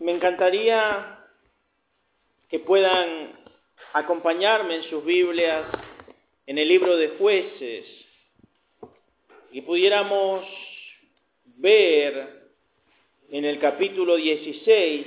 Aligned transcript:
Me 0.00 0.12
encantaría 0.12 1.18
que 2.48 2.58
puedan 2.58 3.38
acompañarme 3.92 4.76
en 4.76 4.82
sus 4.84 5.04
Biblias 5.04 5.66
en 6.46 6.58
el 6.58 6.68
libro 6.68 6.96
de 6.96 7.10
jueces 7.10 7.86
y 9.52 9.60
pudiéramos 9.62 10.44
ver 11.56 12.50
en 13.30 13.44
el 13.44 13.58
capítulo 13.60 14.16
16 14.16 15.06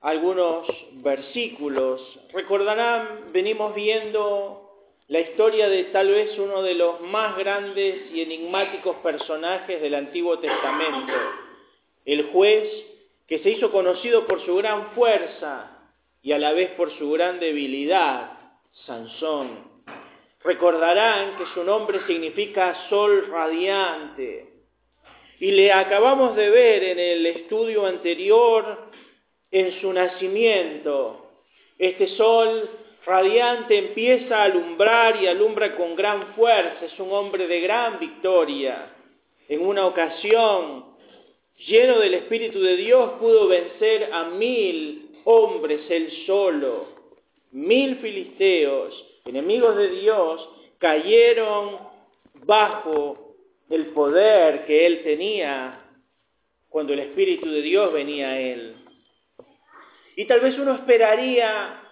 algunos 0.00 0.66
versículos. 0.94 2.00
Recordarán, 2.32 3.32
venimos 3.32 3.74
viendo 3.74 4.68
la 5.08 5.20
historia 5.20 5.68
de 5.68 5.84
tal 5.84 6.08
vez 6.08 6.38
uno 6.38 6.62
de 6.62 6.74
los 6.74 7.00
más 7.00 7.36
grandes 7.36 8.10
y 8.12 8.22
enigmáticos 8.22 8.96
personajes 8.96 9.80
del 9.80 9.94
Antiguo 9.94 10.38
Testamento, 10.38 11.12
el 12.08 12.30
juez 12.30 12.66
que 13.26 13.40
se 13.40 13.50
hizo 13.50 13.70
conocido 13.70 14.26
por 14.26 14.42
su 14.46 14.56
gran 14.56 14.92
fuerza 14.92 15.90
y 16.22 16.32
a 16.32 16.38
la 16.38 16.54
vez 16.54 16.70
por 16.70 16.90
su 16.96 17.10
gran 17.10 17.38
debilidad, 17.38 18.32
Sansón. 18.86 19.68
Recordarán 20.42 21.36
que 21.36 21.44
su 21.52 21.62
nombre 21.64 22.00
significa 22.06 22.88
sol 22.88 23.28
radiante. 23.30 24.48
Y 25.38 25.50
le 25.50 25.70
acabamos 25.70 26.34
de 26.34 26.48
ver 26.48 26.82
en 26.84 26.98
el 26.98 27.26
estudio 27.26 27.84
anterior 27.84 28.88
en 29.50 29.78
su 29.82 29.92
nacimiento. 29.92 31.30
Este 31.78 32.08
sol 32.16 32.70
radiante 33.04 33.76
empieza 33.76 34.38
a 34.38 34.44
alumbrar 34.44 35.22
y 35.22 35.26
alumbra 35.26 35.76
con 35.76 35.94
gran 35.94 36.34
fuerza. 36.34 36.86
Es 36.86 36.98
un 36.98 37.12
hombre 37.12 37.46
de 37.46 37.60
gran 37.60 37.98
victoria. 37.98 38.94
En 39.46 39.60
una 39.60 39.84
ocasión, 39.84 40.96
lleno 41.66 41.98
del 41.98 42.14
Espíritu 42.14 42.60
de 42.60 42.76
Dios, 42.76 43.12
pudo 43.18 43.48
vencer 43.48 44.10
a 44.12 44.30
mil 44.30 45.10
hombres 45.24 45.80
él 45.90 46.10
solo. 46.26 46.86
Mil 47.50 47.96
filisteos, 47.96 49.20
enemigos 49.24 49.76
de 49.76 49.88
Dios, 49.88 50.48
cayeron 50.78 51.78
bajo 52.44 53.34
el 53.70 53.86
poder 53.88 54.64
que 54.66 54.86
él 54.86 55.02
tenía 55.02 55.84
cuando 56.68 56.92
el 56.92 57.00
Espíritu 57.00 57.50
de 57.50 57.62
Dios 57.62 57.92
venía 57.92 58.30
a 58.30 58.40
él. 58.40 58.76
Y 60.16 60.24
tal 60.26 60.40
vez 60.40 60.58
uno 60.58 60.74
esperaría, 60.74 61.82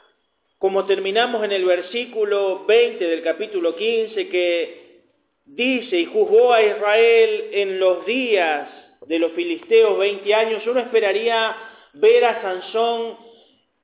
como 0.59 0.85
terminamos 0.87 1.45
en 1.45 1.53
el 1.53 1.65
versículo 1.65 2.65
20 2.67 3.05
del 3.07 3.23
capítulo 3.23 3.77
15, 3.77 4.29
que 4.29 5.01
dice, 5.45 6.01
y 6.01 6.07
juzgó 6.07 6.53
a 6.53 6.63
Israel 6.63 7.49
en 7.53 7.79
los 7.79 8.05
días 8.05 8.69
de 9.05 9.19
los 9.19 9.33
filisteos 9.33 9.99
20 9.99 10.35
años, 10.35 10.67
uno 10.67 10.81
esperaría 10.81 11.57
ver 11.95 12.25
a 12.25 12.43
Sansón 12.43 13.17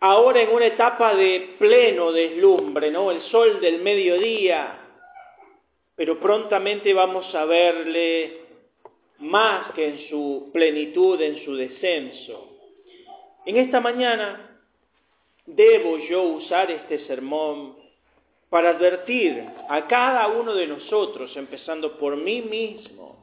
ahora 0.01 0.43
en 0.43 0.51
una 0.51 0.67
etapa 0.67 1.15
de 1.15 1.55
pleno 1.59 2.13
deslumbre, 2.13 2.91
¿no? 2.91 3.11
El 3.11 3.23
sol 3.23 3.61
del 3.61 3.83
mediodía, 3.83 4.79
pero 5.95 6.19
prontamente 6.19 6.93
vamos 6.93 7.33
a 7.35 7.45
verle 7.45 8.41
más 9.19 9.73
que 9.73 9.87
en 9.87 10.09
su 10.09 10.51
plenitud, 10.53 11.21
en 11.21 11.45
su 11.45 11.55
descenso. 11.55 12.59
En 13.47 13.57
esta 13.57 13.81
mañana 13.81 14.61
debo 15.47 15.99
yo 15.99 16.23
usar 16.23 16.71
este 16.71 17.07
sermón 17.07 17.77
para 18.51 18.71
advertir 18.71 19.45
a 19.69 19.87
cada 19.87 20.29
uno 20.29 20.55
de 20.55 20.67
nosotros, 20.67 21.35
empezando 21.37 21.97
por 21.97 22.17
mí 22.17 22.43
mismo, 22.43 23.22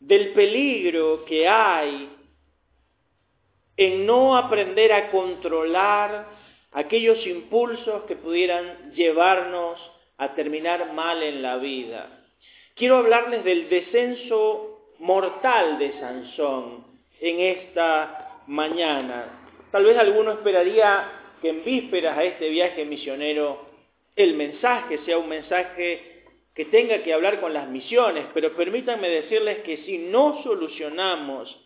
del 0.00 0.32
peligro 0.32 1.24
que 1.24 1.48
hay 1.48 2.08
en 3.76 4.06
no 4.06 4.36
aprender 4.36 4.92
a 4.92 5.10
controlar 5.10 6.26
aquellos 6.72 7.24
impulsos 7.26 8.04
que 8.04 8.16
pudieran 8.16 8.92
llevarnos 8.92 9.78
a 10.18 10.34
terminar 10.34 10.92
mal 10.92 11.22
en 11.22 11.42
la 11.42 11.56
vida. 11.58 12.24
Quiero 12.74 12.98
hablarles 12.98 13.44
del 13.44 13.68
descenso 13.68 14.94
mortal 14.98 15.78
de 15.78 15.92
Sansón 15.98 16.84
en 17.20 17.40
esta 17.40 18.42
mañana. 18.46 19.44
Tal 19.70 19.84
vez 19.84 19.96
alguno 19.96 20.32
esperaría 20.32 21.12
que 21.40 21.50
en 21.50 21.64
vísperas 21.64 22.18
a 22.18 22.24
este 22.24 22.48
viaje 22.48 22.84
misionero 22.84 23.66
el 24.16 24.34
mensaje 24.34 24.98
sea 25.04 25.18
un 25.18 25.28
mensaje 25.28 26.17
que 26.58 26.64
tenga 26.64 27.04
que 27.04 27.14
hablar 27.14 27.40
con 27.40 27.54
las 27.54 27.68
misiones, 27.68 28.26
pero 28.34 28.52
permítanme 28.56 29.08
decirles 29.08 29.58
que 29.58 29.76
si 29.84 29.96
no 29.96 30.42
solucionamos 30.42 31.56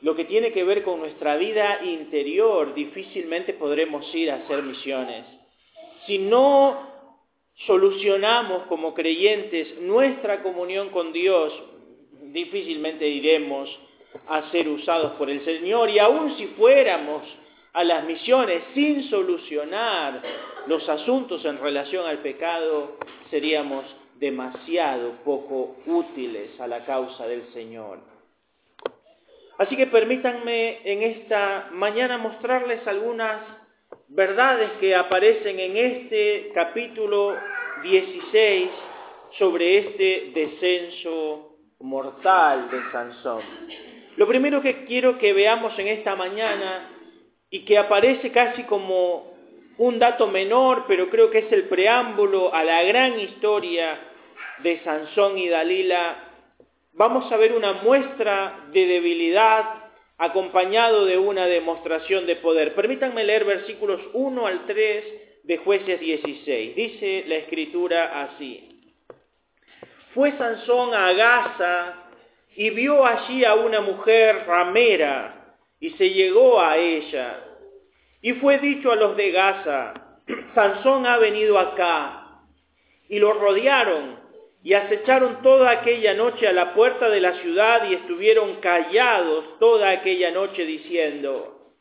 lo 0.00 0.16
que 0.16 0.24
tiene 0.24 0.52
que 0.52 0.64
ver 0.64 0.84
con 0.84 1.00
nuestra 1.00 1.36
vida 1.36 1.84
interior, 1.84 2.72
difícilmente 2.72 3.52
podremos 3.52 4.06
ir 4.14 4.30
a 4.30 4.36
hacer 4.36 4.62
misiones. 4.62 5.26
Si 6.06 6.16
no 6.16 6.78
solucionamos 7.66 8.62
como 8.68 8.94
creyentes 8.94 9.78
nuestra 9.82 10.42
comunión 10.42 10.88
con 10.88 11.12
Dios, 11.12 11.52
difícilmente 12.32 13.06
iremos 13.06 13.68
a 14.28 14.50
ser 14.50 14.66
usados 14.70 15.12
por 15.18 15.28
el 15.28 15.44
Señor. 15.44 15.90
Y 15.90 15.98
aun 15.98 16.38
si 16.38 16.46
fuéramos 16.56 17.22
a 17.74 17.84
las 17.84 18.02
misiones 18.04 18.62
sin 18.72 19.10
solucionar 19.10 20.22
los 20.68 20.88
asuntos 20.88 21.44
en 21.44 21.58
relación 21.58 22.06
al 22.06 22.20
pecado, 22.20 22.96
seríamos 23.28 23.84
demasiado 24.18 25.12
poco 25.24 25.76
útiles 25.86 26.58
a 26.60 26.66
la 26.66 26.84
causa 26.84 27.26
del 27.26 27.46
Señor. 27.52 27.98
Así 29.58 29.76
que 29.76 29.86
permítanme 29.86 30.80
en 30.84 31.02
esta 31.02 31.68
mañana 31.72 32.18
mostrarles 32.18 32.86
algunas 32.86 33.40
verdades 34.08 34.72
que 34.80 34.94
aparecen 34.94 35.58
en 35.58 35.76
este 35.76 36.50
capítulo 36.54 37.36
16 37.82 38.68
sobre 39.38 39.78
este 39.78 40.32
descenso 40.34 41.56
mortal 41.80 42.70
de 42.70 42.78
Sansón. 42.92 43.42
Lo 44.16 44.26
primero 44.26 44.62
que 44.62 44.84
quiero 44.84 45.18
que 45.18 45.32
veamos 45.32 45.78
en 45.78 45.88
esta 45.88 46.16
mañana 46.16 46.90
y 47.50 47.64
que 47.64 47.78
aparece 47.78 48.32
casi 48.32 48.62
como 48.64 49.35
un 49.78 49.98
dato 49.98 50.26
menor, 50.28 50.84
pero 50.86 51.10
creo 51.10 51.30
que 51.30 51.38
es 51.38 51.52
el 51.52 51.64
preámbulo 51.64 52.54
a 52.54 52.64
la 52.64 52.82
gran 52.82 53.18
historia 53.20 53.98
de 54.62 54.80
Sansón 54.80 55.38
y 55.38 55.48
Dalila, 55.48 56.16
vamos 56.94 57.30
a 57.30 57.36
ver 57.36 57.52
una 57.52 57.74
muestra 57.74 58.66
de 58.72 58.86
debilidad 58.86 59.86
acompañado 60.18 61.04
de 61.04 61.18
una 61.18 61.46
demostración 61.46 62.26
de 62.26 62.36
poder. 62.36 62.74
Permítanme 62.74 63.24
leer 63.24 63.44
versículos 63.44 64.00
1 64.14 64.46
al 64.46 64.66
3 64.66 65.04
de 65.44 65.56
jueces 65.58 66.00
16. 66.00 66.74
Dice 66.74 67.24
la 67.26 67.36
escritura 67.36 68.22
así. 68.22 68.94
Fue 70.14 70.32
Sansón 70.38 70.94
a 70.94 71.12
Gaza 71.12 71.94
y 72.56 72.70
vio 72.70 73.04
allí 73.04 73.44
a 73.44 73.54
una 73.54 73.82
mujer 73.82 74.44
ramera 74.46 75.54
y 75.78 75.90
se 75.90 76.10
llegó 76.10 76.58
a 76.60 76.78
ella. 76.78 77.42
Y 78.22 78.32
fue 78.34 78.58
dicho 78.58 78.90
a 78.90 78.96
los 78.96 79.16
de 79.16 79.30
Gaza, 79.30 79.94
Sansón 80.54 81.06
ha 81.06 81.18
venido 81.18 81.58
acá. 81.58 82.42
Y 83.08 83.18
lo 83.18 83.32
rodearon 83.34 84.18
y 84.62 84.74
acecharon 84.74 85.42
toda 85.42 85.70
aquella 85.70 86.14
noche 86.14 86.48
a 86.48 86.52
la 86.52 86.74
puerta 86.74 87.08
de 87.08 87.20
la 87.20 87.34
ciudad 87.34 87.88
y 87.88 87.94
estuvieron 87.94 88.56
callados 88.56 89.58
toda 89.60 89.90
aquella 89.90 90.32
noche 90.32 90.64
diciendo, 90.64 91.72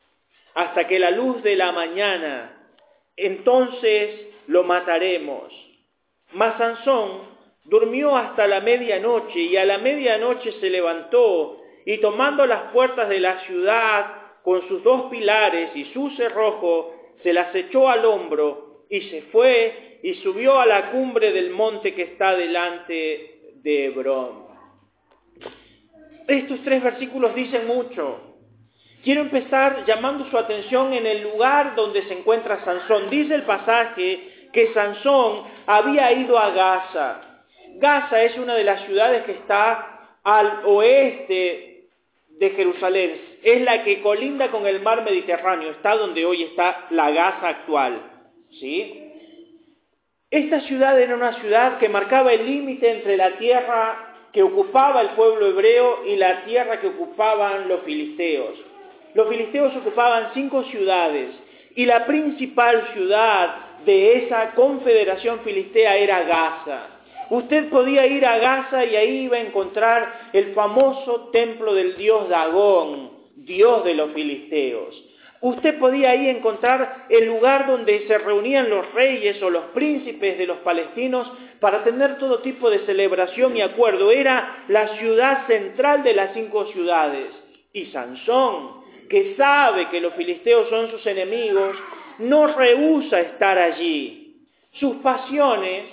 hasta 0.53 0.88
que 0.88 1.00
la 1.00 1.12
luz 1.12 1.41
de 1.41 1.56
la 1.56 1.72
mañana, 1.72 2.69
entonces 3.18 4.28
lo 4.47 4.63
mataremos. 4.63 5.51
Mas 6.34 6.57
Sansón 6.57 7.35
Durmió 7.66 8.16
hasta 8.16 8.45
la 8.45 8.62
medianoche 8.62 9.40
y 9.40 9.57
a 9.57 9.66
la 9.66 9.79
medianoche 9.79 10.51
se 10.59 10.69
levantó 10.69 11.62
y 11.84 11.97
tomando 11.97 12.45
las 12.45 12.72
puertas 12.72 13.09
de 13.09 13.19
la 13.19 13.40
ciudad 13.40 14.06
con 14.45 14.68
sus 14.68 14.83
dos 14.83 15.09
pilares 15.09 15.71
y 15.75 15.86
su 15.86 16.12
cerrojo, 16.12 16.94
se 17.24 17.33
las 17.33 17.53
echó 17.56 17.89
al 17.89 18.06
hombro 18.06 18.86
y 18.92 19.01
se 19.01 19.24
fue 19.24 20.00
y 20.03 20.13
subió 20.15 20.59
a 20.59 20.68
la 20.68 20.92
cumbre 20.92 21.31
del 21.31 21.50
monte 21.50 21.95
que 21.95 22.03
está 22.03 22.36
delante 22.36 23.53
de 23.56 23.86
Hebrón. 23.86 24.45
Estos 26.27 26.62
tres 26.63 26.83
versículos 26.83 27.33
dicen 27.33 27.65
mucho. 27.65 28.36
Quiero 29.03 29.21
empezar 29.21 29.83
llamando 29.86 30.30
su 30.30 30.38
atención 30.38 30.94
en 30.94 31.07
el 31.07 31.24
lugar 31.24 31.74
donde 31.75 32.03
se 32.03 32.13
encuentra 32.13 32.63
Sansón. 32.63 33.09
Dice 33.09 33.33
el 33.33 33.44
pasaje 33.44 34.50
que 34.53 34.71
Sansón 34.74 35.44
había 35.65 36.12
ido 36.12 36.38
a 36.38 36.51
Gaza. 36.51 37.45
Gaza 37.77 38.21
es 38.21 38.38
una 38.38 38.53
de 38.53 38.63
las 38.63 38.86
ciudades 38.86 39.24
que 39.25 39.31
está 39.31 40.19
al 40.24 40.62
oeste 40.65 41.75
de 42.39 42.49
Jerusalén. 42.51 43.21
Es 43.43 43.61
la 43.61 43.83
que 43.83 44.01
colinda 44.01 44.49
con 44.51 44.65
el 44.67 44.81
mar 44.81 45.03
Mediterráneo, 45.03 45.71
está 45.71 45.95
donde 45.95 46.25
hoy 46.25 46.43
está 46.43 46.87
la 46.89 47.11
Gaza 47.11 47.47
actual. 47.47 48.01
¿sí? 48.59 49.01
Esta 50.31 50.61
ciudad 50.61 50.99
era 50.99 51.15
una 51.15 51.33
ciudad 51.39 51.77
que 51.77 51.89
marcaba 51.89 52.33
el 52.33 52.45
límite 52.45 52.91
entre 52.91 53.17
la 53.17 53.37
tierra 53.37 54.15
que 54.33 54.43
ocupaba 54.43 55.01
el 55.01 55.09
pueblo 55.11 55.47
hebreo 55.47 56.05
y 56.05 56.17
la 56.17 56.43
tierra 56.43 56.81
que 56.81 56.87
ocupaban 56.87 57.69
los 57.69 57.83
filisteos. 57.83 58.59
los 59.13 59.29
filisteos 59.29 59.73
ocupaban 59.77 60.31
cinco 60.33 60.63
ciudades 60.65 61.29
y 61.75 61.85
la 61.85 62.05
principal 62.05 62.89
ciudad 62.93 63.79
de 63.85 64.25
esa 64.25 64.51
confederación 64.51 65.39
filistea 65.41 65.95
era 65.97 66.23
Gaza. 66.23 66.94
Usted 67.30 67.69
podía 67.69 68.06
ir 68.06 68.25
a 68.25 68.38
Gaza 68.38 68.86
y 68.86 68.95
ahí 68.95 69.18
iba 69.25 69.38
a 69.38 69.42
encontrar 69.42 70.30
el 70.33 70.54
famoso 70.54 71.30
templo 71.31 71.74
del 71.74 71.98
dios 71.98 72.30
Dagón, 72.30 73.12
dios 73.36 73.83
de 73.83 73.95
los 73.95 74.12
filisteos. 74.12 75.04
Usted 75.42 75.77
podía 75.80 76.12
ahí 76.12 76.30
encontrar 76.30 77.06
el 77.10 77.25
lugar 77.25 77.68
donde 77.68 78.07
se 78.07 78.18
reunían 78.18 78.69
los 78.69 78.92
reyes 78.94 79.42
o 79.44 79.50
los 79.50 79.66
príncipes 79.66 80.38
de 80.38 80.48
los 80.48 80.57
palestinos 80.60 81.31
para 81.60 81.83
tener 81.83 82.18
todo 82.18 82.39
tipo 82.39 82.69
de 82.69 82.80
celebración 82.80 83.56
y 83.56 83.62
acuerdo. 83.62 84.12
Era 84.12 84.63
la 84.69 84.98
ciudad 84.98 85.45
central 85.48 86.04
de 86.04 86.13
las 86.13 86.33
cinco 86.33 86.66
ciudades. 86.68 87.28
Y 87.74 87.86
Sansón, 87.88 88.86
que 89.10 89.36
sabe 89.36 89.89
que 89.89 90.01
los 90.01 90.13
filisteos 90.13 90.69
son 90.69 90.89
sus 90.89 91.06
enemigos, 91.06 91.75
no 92.19 92.48
rehúsa 92.48 93.19
estar 93.19 93.57
allí. 93.57 94.38
Sus 94.71 94.95
pasiones, 94.98 95.83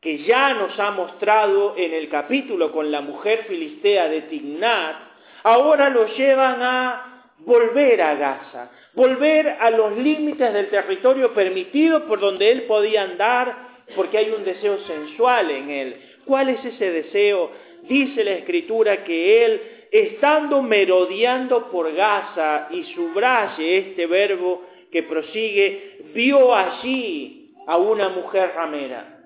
que 0.00 0.18
ya 0.18 0.54
nos 0.54 0.78
ha 0.78 0.92
mostrado 0.92 1.74
en 1.76 1.92
el 1.92 2.08
capítulo 2.08 2.70
con 2.70 2.90
la 2.90 3.00
mujer 3.00 3.44
filistea 3.48 4.08
de 4.08 4.22
Tignat, 4.22 4.96
ahora 5.42 5.88
lo 5.90 6.06
llevan 6.14 6.62
a 6.62 7.24
volver 7.38 8.00
a 8.02 8.14
Gaza, 8.14 8.70
volver 8.94 9.48
a 9.48 9.70
los 9.70 9.96
límites 9.96 10.52
del 10.52 10.68
territorio 10.68 11.34
permitido 11.34 12.06
por 12.06 12.20
donde 12.20 12.50
él 12.50 12.62
podía 12.62 13.02
andar, 13.02 13.68
porque 13.96 14.18
hay 14.18 14.30
un 14.30 14.44
deseo 14.44 14.78
sensual 14.86 15.50
en 15.50 15.70
él. 15.70 15.96
¿Cuál 16.24 16.50
es 16.50 16.64
ese 16.64 16.90
deseo? 16.92 17.50
Dice 17.82 18.22
la 18.22 18.32
escritura 18.32 19.02
que 19.02 19.44
él, 19.44 19.62
estando 19.90 20.62
merodeando 20.62 21.70
por 21.70 21.92
Gaza, 21.92 22.68
y 22.70 22.84
subraye 22.94 23.78
este 23.78 24.06
verbo 24.06 24.62
que 24.92 25.02
prosigue, 25.02 25.98
vio 26.14 26.54
allí 26.54 27.52
a 27.66 27.76
una 27.76 28.10
mujer 28.10 28.52
ramera. 28.54 29.17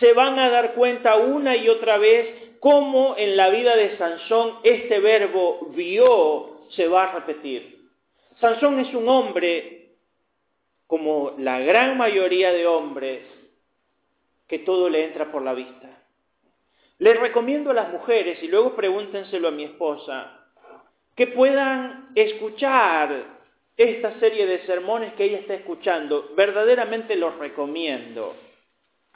Se 0.00 0.12
van 0.12 0.38
a 0.38 0.50
dar 0.50 0.74
cuenta 0.74 1.16
una 1.16 1.56
y 1.56 1.68
otra 1.68 1.98
vez 1.98 2.58
cómo 2.60 3.14
en 3.16 3.36
la 3.36 3.50
vida 3.50 3.76
de 3.76 3.96
Sansón 3.96 4.58
este 4.62 5.00
verbo 5.00 5.68
vio 5.74 6.66
se 6.70 6.88
va 6.88 7.04
a 7.04 7.12
repetir. 7.12 7.88
Sansón 8.40 8.80
es 8.80 8.92
un 8.94 9.08
hombre, 9.08 9.92
como 10.86 11.34
la 11.38 11.60
gran 11.60 11.96
mayoría 11.96 12.52
de 12.52 12.66
hombres, 12.66 13.22
que 14.46 14.58
todo 14.60 14.88
le 14.88 15.04
entra 15.04 15.32
por 15.32 15.42
la 15.42 15.54
vista. 15.54 16.02
Les 16.98 17.18
recomiendo 17.18 17.70
a 17.70 17.74
las 17.74 17.90
mujeres, 17.90 18.42
y 18.42 18.48
luego 18.48 18.74
pregúntenselo 18.74 19.48
a 19.48 19.52
mi 19.52 19.64
esposa, 19.64 20.46
que 21.14 21.26
puedan 21.28 22.10
escuchar 22.14 23.36
esta 23.76 24.18
serie 24.18 24.46
de 24.46 24.64
sermones 24.66 25.14
que 25.14 25.24
ella 25.24 25.38
está 25.38 25.54
escuchando. 25.54 26.30
Verdaderamente 26.36 27.16
los 27.16 27.36
recomiendo. 27.38 28.34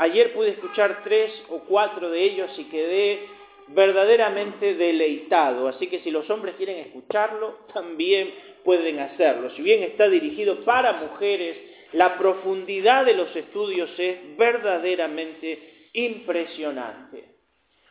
Ayer 0.01 0.33
pude 0.33 0.53
escuchar 0.53 1.03
tres 1.05 1.31
o 1.51 1.59
cuatro 1.59 2.09
de 2.09 2.23
ellos 2.23 2.51
y 2.59 2.65
quedé 2.65 3.29
verdaderamente 3.69 4.75
deleitado. 4.75 5.69
Así 5.69 5.89
que 5.89 6.01
si 6.01 6.11
los 6.11 6.29
hombres 6.31 6.55
quieren 6.57 6.79
escucharlo, 6.79 7.59
también 7.75 8.33
pueden 8.65 8.99
hacerlo. 8.99 9.51
Si 9.51 9.61
bien 9.61 9.83
está 9.83 10.09
dirigido 10.09 10.65
para 10.65 10.95
mujeres, 10.95 11.55
la 11.93 12.17
profundidad 12.17 13.05
de 13.05 13.13
los 13.13 13.37
estudios 13.37 13.91
es 13.99 14.39
verdaderamente 14.39 15.91
impresionante. 15.93 17.35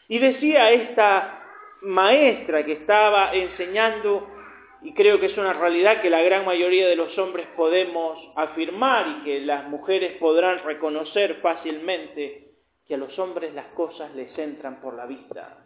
Y 0.07 0.17
decía 0.17 0.71
esta 0.71 1.45
maestra 1.81 2.65
que 2.65 2.71
estaba 2.71 3.35
enseñando, 3.35 4.27
y 4.81 4.93
creo 4.93 5.19
que 5.19 5.25
es 5.25 5.37
una 5.37 5.53
realidad 5.53 6.01
que 6.01 6.09
la 6.09 6.21
gran 6.21 6.45
mayoría 6.45 6.87
de 6.87 6.95
los 6.95 7.17
hombres 7.17 7.47
podemos 7.57 8.17
afirmar 8.35 9.07
y 9.07 9.23
que 9.23 9.41
las 9.41 9.67
mujeres 9.67 10.17
podrán 10.17 10.63
reconocer 10.63 11.41
fácilmente, 11.41 12.53
que 12.87 12.95
a 12.95 12.97
los 12.97 13.17
hombres 13.19 13.53
las 13.53 13.67
cosas 13.73 14.15
les 14.15 14.37
entran 14.37 14.79
por 14.79 14.93
la 14.93 15.05
vista. 15.05 15.65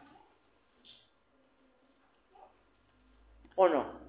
¿O 3.55 3.67
no? 3.67 3.99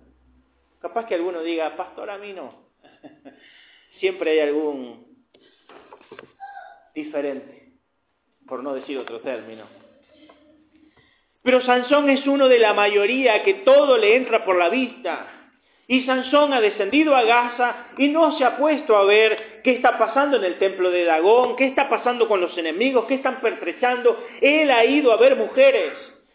Capaz 0.81 1.07
que 1.07 1.15
alguno 1.15 1.43
diga, 1.43 1.77
pastor, 1.77 2.09
a 2.09 2.19
mí 2.19 2.33
no. 2.33 2.65
Siempre 4.01 4.31
hay 4.33 4.41
algún 4.41 5.27
diferente, 6.95 7.75
por 8.47 8.63
no 8.63 8.75
decir 8.75 8.99
otro 8.99 9.21
término. 9.21 9.67
Pero 11.45 11.61
Sansón 11.61 12.09
es 12.09 12.27
uno 12.27 12.49
de 12.49 12.59
la 12.59 12.73
mayoría 12.73 13.45
que 13.45 13.55
todo 13.55 13.99
le 13.99 14.17
entra 14.17 14.47
por 14.47 14.57
la 14.57 14.71
vista. 14.71 15.27
Y 15.87 16.05
Sansón 16.05 16.55
ha 16.55 16.61
descendido 16.63 17.15
a 17.15 17.23
Gaza 17.23 17.89
y 17.99 18.09
no 18.09 18.39
se 18.39 18.45
ha 18.45 18.57
puesto 18.57 18.97
a 18.97 19.05
ver 19.05 19.61
qué 19.63 19.73
está 19.73 19.99
pasando 19.99 20.39
en 20.39 20.45
el 20.45 20.59
templo 20.59 20.91
de 20.91 21.05
Dagón, 21.05 21.57
qué 21.57 21.67
está 21.67 21.91
pasando 21.91 22.27
con 22.27 22.41
los 22.41 22.57
enemigos, 22.57 23.05
qué 23.05 23.17
están 23.17 23.43
pertrechando. 23.43 24.19
Él 24.41 24.71
ha 24.71 24.87
ido 24.87 25.13
a 25.13 25.19
ver 25.19 25.37
mujeres 25.37 25.93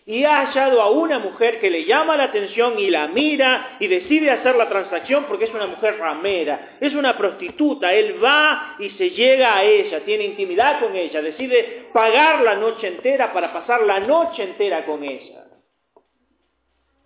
y 0.10 0.24
ha 0.24 0.48
hallado 0.48 0.82
a 0.82 0.90
una 0.90 1.20
mujer 1.20 1.60
que 1.60 1.70
le 1.70 1.86
llama 1.86 2.18
la 2.18 2.24
atención 2.24 2.80
y 2.80 2.90
la 2.90 3.08
mira 3.10 3.78
y 3.80 3.86
decide 3.86 4.32
hacer 4.32 4.56
la 4.56 4.68
transacción 4.68 5.26
porque 5.26 5.46
es 5.46 5.54
una 5.54 5.68
mujer 5.68 6.00
ramera, 6.00 6.78
es 6.82 6.96
una 6.96 7.16
prostituta, 7.16 7.94
él 7.94 8.16
va 8.22 8.76
y 8.80 8.90
se 8.90 9.12
llega 9.12 9.56
a 9.56 9.64
ella, 9.64 10.04
tiene 10.06 10.24
intimidad 10.24 10.80
con 10.80 10.96
ella, 10.96 11.22
decide 11.22 11.90
pagar 11.94 12.42
la 12.42 12.56
noche 12.56 12.88
entera 12.88 13.32
para 13.32 13.54
pasar 13.54 13.84
la 13.84 14.00
noche 14.00 14.42
entera 14.42 14.84
con 14.84 15.04
ella. 15.04 15.46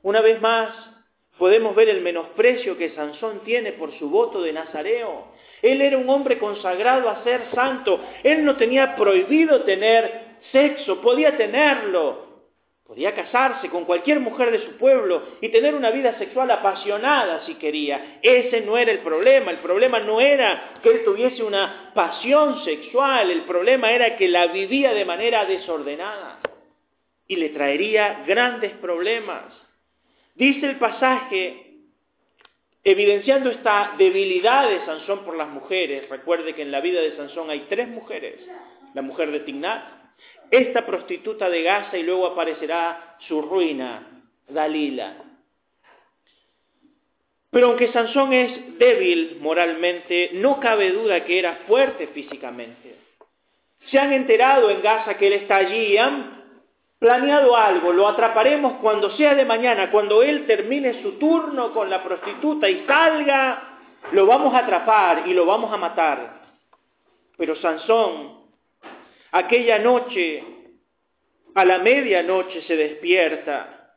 Una 0.01 0.21
vez 0.21 0.39
más, 0.39 0.73
podemos 1.37 1.75
ver 1.75 1.89
el 1.89 1.99
menosprecio 1.99 2.77
que 2.77 2.91
Sansón 2.91 3.41
tiene 3.43 3.73
por 3.73 3.91
su 3.99 4.09
voto 4.09 4.41
de 4.41 4.53
Nazareo. 4.53 5.27
Él 5.61 5.81
era 5.81 5.97
un 5.97 6.09
hombre 6.09 6.39
consagrado 6.39 7.09
a 7.09 7.21
ser 7.25 7.49
santo, 7.53 7.99
él 8.23 8.45
no 8.45 8.55
tenía 8.55 8.95
prohibido 8.95 9.63
tener 9.63 10.37
sexo, 10.53 11.01
podía 11.01 11.35
tenerlo, 11.35 12.22
Podía 12.93 13.15
casarse 13.15 13.69
con 13.69 13.85
cualquier 13.85 14.19
mujer 14.19 14.51
de 14.51 14.67
su 14.67 14.77
pueblo 14.77 15.23
y 15.41 15.49
tener 15.49 15.73
una 15.73 15.89
vida 15.89 16.15
sexual 16.19 16.51
apasionada 16.51 17.43
si 17.47 17.55
quería. 17.55 18.19
Ese 18.21 18.61
no 18.61 18.77
era 18.77 18.91
el 18.91 18.99
problema. 18.99 19.49
El 19.49 19.57
problema 19.57 19.99
no 19.99 20.21
era 20.21 20.75
que 20.83 20.89
él 20.89 21.03
tuviese 21.03 21.41
una 21.41 21.91
pasión 21.95 22.63
sexual. 22.63 23.31
El 23.31 23.45
problema 23.45 23.91
era 23.91 24.15
que 24.15 24.27
la 24.27 24.45
vivía 24.45 24.93
de 24.93 25.05
manera 25.05 25.43
desordenada. 25.45 26.37
Y 27.27 27.37
le 27.37 27.49
traería 27.49 28.25
grandes 28.27 28.73
problemas. 28.73 29.45
Dice 30.35 30.67
el 30.67 30.77
pasaje, 30.77 31.77
evidenciando 32.83 33.49
esta 33.49 33.95
debilidad 33.97 34.69
de 34.69 34.85
Sansón 34.85 35.25
por 35.25 35.35
las 35.35 35.49
mujeres. 35.49 36.07
Recuerde 36.09 36.53
que 36.53 36.61
en 36.61 36.69
la 36.69 36.79
vida 36.79 37.01
de 37.01 37.15
Sansón 37.15 37.49
hay 37.49 37.61
tres 37.61 37.87
mujeres. 37.87 38.35
La 38.93 39.01
mujer 39.01 39.31
de 39.31 39.39
Tignat, 39.39 40.02
esta 40.51 40.85
prostituta 40.85 41.49
de 41.49 41.63
Gaza 41.63 41.97
y 41.97 42.03
luego 42.03 42.27
aparecerá 42.27 43.17
su 43.27 43.41
ruina, 43.41 44.23
Dalila. 44.47 45.15
Pero 47.49 47.67
aunque 47.67 47.91
Sansón 47.91 48.33
es 48.33 48.79
débil 48.79 49.37
moralmente, 49.39 50.31
no 50.33 50.59
cabe 50.59 50.91
duda 50.91 51.23
que 51.23 51.37
era 51.37 51.59
fuerte 51.67 52.07
físicamente. 52.07 52.95
Se 53.91 53.99
han 53.99 54.11
enterado 54.11 54.69
en 54.69 54.81
Gaza 54.81 55.17
que 55.17 55.27
él 55.27 55.33
está 55.33 55.57
allí 55.57 55.93
y 55.93 55.97
han 55.97 56.43
planeado 56.97 57.55
algo, 57.55 57.91
lo 57.91 58.07
atraparemos 58.07 58.75
cuando 58.81 59.11
sea 59.17 59.35
de 59.35 59.43
mañana, 59.43 59.91
cuando 59.91 60.23
él 60.23 60.47
termine 60.47 61.01
su 61.01 61.19
turno 61.19 61.73
con 61.73 61.89
la 61.89 62.01
prostituta 62.01 62.69
y 62.69 62.85
salga, 62.87 63.77
lo 64.13 64.25
vamos 64.25 64.53
a 64.53 64.59
atrapar 64.59 65.27
y 65.27 65.33
lo 65.33 65.45
vamos 65.45 65.71
a 65.73 65.77
matar. 65.77 66.41
Pero 67.37 67.55
Sansón 67.57 68.42
Aquella 69.35 69.79
noche, 69.79 70.43
a 71.55 71.65
la 71.65 71.79
medianoche 71.79 72.61
se 72.61 72.75
despierta. 72.75 73.95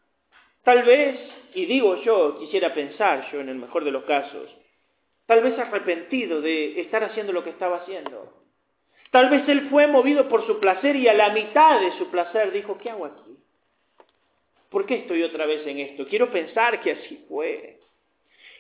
Tal 0.65 0.83
vez, 0.83 1.21
y 1.53 1.67
digo 1.67 2.03
yo, 2.03 2.39
quisiera 2.39 2.73
pensar 2.73 3.31
yo 3.31 3.41
en 3.41 3.51
el 3.51 3.57
mejor 3.57 3.85
de 3.85 3.91
los 3.91 4.05
casos, 4.05 4.51
tal 5.27 5.43
vez 5.43 5.59
arrepentido 5.59 6.41
de 6.41 6.81
estar 6.81 7.05
haciendo 7.05 7.35
lo 7.35 7.45
que 7.45 7.51
estaba 7.51 7.77
haciendo. 7.83 8.33
Tal 9.11 9.29
vez 9.29 9.47
él 9.47 9.69
fue 9.69 9.87
movido 9.87 10.27
por 10.27 10.47
su 10.47 10.59
placer 10.59 10.97
y 10.97 11.07
a 11.07 11.13
la 11.13 11.29
mitad 11.29 11.83
de 11.83 11.93
su 11.99 12.11
placer 12.11 12.51
dijo, 12.51 12.79
¿qué 12.79 12.89
hago 12.89 13.05
aquí? 13.05 13.37
¿Por 14.71 14.87
qué 14.87 14.95
estoy 14.95 15.23
otra 15.23 15.45
vez 15.45 15.67
en 15.67 15.81
esto? 15.81 16.09
Quiero 16.09 16.31
pensar 16.31 16.81
que 16.81 16.93
así 16.93 17.27
fue. 17.29 17.79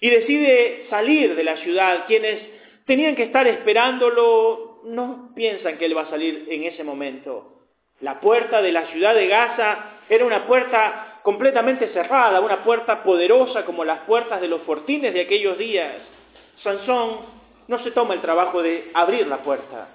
Y 0.02 0.10
decide 0.10 0.88
salir 0.90 1.34
de 1.36 1.42
la 1.42 1.56
ciudad. 1.56 2.04
Quienes 2.06 2.38
tenían 2.84 3.16
que 3.16 3.24
estar 3.24 3.46
esperándolo 3.46 4.65
no 4.86 5.30
piensan 5.34 5.78
que 5.78 5.86
él 5.86 5.96
va 5.96 6.02
a 6.02 6.10
salir 6.10 6.46
en 6.48 6.64
ese 6.64 6.84
momento. 6.84 7.52
La 8.00 8.20
puerta 8.20 8.62
de 8.62 8.72
la 8.72 8.86
ciudad 8.86 9.14
de 9.14 9.26
Gaza 9.26 10.00
era 10.08 10.24
una 10.24 10.46
puerta 10.46 11.20
completamente 11.22 11.88
cerrada, 11.88 12.40
una 12.40 12.62
puerta 12.62 13.02
poderosa 13.02 13.64
como 13.64 13.84
las 13.84 14.00
puertas 14.00 14.40
de 14.40 14.48
los 14.48 14.62
fortines 14.62 15.12
de 15.12 15.22
aquellos 15.22 15.58
días. 15.58 15.92
Sansón 16.62 17.18
no 17.66 17.78
se 17.80 17.90
toma 17.90 18.14
el 18.14 18.20
trabajo 18.20 18.62
de 18.62 18.90
abrir 18.94 19.26
la 19.26 19.38
puerta, 19.38 19.88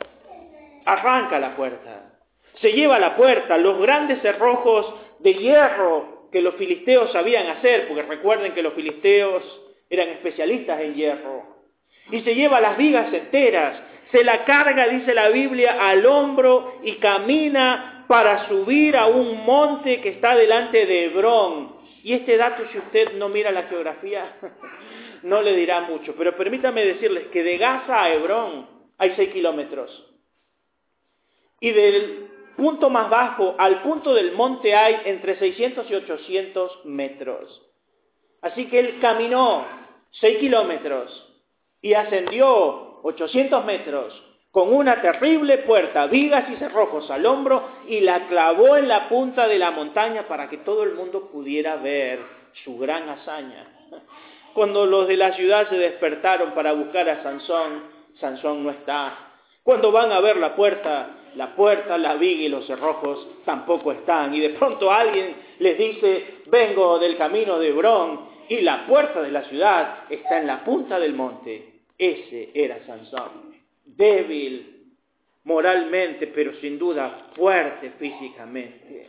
arranca 0.86 1.40
la 1.40 1.56
puerta, 1.56 2.12
se 2.60 2.74
lleva 2.74 3.00
la 3.00 3.16
puerta, 3.16 3.58
los 3.58 3.80
grandes 3.80 4.22
cerrojos 4.22 4.94
de 5.20 5.34
hierro 5.36 6.28
que 6.34 6.42
los 6.42 6.56
filisteos 6.56 7.12
sabían 7.12 7.48
hacer, 7.48 7.88
porque 7.88 8.04
recuerden 8.04 8.54
que 8.54 8.62
los 8.62 8.74
filisteos 8.74 9.44
eran 9.90 10.10
especialistas 10.10 10.82
en 10.82 10.96
hierro. 10.96 11.44
Y 12.12 12.22
se 12.22 12.36
lleva 12.36 12.60
las 12.60 12.78
vigas 12.78 13.14
enteras, 13.14 13.82
se 14.12 14.24
la 14.24 14.44
carga, 14.46 14.88
dice 14.88 15.14
la 15.14 15.30
Biblia, 15.30 15.78
al 15.80 16.06
hombro 16.06 16.80
y 16.84 16.96
camina 16.96 18.06
para 18.08 18.48
subir 18.50 18.98
a 18.98 19.08
un 19.08 19.46
monte 19.46 20.02
que 20.02 20.10
está 20.10 20.36
delante 20.36 20.86
de 20.86 21.06
Hebrón. 21.06 21.76
Y 22.04 22.14
este 22.14 22.36
dato, 22.36 22.64
si 22.72 22.78
usted 22.78 23.14
no 23.14 23.30
mira 23.30 23.52
la 23.52 23.64
geografía, 23.64 24.38
no 25.24 25.42
le 25.42 25.56
dirá 25.56 25.82
mucho. 25.82 26.14
Pero 26.18 26.36
permítame 26.36 26.84
decirles 26.84 27.28
que 27.28 27.44
de 27.44 27.58
Gaza 27.58 28.04
a 28.04 28.14
Hebrón 28.14 28.68
hay 28.98 29.14
seis 29.16 29.32
kilómetros. 29.32 30.08
Y 31.62 31.72
del 31.72 32.28
punto 32.58 32.90
más 32.90 33.10
bajo 33.10 33.56
al 33.58 33.82
punto 33.82 34.14
del 34.14 34.34
monte 34.34 34.76
hay 34.76 35.02
entre 35.06 35.38
600 35.40 35.90
y 35.90 35.96
800 35.96 36.86
metros. 36.86 37.62
Así 38.42 38.66
que 38.66 38.80
él 38.80 39.00
caminó 39.00 39.66
seis 40.12 40.38
kilómetros 40.40 41.28
y 41.82 41.94
ascendió 41.94 42.91
800 43.04 43.66
metros 43.66 44.24
con 44.52 44.74
una 44.74 45.02
terrible 45.02 45.60
puerta, 45.60 46.08
vigas 46.08 46.50
y 46.50 46.58
cerrojos 46.58 47.10
al 47.10 47.26
hombro 47.26 47.64
y 47.88 48.02
la 48.02 48.28
clavó 48.28 48.76
en 48.76 48.90
la 48.90 49.08
punta 49.08 49.48
de 49.48 49.58
la 49.58 49.72
montaña 49.72 50.28
para 50.28 50.50
que 50.50 50.58
todo 50.58 50.84
el 50.84 50.94
mundo 50.94 51.30
pudiera 51.32 51.78
ver 51.78 52.20
su 52.66 52.78
gran 52.78 53.08
hazaña. 53.08 53.66
Cuando 54.54 54.86
los 54.86 55.08
de 55.08 55.16
la 55.16 55.32
ciudad 55.34 55.70
se 55.70 55.78
despertaron 55.78 56.52
para 56.52 56.74
buscar 56.74 57.08
a 57.08 57.24
Sansón, 57.24 57.84
Sansón 58.20 58.64
no 58.66 58.72
está. 58.72 59.18
Cuando 59.64 59.94
van 59.94 60.12
a 60.12 60.20
ver 60.20 60.36
la 60.36 60.54
puerta, 60.54 61.12
la 61.36 61.56
puerta, 61.56 61.98
la 61.98 62.16
viga 62.16 62.44
y 62.44 62.50
los 62.50 62.68
cerrojos 62.68 63.26
tampoco 63.46 63.94
están. 63.94 64.34
Y 64.36 64.42
de 64.42 64.50
pronto 64.50 64.92
alguien 64.92 65.34
les 65.60 65.78
dice, 65.78 66.42
vengo 66.48 67.00
del 67.00 67.16
camino 67.16 67.58
de 67.58 67.70
Hebrón 67.70 68.28
y 68.50 68.60
la 68.60 68.86
puerta 68.86 69.22
de 69.22 69.32
la 69.32 69.44
ciudad 69.44 70.00
está 70.10 70.40
en 70.40 70.48
la 70.48 70.66
punta 70.66 71.00
del 71.00 71.14
monte. 71.14 71.71
Ese 72.02 72.50
era 72.56 72.84
Sansón. 72.88 73.54
Débil 73.86 74.88
moralmente, 75.44 76.26
pero 76.26 76.56
sin 76.56 76.80
duda 76.80 77.28
fuerte 77.36 77.92
físicamente. 78.00 79.08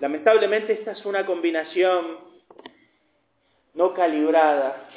Lamentablemente 0.00 0.72
esta 0.72 0.92
es 0.92 1.04
una 1.04 1.26
combinación 1.26 2.20
no 3.74 3.92
calibrada, 3.92 4.88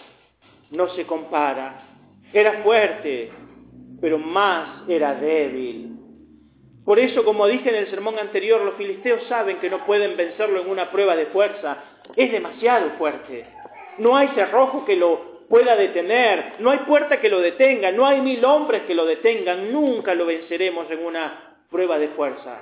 no 0.71 0.87
se 0.95 1.05
compara. 1.05 1.83
Era 2.31 2.63
fuerte, 2.63 3.31
pero 3.99 4.17
más 4.17 4.87
era 4.87 5.15
débil. 5.15 5.97
Por 6.85 6.99
eso, 6.99 7.25
como 7.25 7.47
dije 7.47 7.67
en 7.67 7.75
el 7.75 7.89
sermón 7.89 8.17
anterior, 8.17 8.61
los 8.61 8.75
filisteos 8.75 9.23
saben 9.27 9.59
que 9.59 9.69
no 9.69 9.85
pueden 9.85 10.15
vencerlo 10.15 10.61
en 10.61 10.69
una 10.69 10.89
prueba 10.89 11.17
de 11.17 11.25
fuerza. 11.25 11.83
Es 12.15 12.31
demasiado 12.31 12.91
fuerte. 12.91 13.45
No 13.97 14.15
hay 14.15 14.29
cerrojo 14.29 14.85
que 14.85 14.95
lo 14.95 15.38
pueda 15.49 15.75
detener, 15.75 16.55
no 16.59 16.69
hay 16.69 16.79
puerta 16.79 17.19
que 17.19 17.29
lo 17.29 17.39
detenga, 17.39 17.91
no 17.91 18.05
hay 18.05 18.21
mil 18.21 18.45
hombres 18.45 18.83
que 18.83 18.93
lo 18.95 19.05
detengan, 19.05 19.71
nunca 19.71 20.13
lo 20.13 20.27
venceremos 20.27 20.89
en 20.91 21.03
una 21.03 21.57
prueba 21.69 21.97
de 21.97 22.09
fuerza. 22.09 22.61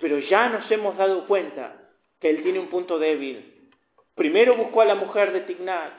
Pero 0.00 0.18
ya 0.18 0.48
nos 0.48 0.70
hemos 0.70 0.96
dado 0.96 1.26
cuenta 1.26 1.76
que 2.20 2.30
él 2.30 2.42
tiene 2.42 2.60
un 2.60 2.68
punto 2.68 2.98
débil. 2.98 3.68
Primero 4.14 4.56
buscó 4.56 4.80
a 4.80 4.84
la 4.84 4.94
mujer 4.94 5.32
de 5.32 5.40
Tignat, 5.40 5.92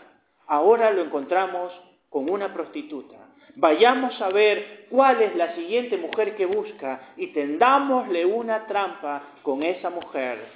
ahora 0.48 0.92
lo 0.92 1.02
encontramos 1.02 1.72
con 2.10 2.30
una 2.30 2.54
prostituta. 2.54 3.18
Vayamos 3.56 4.22
a 4.22 4.30
ver 4.30 4.88
cuál 4.90 5.22
es 5.22 5.36
la 5.36 5.54
siguiente 5.56 5.98
mujer 5.98 6.36
que 6.36 6.46
busca 6.46 7.14
y 7.18 7.28
tendámosle 7.28 8.26
una 8.26 8.68
trampa 8.68 9.34
con 9.44 9.64
esa 9.64 9.90
mujer. 9.90 10.48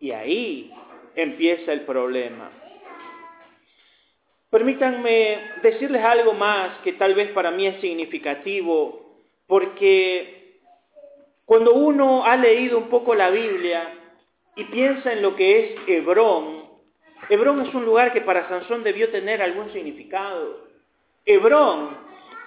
Y 0.00 0.12
ahí 0.12 0.72
empieza 1.14 1.72
el 1.72 1.82
problema. 1.82 2.50
Permítanme 4.52 5.38
decirles 5.62 6.04
algo 6.04 6.34
más 6.34 6.76
que 6.84 6.92
tal 6.92 7.14
vez 7.14 7.30
para 7.30 7.50
mí 7.50 7.66
es 7.66 7.80
significativo, 7.80 9.16
porque 9.46 10.58
cuando 11.46 11.72
uno 11.72 12.26
ha 12.26 12.36
leído 12.36 12.76
un 12.76 12.90
poco 12.90 13.14
la 13.14 13.30
Biblia 13.30 13.94
y 14.54 14.64
piensa 14.64 15.10
en 15.14 15.22
lo 15.22 15.36
que 15.36 15.58
es 15.58 15.88
Hebrón, 15.88 16.64
Hebrón 17.30 17.62
es 17.62 17.74
un 17.74 17.86
lugar 17.86 18.12
que 18.12 18.20
para 18.20 18.46
Sansón 18.46 18.82
debió 18.82 19.08
tener 19.08 19.40
algún 19.40 19.72
significado. 19.72 20.66
Hebrón 21.24 21.96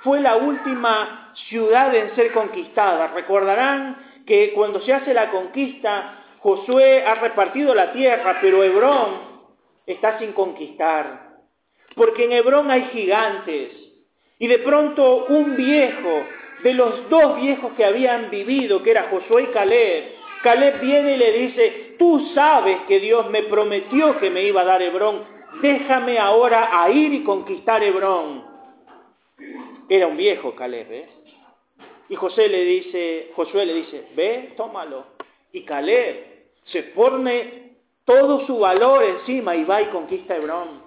fue 0.04 0.22
la 0.22 0.36
última 0.36 1.34
ciudad 1.50 1.96
en 1.96 2.16
ser 2.16 2.32
conquistada. 2.34 3.08
Recordarán 3.16 4.22
que 4.28 4.54
cuando 4.54 4.80
se 4.82 4.94
hace 4.94 5.12
la 5.12 5.32
conquista, 5.32 6.24
Josué 6.38 7.04
ha 7.04 7.16
repartido 7.16 7.74
la 7.74 7.94
tierra, 7.94 8.38
pero 8.42 8.64
Hebrón 8.64 9.22
está 9.88 10.20
sin 10.20 10.34
conquistar. 10.34 11.25
Porque 11.96 12.26
en 12.26 12.34
Hebrón 12.34 12.70
hay 12.70 12.90
gigantes. 12.94 13.72
Y 14.38 14.48
de 14.48 14.60
pronto 14.60 15.26
un 15.26 15.56
viejo, 15.56 16.26
de 16.64 16.74
los 16.74 17.10
dos 17.10 17.38
viejos 17.38 17.74
que 17.74 17.86
habían 17.86 18.30
vivido, 18.30 18.84
que 18.84 18.92
era 18.92 19.10
Josué 19.10 19.44
y 19.44 19.48
Caleb, 19.48 20.04
Caleb 20.44 20.82
viene 20.82 21.14
y 21.14 21.18
le 21.18 21.32
dice, 21.32 21.96
tú 21.98 22.32
sabes 22.34 22.82
que 22.88 23.00
Dios 23.00 23.30
me 23.30 23.44
prometió 23.44 24.18
que 24.20 24.30
me 24.30 24.44
iba 24.44 24.62
a 24.62 24.66
dar 24.66 24.82
Hebrón, 24.82 25.24
déjame 25.62 26.20
ahora 26.20 26.84
a 26.84 26.90
ir 26.92 27.14
y 27.14 27.24
conquistar 27.24 27.84
Hebrón. 27.84 28.46
Era 29.90 30.08
un 30.08 30.18
viejo 30.18 30.56
Caleb, 30.56 30.92
¿eh? 30.92 31.10
Y 32.10 32.16
José 32.16 32.48
le 32.48 32.64
dice, 32.64 33.32
Josué 33.36 33.66
le 33.66 33.74
dice, 33.74 34.08
ve, 34.16 34.54
tómalo. 34.56 35.06
Y 35.52 35.64
Caleb 35.64 36.50
se 36.66 36.84
pone 36.84 37.78
todo 38.06 38.46
su 38.46 38.60
valor 38.60 39.04
encima 39.04 39.56
y 39.56 39.64
va 39.64 39.82
y 39.82 39.86
conquista 39.88 40.36
Hebrón. 40.36 40.85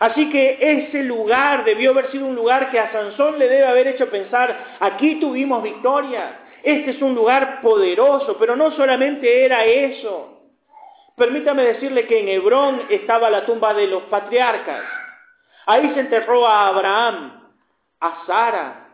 Así 0.00 0.28
que 0.28 0.58
ese 0.60 1.02
lugar 1.04 1.64
debió 1.64 1.90
haber 1.90 2.10
sido 2.10 2.26
un 2.26 2.34
lugar 2.34 2.70
que 2.70 2.80
a 2.80 2.90
Sansón 2.92 3.38
le 3.38 3.48
debe 3.48 3.66
haber 3.66 3.86
hecho 3.88 4.10
pensar, 4.10 4.76
aquí 4.80 5.20
tuvimos 5.20 5.62
victoria, 5.62 6.40
este 6.64 6.92
es 6.92 7.02
un 7.02 7.14
lugar 7.14 7.60
poderoso, 7.60 8.36
pero 8.38 8.56
no 8.56 8.72
solamente 8.72 9.44
era 9.44 9.64
eso. 9.64 10.40
Permítame 11.16 11.62
decirle 11.62 12.06
que 12.06 12.20
en 12.20 12.28
Hebrón 12.28 12.82
estaba 12.88 13.30
la 13.30 13.44
tumba 13.44 13.74
de 13.74 13.86
los 13.86 14.04
patriarcas. 14.04 14.82
Ahí 15.66 15.92
se 15.94 16.00
enterró 16.00 16.46
a 16.46 16.68
Abraham, 16.68 17.50
a 18.00 18.24
Sara, 18.26 18.88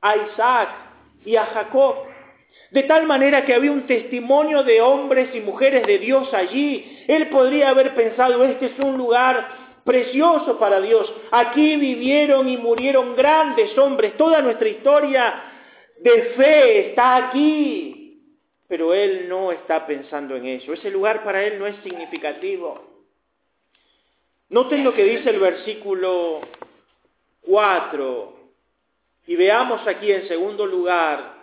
a 0.00 0.16
Isaac 0.16 0.68
y 1.24 1.36
a 1.36 1.46
Jacob. 1.46 1.96
De 2.70 2.82
tal 2.84 3.06
manera 3.06 3.44
que 3.44 3.54
había 3.54 3.70
un 3.70 3.86
testimonio 3.86 4.62
de 4.62 4.80
hombres 4.80 5.34
y 5.34 5.40
mujeres 5.40 5.86
de 5.86 5.98
Dios 5.98 6.32
allí. 6.32 7.04
Él 7.06 7.28
podría 7.28 7.68
haber 7.68 7.94
pensado, 7.94 8.42
este 8.44 8.66
es 8.66 8.78
un 8.78 8.96
lugar 8.96 9.61
precioso 9.84 10.58
para 10.58 10.80
Dios. 10.80 11.12
Aquí 11.30 11.76
vivieron 11.76 12.48
y 12.48 12.56
murieron 12.56 13.14
grandes 13.16 13.76
hombres. 13.78 14.16
Toda 14.16 14.42
nuestra 14.42 14.68
historia 14.68 15.42
de 15.98 16.22
fe 16.36 16.88
está 16.90 17.16
aquí. 17.16 17.98
Pero 18.68 18.94
él 18.94 19.28
no 19.28 19.52
está 19.52 19.86
pensando 19.86 20.34
en 20.36 20.46
eso. 20.46 20.72
Ese 20.72 20.90
lugar 20.90 21.24
para 21.24 21.44
él 21.44 21.58
no 21.58 21.66
es 21.66 21.76
significativo. 21.82 22.92
Noten 24.48 24.84
lo 24.84 24.94
que 24.94 25.04
dice 25.04 25.30
el 25.30 25.40
versículo 25.40 26.40
4. 27.42 28.36
Y 29.26 29.36
veamos 29.36 29.86
aquí 29.86 30.10
en 30.10 30.26
segundo 30.28 30.66
lugar 30.66 31.34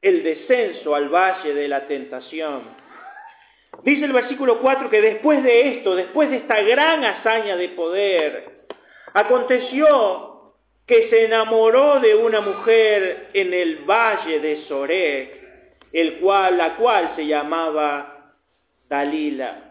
el 0.00 0.22
descenso 0.22 0.94
al 0.94 1.08
valle 1.08 1.54
de 1.54 1.68
la 1.68 1.86
tentación. 1.86 2.87
Dice 3.82 4.04
el 4.04 4.12
versículo 4.12 4.60
4 4.60 4.90
que 4.90 5.00
después 5.00 5.42
de 5.42 5.76
esto, 5.76 5.94
después 5.94 6.30
de 6.30 6.38
esta 6.38 6.60
gran 6.62 7.04
hazaña 7.04 7.56
de 7.56 7.68
poder, 7.70 8.66
aconteció 9.14 10.54
que 10.86 11.08
se 11.10 11.26
enamoró 11.26 12.00
de 12.00 12.14
una 12.14 12.40
mujer 12.40 13.30
en 13.34 13.52
el 13.52 13.84
valle 13.84 14.40
de 14.40 14.64
Sorek, 14.66 15.38
el 15.92 16.18
cual, 16.18 16.56
la 16.56 16.76
cual 16.76 17.12
se 17.14 17.26
llamaba 17.26 18.34
Dalila. 18.88 19.64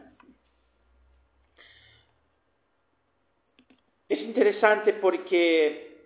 Es 4.07 4.19
interesante 4.21 4.93
porque 4.93 5.97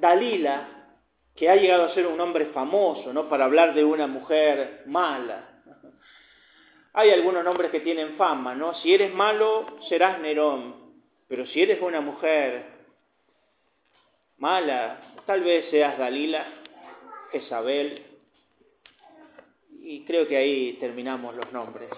Dalila, 0.00 0.68
que 1.34 1.48
ha 1.48 1.56
llegado 1.56 1.84
a 1.84 1.94
ser 1.94 2.06
un 2.06 2.16
nombre 2.16 2.46
famoso, 2.46 3.12
¿no? 3.12 3.28
Para 3.28 3.46
hablar 3.46 3.74
de 3.74 3.84
una 3.84 4.06
mujer 4.06 4.82
mala. 4.86 5.53
Hay 6.96 7.10
algunos 7.10 7.42
nombres 7.44 7.72
que 7.72 7.80
tienen 7.80 8.16
fama, 8.16 8.54
¿no? 8.54 8.72
Si 8.74 8.94
eres 8.94 9.12
malo, 9.12 9.78
serás 9.88 10.20
Nerón. 10.20 10.76
Pero 11.28 11.44
si 11.48 11.62
eres 11.62 11.82
una 11.82 12.00
mujer 12.00 12.66
mala, 14.38 15.14
tal 15.26 15.42
vez 15.42 15.68
seas 15.70 15.98
Dalila, 15.98 16.46
Isabel. 17.32 18.00
Y 19.82 20.04
creo 20.04 20.28
que 20.28 20.36
ahí 20.36 20.74
terminamos 20.74 21.34
los 21.34 21.52
nombres. 21.52 21.90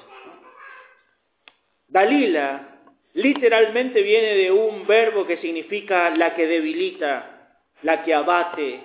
Dalila 1.89 2.81
literalmente 3.13 4.03
viene 4.03 4.35
de 4.35 4.51
un 4.51 4.87
verbo 4.87 5.27
que 5.27 5.37
significa 5.39 6.09
la 6.11 6.35
que 6.35 6.47
debilita, 6.47 7.59
la 7.83 8.03
que 8.03 8.15
abate, 8.15 8.81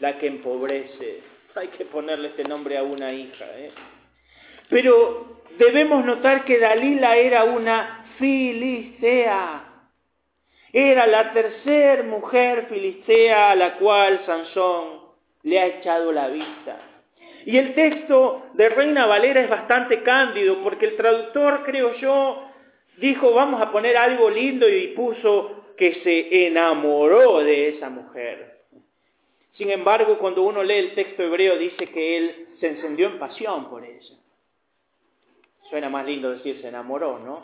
la 0.00 0.18
que 0.18 0.26
empobrece. 0.26 1.22
Hay 1.54 1.68
que 1.68 1.84
ponerle 1.84 2.28
este 2.28 2.44
nombre 2.44 2.76
a 2.76 2.82
una 2.82 3.12
hija. 3.12 3.44
¿eh? 3.58 3.70
Pero 4.68 5.31
debemos 5.58 6.04
notar 6.04 6.44
que 6.44 6.58
Dalila 6.58 7.16
era 7.16 7.44
una 7.44 8.06
filistea. 8.18 9.64
Era 10.72 11.06
la 11.06 11.32
tercer 11.32 12.04
mujer 12.04 12.66
filistea 12.68 13.50
a 13.50 13.56
la 13.56 13.76
cual 13.76 14.22
Sansón 14.24 15.02
le 15.42 15.60
ha 15.60 15.66
echado 15.66 16.12
la 16.12 16.28
vista. 16.28 16.80
Y 17.44 17.58
el 17.58 17.74
texto 17.74 18.46
de 18.54 18.68
Reina 18.68 19.06
Valera 19.06 19.42
es 19.42 19.50
bastante 19.50 20.02
cándido 20.02 20.62
porque 20.62 20.86
el 20.86 20.96
traductor, 20.96 21.62
creo 21.64 21.94
yo, 21.96 22.48
dijo 22.98 23.32
vamos 23.32 23.60
a 23.60 23.72
poner 23.72 23.96
algo 23.96 24.30
lindo 24.30 24.68
y 24.68 24.88
puso 24.88 25.74
que 25.76 25.94
se 26.02 26.46
enamoró 26.46 27.40
de 27.40 27.70
esa 27.70 27.90
mujer. 27.90 28.60
Sin 29.54 29.70
embargo, 29.70 30.18
cuando 30.18 30.42
uno 30.42 30.62
lee 30.62 30.74
el 30.74 30.94
texto 30.94 31.22
hebreo 31.22 31.58
dice 31.58 31.86
que 31.88 32.16
él 32.16 32.46
se 32.60 32.68
encendió 32.68 33.08
en 33.08 33.18
pasión 33.18 33.68
por 33.68 33.84
ella. 33.84 34.16
Suena 35.72 35.88
más 35.88 36.04
lindo 36.04 36.28
decir 36.28 36.60
se 36.60 36.68
enamoró, 36.68 37.18
¿no? 37.18 37.42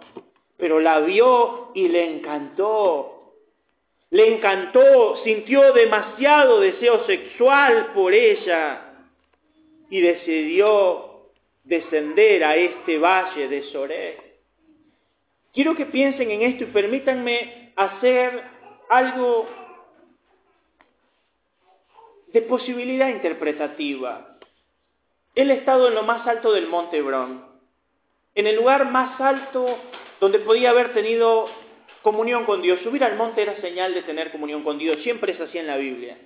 Pero 0.59 0.81
la 0.81 1.01
vio 1.01 1.71
y 1.73 1.89
le 1.89 2.11
encantó. 2.11 3.33
Le 4.11 4.35
encantó, 4.35 5.17
sintió 5.25 5.73
demasiado 5.73 6.61
deseo 6.61 7.07
sexual 7.07 7.93
por 7.95 8.13
ella 8.13 8.83
y 9.89 10.03
decidió 10.03 11.31
descender 11.65 12.45
a 12.45 12.55
este 12.57 12.99
valle 12.99 13.49
de 13.49 13.63
Soré. 13.73 14.19
Quiero 15.55 15.75
que 15.75 15.87
piensen 15.87 16.31
en 16.31 16.43
esto 16.43 16.65
y 16.65 16.67
permítanme 16.67 17.73
hacer 17.77 18.43
algo 18.91 19.49
de 22.27 22.43
posibilidad 22.43 23.09
interpretativa. 23.09 24.37
Él 25.35 25.51
ha 25.51 25.55
estado 25.55 25.89
en 25.89 25.95
lo 25.95 26.03
más 26.03 26.27
alto 26.27 26.53
del 26.53 26.67
monte 26.67 26.99
Hebrón, 26.99 27.48
en 28.39 28.47
el 28.47 28.55
lugar 28.55 28.89
más 28.93 29.21
alto 29.21 29.67
donde 30.21 30.39
podía 30.39 30.71
haber 30.71 30.95
tenido 30.95 31.49
comunión 32.03 32.45
con 32.45 32.63
Dios. 32.63 32.79
Subir 32.85 33.03
al 33.03 33.17
monte 33.17 33.43
era 33.43 33.61
señal 33.61 33.93
de 33.95 34.03
tener 34.03 34.31
comunión 34.31 34.63
con 34.63 34.79
Dios, 34.79 35.03
siempre 35.03 35.33
es 35.33 35.41
así 35.41 35.59
en 35.59 35.67
la 35.67 35.77
Biblia. 35.77 36.17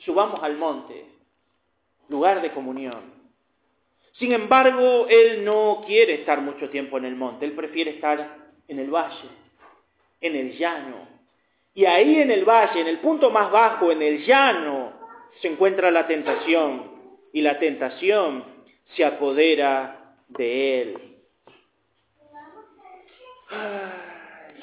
Subamos 0.00 0.42
al 0.42 0.56
monte, 0.56 1.04
lugar 2.08 2.42
de 2.42 2.50
comunión. 2.50 3.14
Sin 4.14 4.32
embargo, 4.32 5.06
él 5.08 5.44
no 5.44 5.84
quiere 5.86 6.14
estar 6.14 6.40
mucho 6.40 6.68
tiempo 6.70 6.98
en 6.98 7.04
el 7.04 7.14
monte, 7.14 7.46
él 7.46 7.52
prefiere 7.52 7.92
estar 7.92 8.38
en 8.66 8.78
el 8.80 8.90
valle, 8.90 9.28
en 10.20 10.34
el 10.34 10.58
llano. 10.58 11.06
Y 11.72 11.84
ahí 11.84 12.20
en 12.20 12.32
el 12.32 12.44
valle, 12.44 12.80
en 12.80 12.88
el 12.88 12.98
punto 12.98 13.30
más 13.30 13.48
bajo, 13.52 13.92
en 13.92 14.02
el 14.02 14.26
llano, 14.26 14.92
se 15.40 15.46
encuentra 15.46 15.92
la 15.92 16.08
tentación 16.08 16.90
y 17.32 17.42
la 17.42 17.60
tentación 17.60 18.42
se 18.96 19.04
apodera 19.04 20.16
de 20.26 20.82
él. 20.82 21.09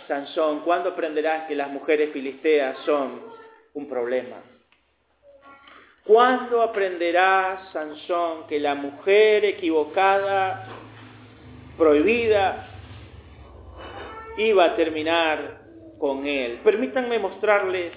Sansón, 0.07 0.61
¿cuándo 0.61 0.89
aprenderás 0.89 1.47
que 1.47 1.55
las 1.55 1.69
mujeres 1.69 2.11
filisteas 2.11 2.77
son 2.85 3.21
un 3.73 3.89
problema? 3.89 4.37
¿Cuándo 6.05 6.61
aprenderá 6.61 7.67
Sansón 7.73 8.47
que 8.47 8.59
la 8.59 8.75
mujer 8.75 9.43
equivocada, 9.43 10.65
prohibida, 11.77 12.69
iba 14.37 14.63
a 14.63 14.75
terminar 14.77 15.63
con 15.99 16.25
él? 16.25 16.59
Permítanme 16.63 17.19
mostrarles, 17.19 17.91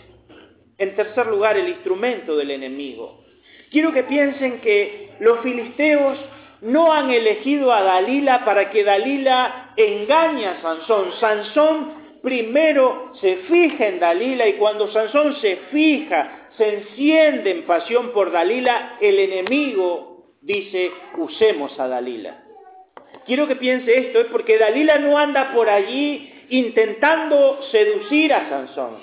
en 0.76 0.96
tercer 0.96 1.26
lugar, 1.26 1.56
el 1.56 1.68
instrumento 1.68 2.36
del 2.36 2.50
enemigo. 2.50 3.22
Quiero 3.70 3.92
que 3.92 4.02
piensen 4.02 4.60
que 4.60 5.12
los 5.20 5.38
filisteos 5.40 6.18
no 6.62 6.92
han 6.92 7.10
elegido 7.10 7.72
a 7.72 7.82
Dalila 7.82 8.44
para 8.44 8.70
que 8.70 8.84
Dalila 8.84 9.72
engañe 9.76 10.46
a 10.46 10.60
Sansón. 10.60 11.12
Sansón 11.18 11.92
primero 12.22 13.12
se 13.20 13.36
fija 13.36 13.86
en 13.86 14.00
Dalila 14.00 14.46
y 14.46 14.54
cuando 14.54 14.88
Sansón 14.92 15.36
se 15.36 15.56
fija 15.70 16.40
se 16.56 16.68
enciende 16.68 17.50
en 17.52 17.62
pasión 17.62 18.10
por 18.12 18.30
Dalila, 18.32 18.98
el 19.00 19.18
enemigo 19.18 20.34
dice, 20.42 20.90
usemos 21.16 21.78
a 21.78 21.88
Dalila. 21.88 22.44
Quiero 23.24 23.46
que 23.46 23.56
piense 23.56 23.98
esto, 23.98 24.20
es 24.20 24.26
porque 24.26 24.58
Dalila 24.58 24.98
no 24.98 25.16
anda 25.16 25.52
por 25.52 25.68
allí 25.68 26.32
intentando 26.50 27.62
seducir 27.70 28.34
a 28.34 28.48
Sansón. 28.48 28.98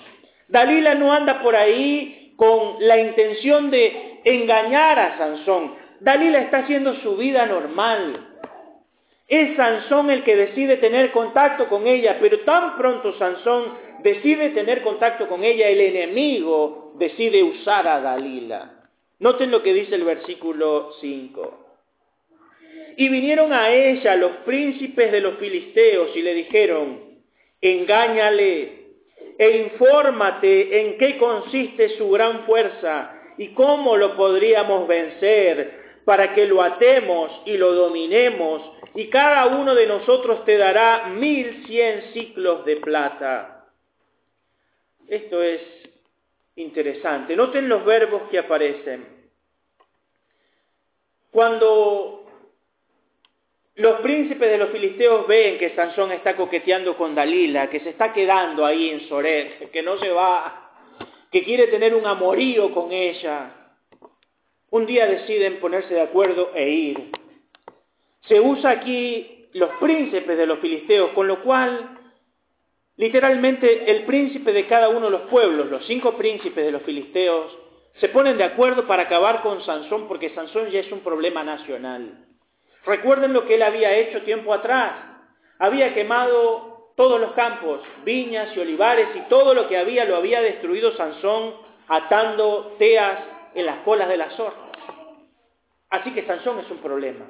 Dalila 0.49 0.95
no 0.95 1.11
anda 1.11 1.41
por 1.41 1.55
ahí 1.55 2.33
con 2.35 2.75
la 2.79 2.99
intención 2.99 3.71
de 3.71 4.19
engañar 4.23 4.99
a 4.99 5.17
Sansón. 5.17 5.75
Dalila 5.99 6.39
está 6.39 6.59
haciendo 6.59 6.95
su 6.95 7.17
vida 7.17 7.45
normal. 7.45 8.35
Es 9.27 9.57
Sansón 9.57 10.09
el 10.09 10.23
que 10.23 10.35
decide 10.35 10.77
tener 10.77 11.11
contacto 11.11 11.67
con 11.67 11.85
ella, 11.85 12.17
pero 12.21 12.39
tan 12.41 12.77
pronto 12.77 13.13
Sansón 13.17 13.73
decide 14.03 14.49
tener 14.49 14.83
contacto 14.83 15.27
con 15.27 15.43
ella, 15.43 15.67
el 15.67 15.81
enemigo 15.81 16.93
decide 16.97 17.43
usar 17.43 17.87
a 17.87 17.99
Dalila. 17.99 18.85
Noten 19.19 19.51
lo 19.51 19.63
que 19.63 19.73
dice 19.73 19.95
el 19.95 20.03
versículo 20.03 20.91
5. 21.01 21.65
Y 22.97 23.09
vinieron 23.09 23.51
a 23.51 23.69
ella 23.69 24.15
los 24.15 24.31
príncipes 24.45 25.11
de 25.11 25.21
los 25.21 25.37
filisteos 25.37 26.15
y 26.15 26.21
le 26.21 26.33
dijeron, 26.33 27.01
engáñale 27.59 28.77
e 29.37 29.57
infórmate 29.57 30.81
en 30.81 30.97
qué 30.97 31.17
consiste 31.17 31.89
su 31.97 32.09
gran 32.09 32.45
fuerza 32.45 33.13
y 33.37 33.49
cómo 33.49 33.97
lo 33.97 34.15
podríamos 34.15 34.87
vencer 34.87 35.86
para 36.07 36.33
que 36.33 36.45
lo 36.45 36.61
atemos 36.61 37.41
y 37.43 37.57
lo 37.57 37.73
dominemos 37.73 38.61
y 38.95 39.09
cada 39.09 39.47
uno 39.47 39.75
de 39.75 39.87
nosotros 39.87 40.45
te 40.45 40.55
dará 40.55 41.07
mil 41.09 41.65
cien 41.67 42.13
ciclos 42.13 42.63
de 42.63 42.77
plata. 42.77 43.65
Esto 45.05 45.43
es 45.43 45.59
interesante. 46.55 47.35
Noten 47.35 47.67
los 47.67 47.83
verbos 47.83 48.21
que 48.31 48.39
aparecen. 48.39 49.05
Cuando 51.29 52.25
los 53.75 53.99
príncipes 53.99 54.49
de 54.49 54.59
los 54.59 54.69
filisteos 54.69 55.27
ven 55.27 55.57
que 55.57 55.75
Sansón 55.75 56.13
está 56.13 56.37
coqueteando 56.37 56.95
con 56.95 57.15
Dalila, 57.15 57.69
que 57.69 57.81
se 57.81 57.89
está 57.89 58.13
quedando 58.13 58.65
ahí 58.65 58.91
en 58.91 59.09
Soret, 59.09 59.71
que 59.73 59.81
no 59.81 59.97
se 59.97 60.09
va, 60.09 60.71
que 61.29 61.43
quiere 61.43 61.67
tener 61.67 61.93
un 61.93 62.05
amorío 62.05 62.73
con 62.73 62.93
ella, 62.93 63.56
un 64.69 64.85
día 64.85 65.07
deciden 65.07 65.59
ponerse 65.59 65.93
de 65.93 66.01
acuerdo 66.01 66.51
e 66.53 66.69
ir. 66.69 67.11
Se 68.27 68.39
usa 68.39 68.71
aquí 68.71 69.49
los 69.53 69.69
príncipes 69.79 70.37
de 70.37 70.45
los 70.45 70.59
filisteos, 70.59 71.11
con 71.11 71.27
lo 71.27 71.41
cual 71.43 71.97
Literalmente 72.97 73.91
el 73.91 74.05
príncipe 74.05 74.51
de 74.51 74.65
cada 74.65 74.89
uno 74.89 75.05
de 75.05 75.11
los 75.11 75.29
pueblos, 75.29 75.69
los 75.69 75.85
cinco 75.85 76.17
príncipes 76.17 76.65
de 76.65 76.71
los 76.71 76.81
filisteos, 76.81 77.55
se 77.99 78.09
ponen 78.09 78.37
de 78.37 78.43
acuerdo 78.43 78.87
para 78.87 79.03
acabar 79.03 79.43
con 79.43 79.63
Sansón 79.63 80.07
porque 80.07 80.31
Sansón 80.31 80.69
ya 80.71 80.79
es 80.79 80.91
un 80.91 81.01
problema 81.01 81.43
nacional. 81.43 82.25
Recuerden 82.85 83.33
lo 83.33 83.45
que 83.45 83.55
él 83.55 83.61
había 83.61 83.95
hecho 83.95 84.23
tiempo 84.23 84.51
atrás. 84.51 84.93
Había 85.59 85.93
quemado 85.93 86.93
todos 86.95 87.21
los 87.21 87.33
campos, 87.33 87.81
viñas 88.03 88.55
y 88.55 88.59
olivares 88.59 89.09
y 89.15 89.29
todo 89.29 89.53
lo 89.53 89.67
que 89.67 89.77
había 89.77 90.05
lo 90.05 90.15
había 90.15 90.41
destruido 90.41 90.95
Sansón 90.97 91.53
atando 91.87 92.75
teas 92.79 93.19
en 93.57 93.65
las 93.65 93.79
colas 93.79 94.07
de 94.07 94.17
las 94.17 94.33
zorras. 94.35 94.69
Así 95.89 96.11
que 96.11 96.23
Sansón 96.23 96.59
es 96.59 96.69
un 96.69 96.77
problema. 96.77 97.25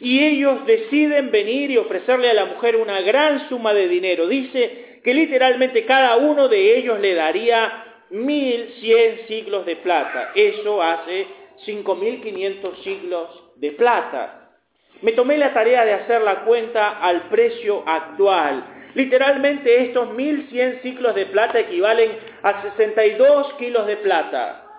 Y 0.00 0.24
ellos 0.24 0.64
deciden 0.66 1.30
venir 1.30 1.70
y 1.70 1.76
ofrecerle 1.76 2.30
a 2.30 2.34
la 2.34 2.46
mujer 2.46 2.76
una 2.76 3.00
gran 3.02 3.48
suma 3.48 3.74
de 3.74 3.88
dinero. 3.88 4.26
Dice 4.26 5.00
que 5.04 5.12
literalmente 5.12 5.84
cada 5.84 6.16
uno 6.16 6.48
de 6.48 6.78
ellos 6.78 6.98
le 7.00 7.14
daría 7.14 7.84
mil 8.10 8.70
cien 8.80 9.26
siglos 9.28 9.66
de 9.66 9.76
plata. 9.76 10.32
Eso 10.34 10.82
hace 10.82 11.26
cinco 11.64 11.94
mil 11.94 12.22
quinientos 12.22 12.82
siglos 12.82 13.28
de 13.56 13.72
plata. 13.72 14.50
Me 15.02 15.12
tomé 15.12 15.36
la 15.36 15.52
tarea 15.52 15.84
de 15.84 15.92
hacer 15.92 16.22
la 16.22 16.44
cuenta 16.44 17.00
al 17.00 17.28
precio 17.28 17.82
actual. 17.86 18.64
Literalmente 18.94 19.82
estos 19.84 20.12
mil 20.14 20.48
cien 20.48 20.80
ciclos 20.82 21.14
de 21.14 21.26
plata 21.26 21.60
equivalen 21.60 22.10
a 22.42 22.62
62 22.62 23.54
kilos 23.54 23.86
de 23.86 23.96
plata. 23.98 24.69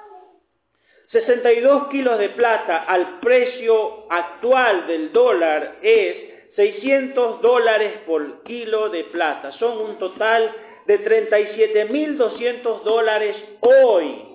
62 1.11 1.89
kilos 1.89 2.17
de 2.19 2.29
plata 2.29 2.83
al 2.83 3.19
precio 3.19 4.05
actual 4.09 4.87
del 4.87 5.11
dólar 5.11 5.79
es 5.81 6.55
600 6.55 7.41
dólares 7.41 7.99
por 8.05 8.43
kilo 8.43 8.87
de 8.89 9.03
plata. 9.05 9.51
Son 9.53 9.79
un 9.79 9.97
total 9.97 10.53
de 10.85 11.03
37.200 11.03 12.83
dólares 12.83 13.35
hoy 13.59 14.27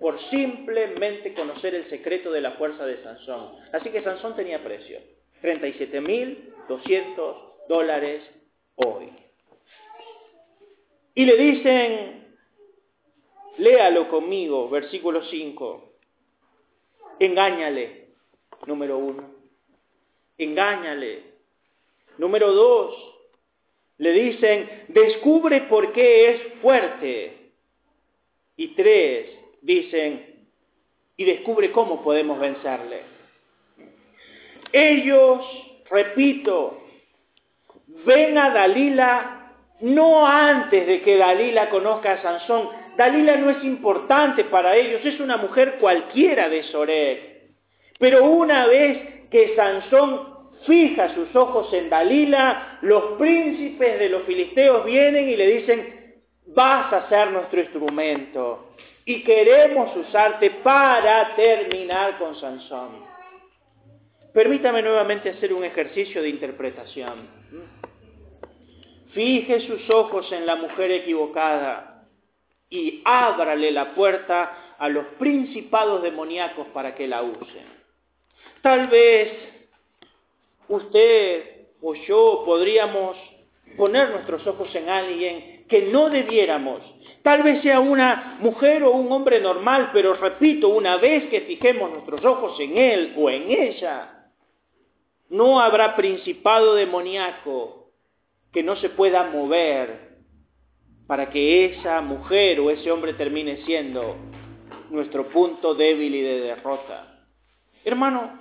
por 0.00 0.20
simplemente 0.30 1.34
conocer 1.34 1.74
el 1.74 1.90
secreto 1.90 2.30
de 2.32 2.40
la 2.40 2.52
fuerza 2.52 2.86
de 2.86 3.02
Sansón. 3.02 3.56
Así 3.72 3.90
que 3.90 4.00
Sansón 4.02 4.36
tenía 4.36 4.64
precio. 4.64 5.00
37.200 5.42 7.66
dólares 7.68 8.22
hoy. 8.76 9.10
Y 11.14 11.26
le 11.26 11.36
dicen, 11.36 12.23
léalo 13.58 14.08
conmigo, 14.08 14.68
versículo 14.68 15.24
5, 15.24 15.92
engáñale, 17.20 18.08
número 18.66 18.98
uno 18.98 19.34
engáñale. 20.38 21.34
Número 22.18 22.52
dos, 22.52 22.94
le 23.98 24.12
dicen, 24.12 24.84
descubre 24.88 25.62
por 25.62 25.92
qué 25.92 26.30
es 26.30 26.40
fuerte. 26.60 27.50
Y 28.56 28.68
tres, 28.68 29.30
dicen, 29.62 30.46
y 31.16 31.24
descubre 31.24 31.72
cómo 31.72 32.02
podemos 32.02 32.38
vencerle. 32.38 33.02
Ellos, 34.72 35.44
repito, 35.90 36.82
ven 38.04 38.38
a 38.38 38.50
Dalila 38.50 39.40
no 39.80 40.26
antes 40.26 40.86
de 40.86 41.02
que 41.02 41.16
Dalila 41.16 41.68
conozca 41.70 42.12
a 42.12 42.22
Sansón. 42.22 42.83
Dalila 42.96 43.36
no 43.36 43.50
es 43.50 43.64
importante 43.64 44.44
para 44.44 44.76
ellos, 44.76 45.04
es 45.04 45.18
una 45.20 45.36
mujer 45.36 45.76
cualquiera 45.80 46.48
de 46.48 46.62
Sorek. 46.64 47.34
Pero 47.98 48.24
una 48.24 48.66
vez 48.66 49.28
que 49.30 49.54
Sansón 49.56 50.34
fija 50.66 51.14
sus 51.14 51.34
ojos 51.34 51.72
en 51.72 51.90
Dalila, 51.90 52.78
los 52.82 53.18
príncipes 53.18 53.98
de 53.98 54.08
los 54.08 54.22
filisteos 54.22 54.84
vienen 54.84 55.28
y 55.28 55.36
le 55.36 55.46
dicen, 55.58 56.22
vas 56.46 56.92
a 56.92 57.08
ser 57.08 57.30
nuestro 57.30 57.60
instrumento 57.60 58.70
y 59.04 59.22
queremos 59.22 59.94
usarte 59.96 60.50
para 60.62 61.34
terminar 61.36 62.18
con 62.18 62.36
Sansón. 62.36 63.04
Permítame 64.32 64.82
nuevamente 64.82 65.30
hacer 65.30 65.52
un 65.52 65.64
ejercicio 65.64 66.22
de 66.22 66.28
interpretación. 66.28 67.28
Fije 69.12 69.60
sus 69.60 69.88
ojos 69.90 70.30
en 70.32 70.44
la 70.44 70.56
mujer 70.56 70.90
equivocada 70.90 71.93
y 72.74 73.02
ábrale 73.04 73.70
la 73.70 73.94
puerta 73.94 74.74
a 74.78 74.88
los 74.88 75.06
principados 75.18 76.02
demoníacos 76.02 76.66
para 76.68 76.94
que 76.94 77.06
la 77.06 77.22
usen. 77.22 77.66
Tal 78.62 78.88
vez 78.88 79.32
usted 80.68 81.66
o 81.80 81.94
yo 81.94 82.42
podríamos 82.44 83.16
poner 83.76 84.10
nuestros 84.10 84.46
ojos 84.46 84.74
en 84.74 84.88
alguien 84.88 85.64
que 85.68 85.82
no 85.82 86.10
debiéramos. 86.10 86.80
Tal 87.22 87.42
vez 87.42 87.62
sea 87.62 87.80
una 87.80 88.38
mujer 88.40 88.82
o 88.82 88.90
un 88.90 89.10
hombre 89.12 89.40
normal, 89.40 89.90
pero 89.92 90.14
repito, 90.14 90.68
una 90.68 90.96
vez 90.96 91.28
que 91.30 91.42
fijemos 91.42 91.90
nuestros 91.90 92.24
ojos 92.24 92.58
en 92.60 92.76
él 92.76 93.14
o 93.16 93.30
en 93.30 93.50
ella, 93.50 94.30
no 95.30 95.60
habrá 95.60 95.96
principado 95.96 96.74
demoníaco 96.74 97.90
que 98.52 98.62
no 98.62 98.76
se 98.76 98.90
pueda 98.90 99.24
mover 99.24 100.03
para 101.06 101.30
que 101.30 101.66
esa 101.66 102.00
mujer 102.00 102.60
o 102.60 102.70
ese 102.70 102.90
hombre 102.90 103.12
termine 103.14 103.58
siendo 103.64 104.16
nuestro 104.90 105.28
punto 105.28 105.74
débil 105.74 106.14
y 106.14 106.22
de 106.22 106.40
derrota. 106.40 107.26
Hermano, 107.84 108.40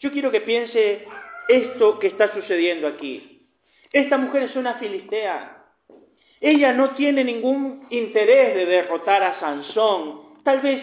yo 0.00 0.10
quiero 0.10 0.30
que 0.30 0.40
piense 0.40 1.06
esto 1.48 1.98
que 1.98 2.08
está 2.08 2.34
sucediendo 2.34 2.88
aquí. 2.88 3.46
Esta 3.92 4.18
mujer 4.18 4.44
es 4.44 4.56
una 4.56 4.74
filistea. 4.74 5.64
Ella 6.40 6.72
no 6.72 6.94
tiene 6.94 7.22
ningún 7.22 7.86
interés 7.90 8.54
de 8.54 8.66
derrotar 8.66 9.22
a 9.22 9.38
Sansón. 9.38 10.42
Tal 10.42 10.60
vez 10.60 10.82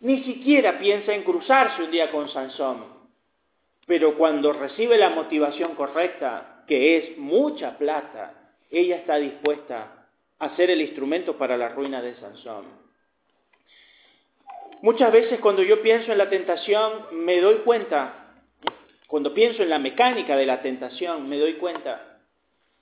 ni 0.00 0.22
siquiera 0.22 0.78
piensa 0.78 1.12
en 1.12 1.24
cruzarse 1.24 1.82
un 1.82 1.90
día 1.90 2.10
con 2.10 2.28
Sansón. 2.28 2.84
Pero 3.86 4.16
cuando 4.16 4.52
recibe 4.52 4.96
la 4.96 5.10
motivación 5.10 5.74
correcta, 5.74 6.64
que 6.66 6.96
es 6.96 7.18
mucha 7.18 7.76
plata, 7.76 8.52
ella 8.70 8.96
está 8.96 9.16
dispuesta 9.16 10.03
a 10.38 10.56
ser 10.56 10.70
el 10.70 10.80
instrumento 10.80 11.36
para 11.38 11.56
la 11.56 11.68
ruina 11.68 12.02
de 12.02 12.14
Sansón. 12.16 12.64
Muchas 14.82 15.12
veces 15.12 15.40
cuando 15.40 15.62
yo 15.62 15.80
pienso 15.82 16.12
en 16.12 16.18
la 16.18 16.28
tentación 16.28 17.06
me 17.12 17.40
doy 17.40 17.56
cuenta 17.58 18.24
cuando 19.14 19.32
pienso 19.32 19.62
en 19.62 19.70
la 19.70 19.78
mecánica 19.78 20.36
de 20.36 20.44
la 20.44 20.60
tentación, 20.60 21.28
me 21.28 21.38
doy 21.38 21.52
cuenta 21.54 22.18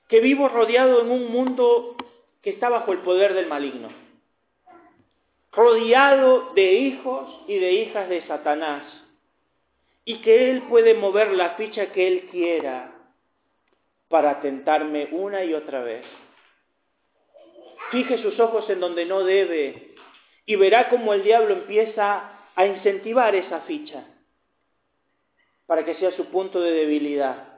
que 0.09 0.21
vivo 0.21 0.49
rodeado 0.49 1.03
en 1.03 1.11
un 1.11 1.31
mundo 1.31 1.95
que 2.41 2.49
está 2.49 2.71
bajo 2.71 2.93
el 2.93 3.01
poder 3.01 3.35
del 3.35 3.49
maligno, 3.49 3.91
rodeado 5.53 6.55
de 6.55 6.73
hijos 6.73 7.29
y 7.49 7.59
de 7.59 7.73
hijas 7.73 8.09
de 8.09 8.27
Satanás, 8.27 8.83
y 10.07 10.23
que 10.23 10.51
Él 10.51 10.63
puede 10.71 10.95
mover 10.95 11.33
la 11.33 11.51
ficha 11.51 11.93
que 11.93 12.09
Él 12.09 12.29
quiera 12.31 12.95
para 14.09 14.41
tentarme 14.41 15.09
una 15.13 15.45
y 15.45 15.53
otra 15.53 15.83
vez. 15.83 16.05
Fije 17.93 18.19
sus 18.19 18.41
ojos 18.41 18.69
en 18.71 18.81
donde 18.81 19.05
no 19.05 19.23
debe 19.23 19.93
y 20.47 20.57
verá 20.57 20.89
cómo 20.89 21.13
el 21.13 21.23
diablo 21.23 21.53
empieza 21.53 22.41
a 22.57 22.67
incentivar 22.67 23.35
esa 23.35 23.61
ficha 23.61 24.05
para 25.67 25.85
que 25.85 25.95
sea 25.97 26.11
su 26.13 26.25
punto 26.27 26.61
de 26.61 26.73
debilidad. 26.73 27.49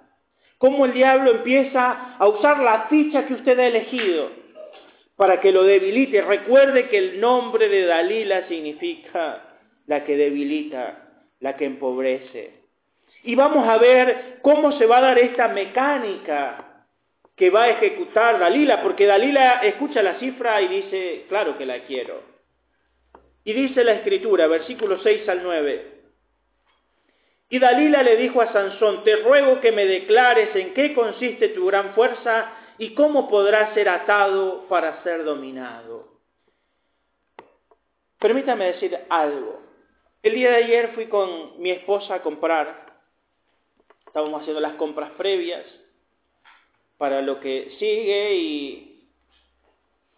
Cómo 0.58 0.86
el 0.86 0.92
diablo 0.92 1.30
empieza 1.30 2.16
a 2.16 2.26
usar 2.26 2.58
la 2.58 2.86
ficha 2.88 3.26
que 3.26 3.34
usted 3.34 3.58
ha 3.60 3.66
elegido 3.66 4.30
para 5.16 5.40
que 5.40 5.52
lo 5.52 5.62
debilite. 5.62 6.20
Recuerde 6.20 6.88
que 6.88 6.98
el 6.98 7.20
nombre 7.20 7.68
de 7.68 7.86
Dalila 7.86 8.48
significa 8.48 9.56
la 9.86 10.04
que 10.04 10.16
debilita, 10.16 11.22
la 11.40 11.56
que 11.56 11.66
empobrece. 11.66 12.54
Y 13.22 13.36
vamos 13.36 13.68
a 13.68 13.78
ver 13.78 14.38
cómo 14.42 14.72
se 14.72 14.86
va 14.86 14.98
a 14.98 15.02
dar 15.02 15.18
esta 15.18 15.48
mecánica 15.48 16.73
que 17.36 17.50
va 17.50 17.64
a 17.64 17.70
ejecutar 17.70 18.38
Dalila, 18.38 18.82
porque 18.82 19.06
Dalila 19.06 19.60
escucha 19.62 20.02
la 20.02 20.18
cifra 20.18 20.62
y 20.62 20.68
dice, 20.68 21.26
claro 21.28 21.58
que 21.58 21.66
la 21.66 21.80
quiero. 21.80 22.22
Y 23.44 23.52
dice 23.52 23.84
la 23.84 23.94
escritura, 23.94 24.46
versículo 24.46 25.00
6 25.00 25.28
al 25.28 25.42
9, 25.42 25.94
y 27.54 27.58
Dalila 27.58 28.02
le 28.02 28.16
dijo 28.16 28.40
a 28.40 28.52
Sansón, 28.52 29.04
te 29.04 29.16
ruego 29.16 29.60
que 29.60 29.70
me 29.70 29.86
declares 29.86 30.56
en 30.56 30.74
qué 30.74 30.94
consiste 30.94 31.50
tu 31.50 31.66
gran 31.66 31.94
fuerza 31.94 32.52
y 32.78 32.94
cómo 32.94 33.28
podrás 33.28 33.74
ser 33.74 33.88
atado 33.88 34.66
para 34.68 35.02
ser 35.02 35.24
dominado. 35.24 36.08
Permítame 38.18 38.72
decir 38.72 38.98
algo. 39.08 39.62
El 40.22 40.34
día 40.34 40.50
de 40.50 40.56
ayer 40.56 40.94
fui 40.94 41.06
con 41.06 41.60
mi 41.60 41.70
esposa 41.70 42.16
a 42.16 42.22
comprar, 42.22 42.86
estábamos 44.06 44.40
haciendo 44.40 44.60
las 44.60 44.74
compras 44.74 45.10
previas 45.12 45.64
para 46.98 47.22
lo 47.22 47.40
que 47.40 47.76
sigue 47.78 48.34
y 48.34 49.08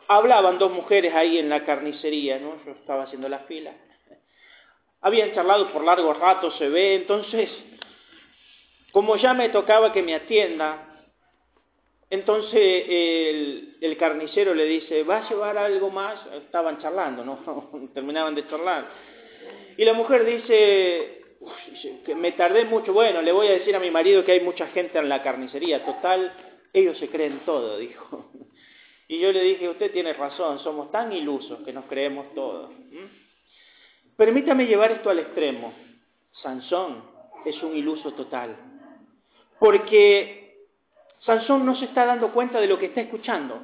hablaban 0.09 0.59
dos 0.59 0.73
mujeres 0.73 1.15
ahí 1.15 1.39
en 1.39 1.49
la 1.49 1.65
carnicería, 1.65 2.39
¿no? 2.39 2.65
Yo 2.65 2.73
estaba 2.73 3.05
haciendo 3.05 3.29
la 3.29 3.41
fila 3.41 3.73
habían 5.07 5.33
charlado 5.35 5.73
por 5.73 5.85
largo 5.85 6.13
rato, 6.15 6.51
se 6.53 6.69
ve, 6.69 6.97
entonces, 6.97 7.49
como 8.91 9.17
ya 9.17 9.35
me 9.35 9.51
tocaba 9.51 9.93
que 9.93 10.03
me 10.03 10.17
atienda, 10.17 11.05
entonces 12.11 12.85
el, 12.89 13.77
el, 13.81 13.97
carnicero 13.97 14.53
le 14.53 14.65
dice, 14.65 15.05
¿va 15.05 15.19
a 15.19 15.29
llevar 15.29 15.59
algo 15.59 15.91
más? 15.91 16.19
Estaban 16.35 16.81
charlando, 16.81 17.25
¿no? 17.25 17.89
Terminaban 17.95 18.35
de 18.35 18.49
charlar. 18.49 18.89
Y 19.77 19.85
la 19.85 19.93
mujer 19.93 20.25
dice, 20.25 21.23
que 22.05 22.15
me 22.17 22.33
tardé 22.33 22.65
mucho, 22.65 22.93
bueno, 22.93 23.23
le 23.23 23.31
voy 23.31 23.47
a 23.47 23.53
decir 23.53 23.77
a 23.77 23.81
mi 23.81 23.93
marido 23.93 24.25
que 24.25 24.33
hay 24.33 24.41
mucha 24.41 24.67
gente 24.69 24.99
en 24.99 25.09
la 25.09 25.23
carnicería, 25.23 25.85
total, 25.85 26.33
ellos 26.81 26.99
se 26.99 27.09
creen 27.09 27.41
todo, 27.45 27.79
dijo. 27.79 28.31
Y 29.09 29.21
yo 29.21 29.33
le 29.33 29.43
dije, 29.43 29.69
usted 29.69 29.93
tiene 29.93 30.13
razón, 30.13 30.59
somos 30.61 30.91
tan 30.91 31.13
ilusos 31.13 31.61
que 31.65 31.73
nos 31.73 31.85
creemos 31.87 32.35
todo. 32.35 32.73
Permítame 34.17 34.67
llevar 34.67 34.91
esto 34.91 35.11
al 35.11 35.21
extremo. 35.21 35.73
Sansón 36.43 37.05
es 37.45 37.63
un 37.63 37.77
iluso 37.77 38.13
total. 38.15 38.57
Porque 39.61 40.67
Sansón 41.21 41.65
no 41.65 41.77
se 41.77 41.85
está 41.85 42.05
dando 42.05 42.33
cuenta 42.33 42.61
de 42.61 42.67
lo 42.67 42.79
que 42.79 42.87
está 42.87 43.01
escuchando. 43.01 43.63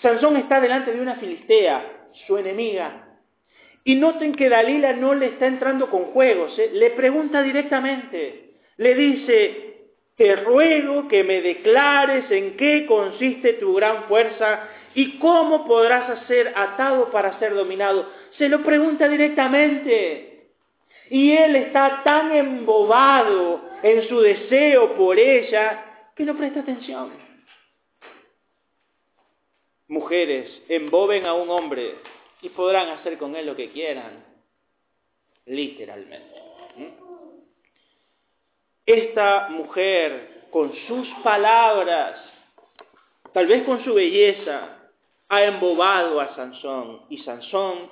Sansón 0.00 0.36
está 0.36 0.60
delante 0.60 0.92
de 0.92 1.00
una 1.00 1.16
filistea, 1.16 2.10
su 2.26 2.36
enemiga. 2.38 3.18
Y 3.84 3.96
noten 3.96 4.34
que 4.34 4.48
Dalila 4.48 4.92
no 4.92 5.14
le 5.14 5.26
está 5.26 5.46
entrando 5.46 5.90
con 5.90 6.12
juegos, 6.12 6.58
¿eh? 6.58 6.70
le 6.72 6.90
pregunta 6.90 7.42
directamente, 7.42 8.54
le 8.78 8.94
dice, 8.94 9.73
te 10.16 10.36
ruego 10.36 11.08
que 11.08 11.24
me 11.24 11.40
declares 11.42 12.30
en 12.30 12.56
qué 12.56 12.86
consiste 12.86 13.54
tu 13.54 13.74
gran 13.74 14.04
fuerza 14.04 14.68
¿Y 14.94 15.18
cómo 15.18 15.66
podrás 15.66 16.26
ser 16.26 16.52
atado 16.56 17.10
para 17.10 17.38
ser 17.38 17.54
dominado? 17.54 18.08
Se 18.38 18.48
lo 18.48 18.62
pregunta 18.62 19.08
directamente. 19.08 20.46
Y 21.10 21.32
él 21.32 21.56
está 21.56 22.02
tan 22.04 22.34
embobado 22.34 23.60
en 23.82 24.08
su 24.08 24.20
deseo 24.20 24.94
por 24.94 25.18
ella 25.18 26.10
que 26.14 26.24
no 26.24 26.36
presta 26.36 26.60
atención. 26.60 27.12
Mujeres, 29.88 30.62
emboben 30.68 31.26
a 31.26 31.34
un 31.34 31.50
hombre 31.50 31.96
y 32.40 32.48
podrán 32.50 32.88
hacer 32.90 33.18
con 33.18 33.36
él 33.36 33.46
lo 33.46 33.56
que 33.56 33.70
quieran, 33.70 34.24
literalmente. 35.46 36.34
Esta 38.86 39.48
mujer, 39.48 40.46
con 40.50 40.74
sus 40.86 41.08
palabras, 41.22 42.20
tal 43.32 43.46
vez 43.46 43.64
con 43.64 43.82
su 43.82 43.94
belleza, 43.94 44.90
ha 45.28 45.44
embobado 45.44 46.20
a 46.20 46.34
Sansón 46.34 47.02
y 47.08 47.18
Sansón 47.18 47.90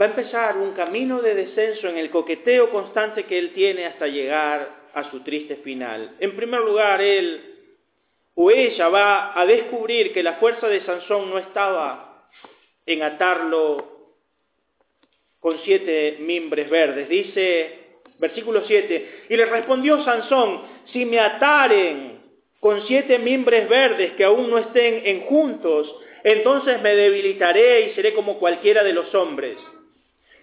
va 0.00 0.06
a 0.06 0.08
empezar 0.08 0.56
un 0.56 0.72
camino 0.72 1.20
de 1.20 1.34
descenso 1.34 1.88
en 1.88 1.98
el 1.98 2.10
coqueteo 2.10 2.70
constante 2.70 3.24
que 3.24 3.38
él 3.38 3.52
tiene 3.52 3.86
hasta 3.86 4.06
llegar 4.06 4.90
a 4.94 5.10
su 5.10 5.20
triste 5.20 5.56
final. 5.56 6.16
En 6.20 6.36
primer 6.36 6.60
lugar, 6.60 7.00
él 7.00 7.50
o 8.34 8.50
ella 8.50 8.88
va 8.88 9.38
a 9.38 9.44
descubrir 9.44 10.12
que 10.12 10.22
la 10.22 10.34
fuerza 10.34 10.68
de 10.68 10.84
Sansón 10.84 11.30
no 11.30 11.38
estaba 11.38 12.28
en 12.86 13.02
atarlo 13.02 14.16
con 15.38 15.58
siete 15.60 16.18
mimbres 16.20 16.70
verdes. 16.70 17.08
Dice, 17.08 17.79
versículo 18.20 18.62
7, 18.66 19.24
y 19.28 19.36
le 19.36 19.46
respondió 19.46 20.04
Sansón, 20.04 20.62
si 20.92 21.04
me 21.04 21.18
ataren 21.18 22.20
con 22.60 22.86
siete 22.86 23.18
mimbres 23.18 23.68
verdes 23.68 24.12
que 24.12 24.24
aún 24.24 24.50
no 24.50 24.58
estén 24.58 25.02
en 25.06 25.22
juntos, 25.22 25.92
entonces 26.22 26.80
me 26.82 26.94
debilitaré 26.94 27.86
y 27.86 27.90
seré 27.94 28.12
como 28.12 28.38
cualquiera 28.38 28.84
de 28.84 28.92
los 28.92 29.14
hombres. 29.14 29.56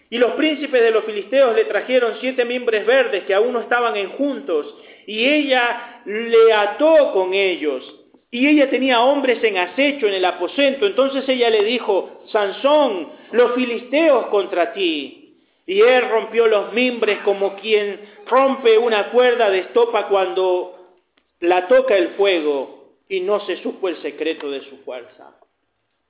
Y 0.10 0.18
los 0.18 0.34
príncipes 0.34 0.82
de 0.82 0.92
los 0.92 1.06
filisteos 1.06 1.56
le 1.56 1.66
trajeron 1.66 2.16
siete 2.20 2.46
mimbres 2.46 2.86
verdes 2.86 3.26
que 3.26 3.34
aún 3.34 3.54
no 3.54 3.62
estaban 3.62 3.96
en 3.96 4.10
juntos, 4.12 4.76
y 5.06 5.26
ella 5.26 6.02
le 6.06 6.54
ató 6.54 7.12
con 7.14 7.34
ellos. 7.34 7.94
Y 8.30 8.48
ella 8.48 8.70
tenía 8.70 9.02
hombres 9.02 9.42
en 9.44 9.58
acecho 9.58 10.08
en 10.08 10.16
el 10.16 10.26
aposento. 10.26 10.86
Entonces 10.86 11.28
ella 11.30 11.50
le 11.50 11.64
dijo, 11.64 12.24
Sansón, 12.28 13.10
los 13.32 13.54
filisteos 13.54 14.28
contra 14.28 14.74
ti. 14.74 15.27
Y 15.68 15.82
él 15.82 16.10
rompió 16.10 16.48
los 16.48 16.74
mimbres 16.74 17.20
como 17.20 17.56
quien 17.58 18.00
rompe 18.26 18.78
una 18.78 19.12
cuerda 19.12 19.50
de 19.50 19.60
estopa 19.60 20.08
cuando 20.08 20.96
la 21.42 21.68
toca 21.68 21.96
el 21.96 22.12
fuego 22.16 22.96
y 23.10 23.20
no 23.20 23.42
se 23.42 23.58
supo 23.58 23.90
el 23.90 24.02
secreto 24.02 24.50
de 24.50 24.62
su 24.62 24.78
fuerza. 24.78 25.38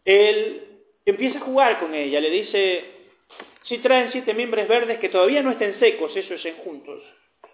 Él 0.06 0.62
empieza 1.06 1.40
a 1.40 1.42
jugar 1.42 1.80
con 1.80 1.94
ella, 1.96 2.22
le 2.22 2.30
dice, 2.30 2.86
si 3.64 3.80
traen 3.80 4.12
siete 4.12 4.34
mimbres 4.34 4.68
verdes 4.68 5.00
que 5.00 5.10
todavía 5.10 5.42
no 5.42 5.52
estén 5.52 5.80
secos, 5.80 6.16
eso 6.16 6.36
es 6.36 6.56
juntos, 6.64 7.02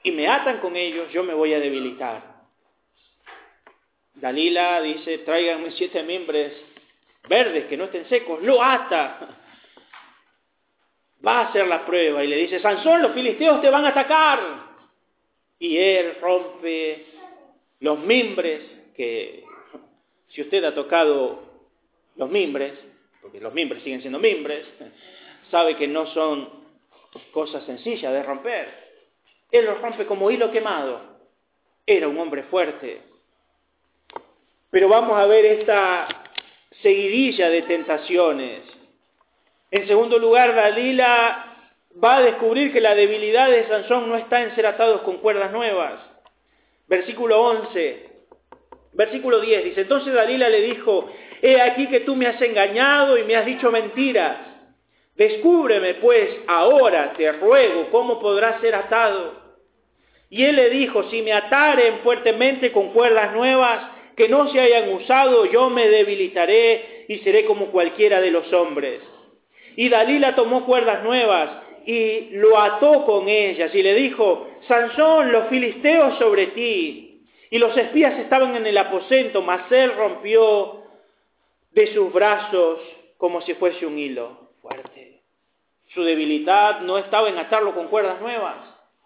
y 0.03 0.11
me 0.11 0.27
atan 0.27 0.59
con 0.59 0.75
ellos, 0.75 1.11
yo 1.11 1.23
me 1.23 1.33
voy 1.33 1.53
a 1.53 1.59
debilitar. 1.59 2.33
Dalila 4.15 4.81
dice, 4.81 5.19
tráiganme 5.19 5.71
siete 5.71 6.03
mimbres 6.03 6.53
verdes 7.27 7.65
que 7.65 7.77
no 7.77 7.85
estén 7.85 8.07
secos, 8.09 8.43
lo 8.43 8.61
ata. 8.61 9.39
Va 11.25 11.39
a 11.39 11.49
hacer 11.49 11.67
la 11.67 11.85
prueba 11.85 12.23
y 12.23 12.27
le 12.27 12.37
dice, 12.37 12.59
Sansón, 12.59 13.01
los 13.01 13.13
filisteos 13.13 13.61
te 13.61 13.69
van 13.69 13.85
a 13.85 13.89
atacar. 13.89 14.39
Y 15.59 15.77
él 15.77 16.17
rompe 16.19 17.05
los 17.79 17.99
mimbres, 17.99 18.63
que 18.95 19.43
si 20.29 20.41
usted 20.41 20.63
ha 20.65 20.75
tocado 20.75 21.43
los 22.17 22.29
mimbres, 22.29 22.73
porque 23.21 23.39
los 23.39 23.53
mimbres 23.53 23.83
siguen 23.83 24.01
siendo 24.01 24.19
mimbres, 24.19 24.65
sabe 25.49 25.75
que 25.77 25.87
no 25.87 26.07
son 26.07 26.49
cosas 27.31 27.63
sencillas 27.65 28.11
de 28.11 28.23
romper. 28.23 28.83
Él 29.51 29.65
los 29.65 29.79
rompe 29.79 30.05
como 30.05 30.31
hilo 30.31 30.51
quemado. 30.51 30.99
Era 31.85 32.07
un 32.07 32.17
hombre 32.19 32.43
fuerte. 32.43 33.01
Pero 34.71 34.89
vamos 34.89 35.17
a 35.17 35.25
ver 35.27 35.45
esta 35.45 36.07
seguidilla 36.81 37.49
de 37.49 37.61
tentaciones. 37.61 38.63
En 39.73 39.87
segundo 39.87 40.19
lugar, 40.19 40.53
Dalila 40.53 41.45
va 42.01 42.17
a 42.17 42.21
descubrir 42.21 42.71
que 42.71 42.79
la 42.79 42.93
debilidad 42.93 43.49
de 43.49 43.65
Sansón 43.65 44.07
no 44.07 44.15
está 44.17 44.43
en 44.43 44.53
ser 44.53 44.67
atados 44.67 45.01
con 45.01 45.17
cuerdas 45.17 45.51
nuevas. 45.51 45.95
Versículo 46.87 47.41
11, 47.41 48.07
versículo 48.93 49.39
10 49.39 49.63
dice, 49.63 49.81
entonces 49.81 50.13
Dalila 50.13 50.47
le 50.47 50.61
dijo, 50.61 51.09
he 51.41 51.59
aquí 51.59 51.87
que 51.87 52.01
tú 52.01 52.15
me 52.15 52.27
has 52.27 52.39
engañado 52.39 53.17
y 53.17 53.23
me 53.23 53.35
has 53.35 53.47
dicho 53.47 53.71
mentiras. 53.71 54.37
Descúbreme 55.15 55.95
pues 55.95 56.29
ahora, 56.45 57.13
te 57.13 57.31
ruego, 57.31 57.89
cómo 57.89 58.19
podrás 58.19 58.61
ser 58.61 58.75
atado. 58.75 59.41
Y 60.29 60.43
él 60.43 60.55
le 60.55 60.69
dijo, 60.69 61.09
si 61.09 61.23
me 61.23 61.33
ataren 61.33 62.01
fuertemente 62.03 62.71
con 62.71 62.93
cuerdas 62.93 63.33
nuevas 63.33 63.89
que 64.15 64.29
no 64.29 64.51
se 64.51 64.59
hayan 64.59 64.93
usado, 64.93 65.47
yo 65.47 65.71
me 65.71 65.89
debilitaré 65.89 67.05
y 67.07 67.17
seré 67.21 67.45
como 67.45 67.71
cualquiera 67.71 68.21
de 68.21 68.29
los 68.29 68.53
hombres. 68.53 69.01
Y 69.75 69.89
Dalila 69.89 70.35
tomó 70.35 70.65
cuerdas 70.65 71.03
nuevas 71.03 71.63
y 71.85 72.29
lo 72.31 72.59
ató 72.59 73.05
con 73.05 73.27
ellas 73.27 73.73
y 73.73 73.83
le 73.83 73.93
dijo, 73.93 74.47
Sansón, 74.67 75.31
los 75.31 75.47
filisteos 75.47 76.17
sobre 76.17 76.47
ti. 76.47 77.27
Y 77.49 77.59
los 77.59 77.75
espías 77.77 78.17
estaban 78.19 78.55
en 78.55 78.65
el 78.65 78.77
aposento, 78.77 79.41
mas 79.41 79.71
él 79.71 79.93
rompió 79.95 80.83
de 81.71 81.93
sus 81.93 82.11
brazos 82.11 82.79
como 83.17 83.41
si 83.41 83.53
fuese 83.55 83.85
un 83.85 83.97
hilo 83.97 84.49
fuerte. 84.61 85.21
Su 85.93 86.03
debilidad 86.03 86.81
no 86.81 86.97
estaba 86.97 87.29
en 87.29 87.37
atarlo 87.37 87.75
con 87.75 87.87
cuerdas 87.87 88.19
nuevas. 88.21 88.57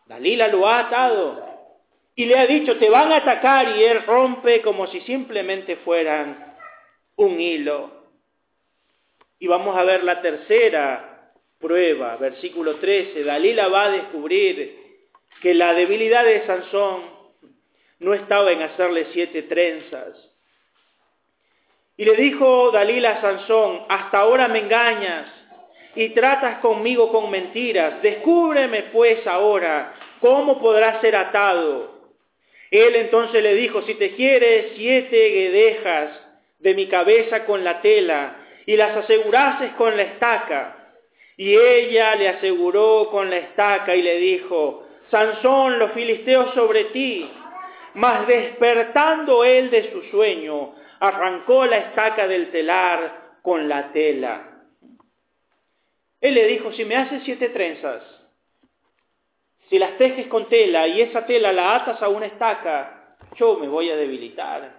Dalila 0.05 0.47
lo 0.47 0.67
ha 0.67 0.79
atado 0.79 1.45
y 2.15 2.25
le 2.25 2.39
ha 2.39 2.47
dicho, 2.47 2.77
te 2.77 2.89
van 2.89 3.11
a 3.11 3.17
atacar 3.17 3.75
y 3.77 3.83
él 3.83 4.03
rompe 4.03 4.61
como 4.61 4.87
si 4.87 5.01
simplemente 5.01 5.75
fueran 5.77 6.55
un 7.17 7.39
hilo. 7.39 7.96
Y 9.39 9.47
vamos 9.47 9.77
a 9.77 9.83
ver 9.83 10.03
la 10.03 10.21
tercera 10.21 11.31
prueba, 11.59 12.17
versículo 12.17 12.75
13. 12.75 13.23
Dalila 13.23 13.67
va 13.67 13.85
a 13.85 13.91
descubrir 13.91 14.77
que 15.41 15.53
la 15.53 15.73
debilidad 15.73 16.25
de 16.25 16.45
Sansón 16.45 17.17
no 17.99 18.13
estaba 18.13 18.51
en 18.51 18.61
hacerle 18.61 19.07
siete 19.13 19.43
trenzas. 19.43 20.13
Y 21.95 22.05
le 22.05 22.15
dijo 22.15 22.71
Dalila 22.71 23.11
a 23.11 23.21
Sansón, 23.21 23.85
hasta 23.89 24.19
ahora 24.19 24.47
me 24.47 24.59
engañas 24.59 25.27
y 25.95 26.09
tratas 26.09 26.59
conmigo 26.59 27.11
con 27.11 27.29
mentiras. 27.31 28.01
Descúbreme 28.01 28.83
pues 28.93 29.25
ahora 29.25 29.93
cómo 30.19 30.59
podrás 30.59 31.01
ser 31.01 31.15
atado. 31.15 31.97
Él 32.69 32.95
entonces 32.95 33.41
le 33.41 33.55
dijo, 33.55 33.81
si 33.83 33.95
te 33.95 34.15
quieres 34.15 34.73
siete 34.75 35.29
guedejas 35.29 36.21
de 36.59 36.73
mi 36.75 36.87
cabeza 36.87 37.45
con 37.45 37.63
la 37.63 37.81
tela 37.81 38.46
y 38.67 38.75
las 38.75 38.95
asegurases 38.97 39.71
con 39.75 39.95
la 39.95 40.03
estaca. 40.03 40.75
Y 41.37 41.55
ella 41.55 42.15
le 42.15 42.29
aseguró 42.29 43.09
con 43.09 43.29
la 43.29 43.37
estaca 43.37 43.95
y 43.95 44.01
le 44.01 44.17
dijo, 44.17 44.85
Sansón, 45.09 45.79
los 45.79 45.93
filisteos 45.93 46.53
sobre 46.53 46.85
ti. 46.85 47.31
Mas 47.93 48.27
despertando 48.27 49.43
él 49.45 49.71
de 49.71 49.91
su 49.91 50.03
sueño, 50.11 50.75
arrancó 50.99 51.65
la 51.65 51.77
estaca 51.77 52.27
del 52.27 52.51
telar 52.51 53.37
con 53.41 53.69
la 53.69 53.91
tela. 53.93 54.65
Él 56.19 56.33
le 56.33 56.47
dijo, 56.47 56.71
si 56.73 56.83
me 56.83 56.97
haces 56.97 57.23
siete 57.23 57.49
trenzas, 57.49 58.03
si 59.69 59.79
las 59.79 59.97
tejes 59.97 60.27
con 60.27 60.49
tela 60.49 60.87
y 60.87 61.01
esa 61.01 61.25
tela 61.25 61.53
la 61.53 61.75
atas 61.75 62.01
a 62.01 62.09
una 62.09 62.25
estaca, 62.25 63.15
yo 63.35 63.57
me 63.59 63.67
voy 63.67 63.89
a 63.89 63.95
debilitar. 63.95 64.76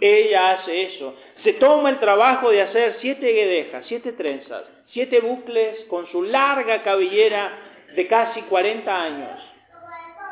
Ella 0.00 0.52
hace 0.52 0.82
eso. 0.82 1.14
Se 1.42 1.54
toma 1.54 1.90
el 1.90 2.00
trabajo 2.00 2.50
de 2.50 2.62
hacer 2.62 2.96
siete 3.00 3.32
guedejas, 3.32 3.84
siete 3.86 4.12
trenzas, 4.12 4.64
siete 4.90 5.20
bucles 5.20 5.84
con 5.88 6.06
su 6.08 6.22
larga 6.22 6.82
cabellera 6.82 7.58
de 7.94 8.06
casi 8.06 8.42
40 8.42 9.02
años. 9.02 9.40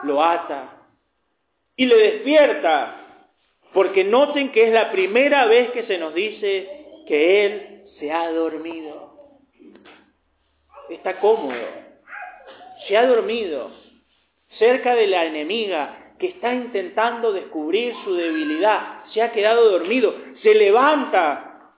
Lo 0.05 0.23
ata 0.23 0.73
y 1.77 1.87
le 1.87 1.97
despierta, 1.97 3.03
porque 3.73 4.05
noten 4.05 4.53
que 4.53 4.65
es 4.65 4.73
la 4.73 4.91
primera 4.91 5.47
vez 5.47 5.71
que 5.71 5.85
se 5.85 5.99
nos 5.99 6.15
dice 6.15 6.69
que 7.07 7.47
él 7.47 7.83
se 7.99 8.11
ha 8.11 8.31
dormido. 8.31 9.15
Está 10.89 11.19
cómodo, 11.19 11.55
se 12.87 12.97
ha 12.97 13.07
dormido 13.07 13.71
cerca 14.59 14.95
de 14.95 15.07
la 15.09 15.25
enemiga 15.25 16.06
que 16.19 16.29
está 16.29 16.55
intentando 16.55 17.33
descubrir 17.33 17.95
su 18.05 18.15
debilidad. 18.15 19.05
Se 19.13 19.23
ha 19.23 19.33
quedado 19.33 19.71
dormido, 19.71 20.15
se 20.43 20.55
levanta, 20.55 21.73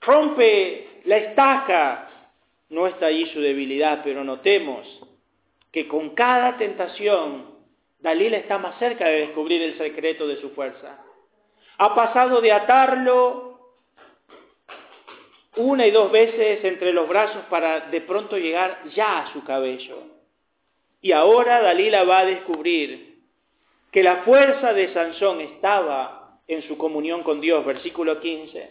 rompe 0.00 1.00
la 1.04 1.16
estaca. 1.18 2.08
No 2.70 2.86
está 2.86 3.06
allí 3.06 3.26
su 3.26 3.40
debilidad, 3.40 4.00
pero 4.02 4.24
notemos 4.24 4.86
que 5.70 5.86
con 5.88 6.10
cada 6.10 6.56
tentación 6.58 7.52
Dalila 8.00 8.38
está 8.38 8.58
más 8.58 8.78
cerca 8.78 9.06
de 9.08 9.20
descubrir 9.20 9.62
el 9.62 9.78
secreto 9.78 10.26
de 10.26 10.36
su 10.40 10.50
fuerza. 10.50 10.98
Ha 11.78 11.94
pasado 11.94 12.40
de 12.40 12.52
atarlo 12.52 13.52
una 15.56 15.86
y 15.86 15.90
dos 15.90 16.10
veces 16.10 16.64
entre 16.64 16.92
los 16.92 17.08
brazos 17.08 17.44
para 17.50 17.80
de 17.90 18.00
pronto 18.00 18.38
llegar 18.38 18.82
ya 18.94 19.20
a 19.20 19.32
su 19.32 19.44
cabello. 19.44 19.98
Y 21.00 21.12
ahora 21.12 21.60
Dalila 21.60 22.04
va 22.04 22.20
a 22.20 22.26
descubrir 22.26 23.11
que 23.92 24.02
la 24.02 24.22
fuerza 24.22 24.72
de 24.72 24.92
Sansón 24.94 25.42
estaba 25.42 26.38
en 26.48 26.62
su 26.62 26.78
comunión 26.78 27.22
con 27.22 27.40
Dios, 27.40 27.64
versículo 27.64 28.20
15. 28.20 28.70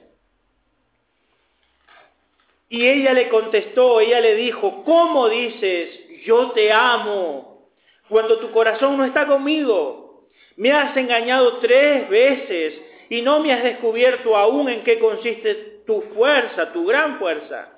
Y 2.70 2.88
ella 2.88 3.14
le 3.14 3.30
contestó, 3.30 4.00
ella 4.02 4.20
le 4.20 4.36
dijo, 4.36 4.84
¿cómo 4.84 5.30
dices, 5.30 6.24
yo 6.26 6.52
te 6.52 6.72
amo, 6.72 7.68
cuando 8.10 8.40
tu 8.40 8.52
corazón 8.52 8.98
no 8.98 9.06
está 9.06 9.28
conmigo? 9.28 10.30
Me 10.56 10.72
has 10.72 10.96
engañado 10.98 11.58
tres 11.58 12.10
veces 12.10 12.82
y 13.10 13.22
no 13.22 13.42
me 13.42 13.54
has 13.54 13.64
descubierto 13.64 14.36
aún 14.36 14.70
en 14.70 14.84
qué 14.84 15.00
consiste 15.00 15.82
tu 15.86 16.02
fuerza, 16.16 16.74
tu 16.74 16.86
gran 16.86 17.20
fuerza. 17.20 17.70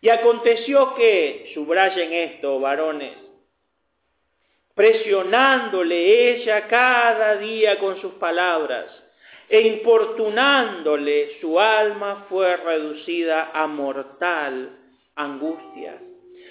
Y 0.00 0.08
aconteció 0.08 0.94
que, 0.94 1.52
subrayen 1.54 2.12
esto, 2.12 2.58
varones, 2.58 3.12
presionándole 4.74 6.34
ella 6.34 6.66
cada 6.68 7.36
día 7.36 7.78
con 7.78 8.00
sus 8.00 8.14
palabras 8.14 8.86
e 9.48 9.60
importunándole, 9.60 11.38
su 11.40 11.60
alma 11.60 12.24
fue 12.28 12.56
reducida 12.56 13.50
a 13.52 13.66
mortal 13.66 14.70
angustia. 15.14 15.98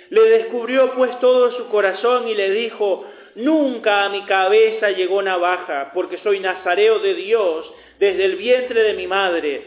Le 0.09 0.21
descubrió 0.21 0.93
pues 0.93 1.19
todo 1.19 1.51
su 1.57 1.67
corazón 1.69 2.27
y 2.27 2.35
le 2.35 2.51
dijo, 2.51 3.05
nunca 3.35 4.05
a 4.05 4.09
mi 4.09 4.21
cabeza 4.25 4.91
llegó 4.91 5.21
navaja, 5.21 5.91
porque 5.93 6.19
soy 6.19 6.41
nazareo 6.41 6.99
de 6.99 7.15
Dios 7.15 7.73
desde 7.97 8.25
el 8.25 8.35
vientre 8.35 8.83
de 8.83 8.93
mi 8.93 9.07
madre. 9.07 9.63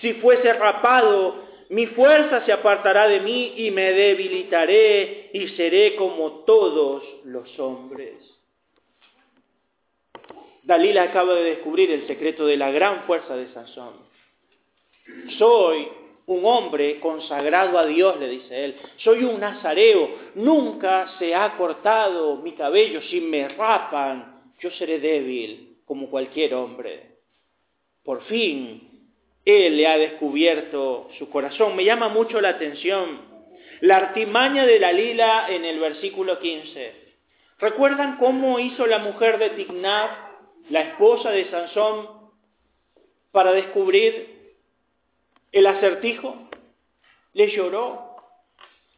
Si 0.00 0.14
fuese 0.14 0.52
rapado, 0.54 1.51
mi 1.72 1.86
fuerza 1.86 2.44
se 2.44 2.52
apartará 2.52 3.08
de 3.08 3.20
mí 3.20 3.54
y 3.56 3.70
me 3.70 3.94
debilitaré 3.94 5.30
y 5.32 5.48
seré 5.56 5.96
como 5.96 6.44
todos 6.44 7.02
los 7.24 7.58
hombres. 7.58 8.12
Dalila 10.64 11.04
acaba 11.04 11.32
de 11.32 11.44
descubrir 11.44 11.90
el 11.90 12.06
secreto 12.06 12.44
de 12.44 12.58
la 12.58 12.70
gran 12.70 13.04
fuerza 13.04 13.34
de 13.36 13.50
Sansón. 13.54 13.94
Soy 15.38 15.88
un 16.26 16.44
hombre 16.44 17.00
consagrado 17.00 17.78
a 17.78 17.86
Dios, 17.86 18.20
le 18.20 18.28
dice 18.28 18.64
él. 18.66 18.76
Soy 18.98 19.24
un 19.24 19.40
nazareo. 19.40 20.10
Nunca 20.34 21.16
se 21.18 21.34
ha 21.34 21.56
cortado 21.56 22.36
mi 22.36 22.52
cabello. 22.52 23.00
Si 23.00 23.18
me 23.22 23.48
rapan, 23.48 24.52
yo 24.60 24.70
seré 24.72 24.98
débil 24.98 25.78
como 25.86 26.10
cualquier 26.10 26.52
hombre. 26.52 27.12
Por 28.04 28.24
fin, 28.24 28.91
él 29.44 29.76
le 29.76 29.86
ha 29.86 29.98
descubierto 29.98 31.08
su 31.18 31.28
corazón. 31.30 31.74
Me 31.76 31.84
llama 31.84 32.08
mucho 32.08 32.40
la 32.40 32.50
atención 32.50 33.32
la 33.80 33.96
artimaña 33.96 34.64
de 34.64 34.78
Dalila 34.78 35.46
en 35.48 35.64
el 35.64 35.80
versículo 35.80 36.38
15. 36.38 37.02
¿Recuerdan 37.58 38.16
cómo 38.18 38.60
hizo 38.60 38.86
la 38.86 39.00
mujer 39.00 39.38
de 39.38 39.50
Tignat 39.50 40.10
la 40.68 40.82
esposa 40.82 41.30
de 41.30 41.50
Sansón, 41.50 42.08
para 43.32 43.52
descubrir 43.52 44.54
el 45.50 45.66
acertijo? 45.66 46.48
Le 47.32 47.50
lloró. 47.50 48.16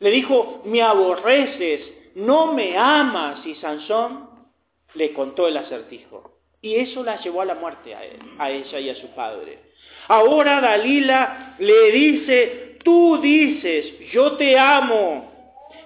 Le 0.00 0.10
dijo, 0.10 0.62
me 0.66 0.82
aborreces, 0.82 1.80
no 2.16 2.52
me 2.52 2.76
amas. 2.76 3.46
Y 3.46 3.54
Sansón 3.56 4.28
le 4.94 5.14
contó 5.14 5.48
el 5.48 5.56
acertijo. 5.56 6.32
Y 6.60 6.76
eso 6.76 7.02
la 7.02 7.20
llevó 7.22 7.40
a 7.42 7.46
la 7.46 7.54
muerte 7.54 7.94
a, 7.94 8.04
él, 8.04 8.20
a 8.38 8.50
ella 8.50 8.80
y 8.80 8.90
a 8.90 8.94
su 8.96 9.08
padre. 9.14 9.58
Ahora 10.08 10.60
Dalila 10.60 11.54
le 11.58 11.92
dice, 11.92 12.76
tú 12.84 13.18
dices, 13.20 14.10
yo 14.12 14.32
te 14.32 14.58
amo, 14.58 15.32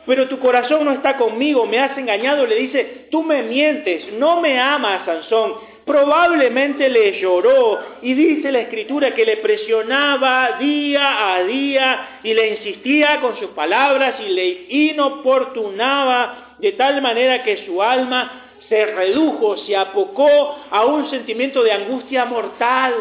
pero 0.06 0.28
tu 0.28 0.38
corazón 0.38 0.84
no 0.84 0.92
está 0.92 1.16
conmigo, 1.16 1.66
me 1.66 1.78
has 1.78 1.96
engañado. 1.96 2.46
Le 2.46 2.56
dice, 2.56 3.08
tú 3.10 3.22
me 3.22 3.42
mientes, 3.42 4.12
no 4.12 4.40
me 4.40 4.58
amas, 4.58 5.04
Sansón 5.04 5.68
probablemente 5.88 6.90
le 6.90 7.18
lloró 7.18 7.80
y 8.02 8.12
dice 8.12 8.52
la 8.52 8.60
escritura 8.60 9.14
que 9.14 9.24
le 9.24 9.38
presionaba 9.38 10.58
día 10.60 11.34
a 11.34 11.42
día 11.44 12.20
y 12.22 12.34
le 12.34 12.50
insistía 12.50 13.20
con 13.22 13.38
sus 13.38 13.48
palabras 13.50 14.16
y 14.20 14.28
le 14.28 14.66
inoportunaba 14.68 16.56
de 16.58 16.72
tal 16.72 17.00
manera 17.00 17.42
que 17.42 17.64
su 17.64 17.82
alma 17.82 18.50
se 18.68 18.84
redujo, 18.84 19.56
se 19.64 19.74
apocó 19.74 20.58
a 20.70 20.84
un 20.84 21.08
sentimiento 21.08 21.62
de 21.62 21.72
angustia 21.72 22.26
mortal. 22.26 22.94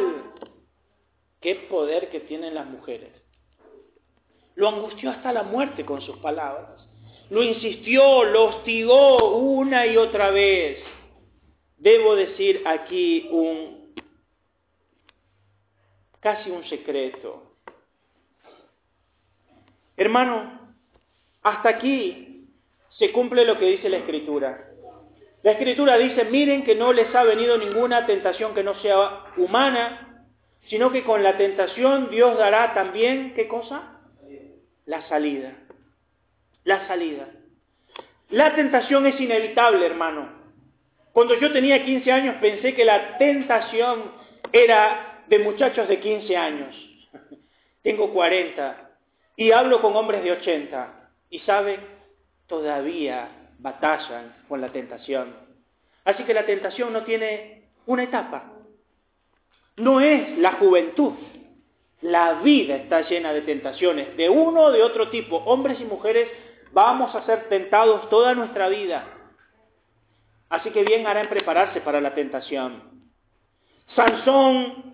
Qué 1.41 1.55
poder 1.69 2.09
que 2.09 2.21
tienen 2.21 2.55
las 2.55 2.65
mujeres. 2.65 3.11
Lo 4.55 4.69
angustió 4.69 5.11
hasta 5.11 5.31
la 5.31 5.43
muerte 5.43 5.85
con 5.85 6.01
sus 6.01 6.17
palabras. 6.17 6.87
Lo 7.29 7.43
insistió, 7.43 8.23
lo 8.23 8.45
hostigó 8.45 9.37
una 9.37 9.85
y 9.85 9.97
otra 9.97 10.31
vez 10.31 10.79
debo 11.77 12.15
decir 12.15 12.63
aquí 12.65 13.27
un 13.31 13.93
casi 16.19 16.49
un 16.49 16.63
secreto. 16.65 17.53
Hermano, 19.95 20.73
hasta 21.43 21.69
aquí 21.69 22.49
se 22.97 23.11
cumple 23.11 23.45
lo 23.45 23.57
que 23.57 23.65
dice 23.65 23.89
la 23.89 23.97
Escritura. 23.97 24.71
La 25.43 25.51
Escritura 25.51 25.97
dice, 25.97 26.25
miren 26.25 26.63
que 26.65 26.75
no 26.75 26.91
les 26.91 27.13
ha 27.13 27.23
venido 27.23 27.57
ninguna 27.57 28.05
tentación 28.05 28.53
que 28.53 28.63
no 28.63 28.75
sea 28.81 29.25
humana, 29.37 30.06
sino 30.69 30.91
que 30.91 31.03
con 31.03 31.23
la 31.23 31.37
tentación 31.37 32.09
Dios 32.09 32.37
dará 32.37 32.73
también, 32.73 33.33
¿qué 33.35 33.47
cosa? 33.47 34.01
La 34.85 35.07
salida. 35.07 35.53
La 36.63 36.87
salida. 36.87 37.27
La 38.29 38.55
tentación 38.55 39.05
es 39.07 39.19
inevitable, 39.19 39.85
hermano. 39.85 40.29
Cuando 41.13 41.39
yo 41.39 41.51
tenía 41.51 41.83
15 41.83 42.11
años 42.11 42.35
pensé 42.41 42.75
que 42.75 42.85
la 42.85 43.17
tentación 43.17 44.11
era 44.51 45.23
de 45.27 45.39
muchachos 45.39 45.87
de 45.87 45.99
15 45.99 46.37
años. 46.37 46.75
Tengo 47.81 48.11
40 48.13 48.91
y 49.37 49.51
hablo 49.51 49.81
con 49.81 49.95
hombres 49.95 50.23
de 50.23 50.33
80 50.33 51.09
y 51.29 51.39
saben, 51.39 51.79
todavía 52.47 53.29
batallan 53.59 54.35
con 54.47 54.61
la 54.61 54.69
tentación. 54.69 55.35
Así 56.03 56.23
que 56.23 56.33
la 56.33 56.45
tentación 56.45 56.93
no 56.93 57.03
tiene 57.03 57.63
una 57.85 58.03
etapa. 58.03 58.53
No 59.77 60.01
es 60.01 60.37
la 60.37 60.53
juventud. 60.53 61.13
La 62.01 62.33
vida 62.41 62.75
está 62.75 63.01
llena 63.01 63.33
de 63.33 63.41
tentaciones, 63.41 64.15
de 64.17 64.29
uno 64.29 64.65
o 64.65 64.71
de 64.71 64.83
otro 64.83 65.09
tipo. 65.09 65.37
Hombres 65.37 65.79
y 65.79 65.85
mujeres 65.85 66.29
vamos 66.71 67.13
a 67.15 67.25
ser 67.25 67.49
tentados 67.49 68.09
toda 68.09 68.35
nuestra 68.35 68.69
vida. 68.69 69.05
Así 70.49 70.69
que 70.71 70.83
bien 70.83 71.07
hará 71.07 71.21
en 71.21 71.29
prepararse 71.29 71.81
para 71.81 72.01
la 72.01 72.13
tentación. 72.13 72.83
Sansón 73.95 74.93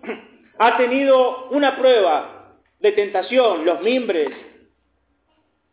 ha 0.58 0.76
tenido 0.76 1.48
una 1.50 1.76
prueba 1.76 2.56
de 2.80 2.92
tentación, 2.92 3.64
los 3.64 3.80
mimbres. 3.82 4.30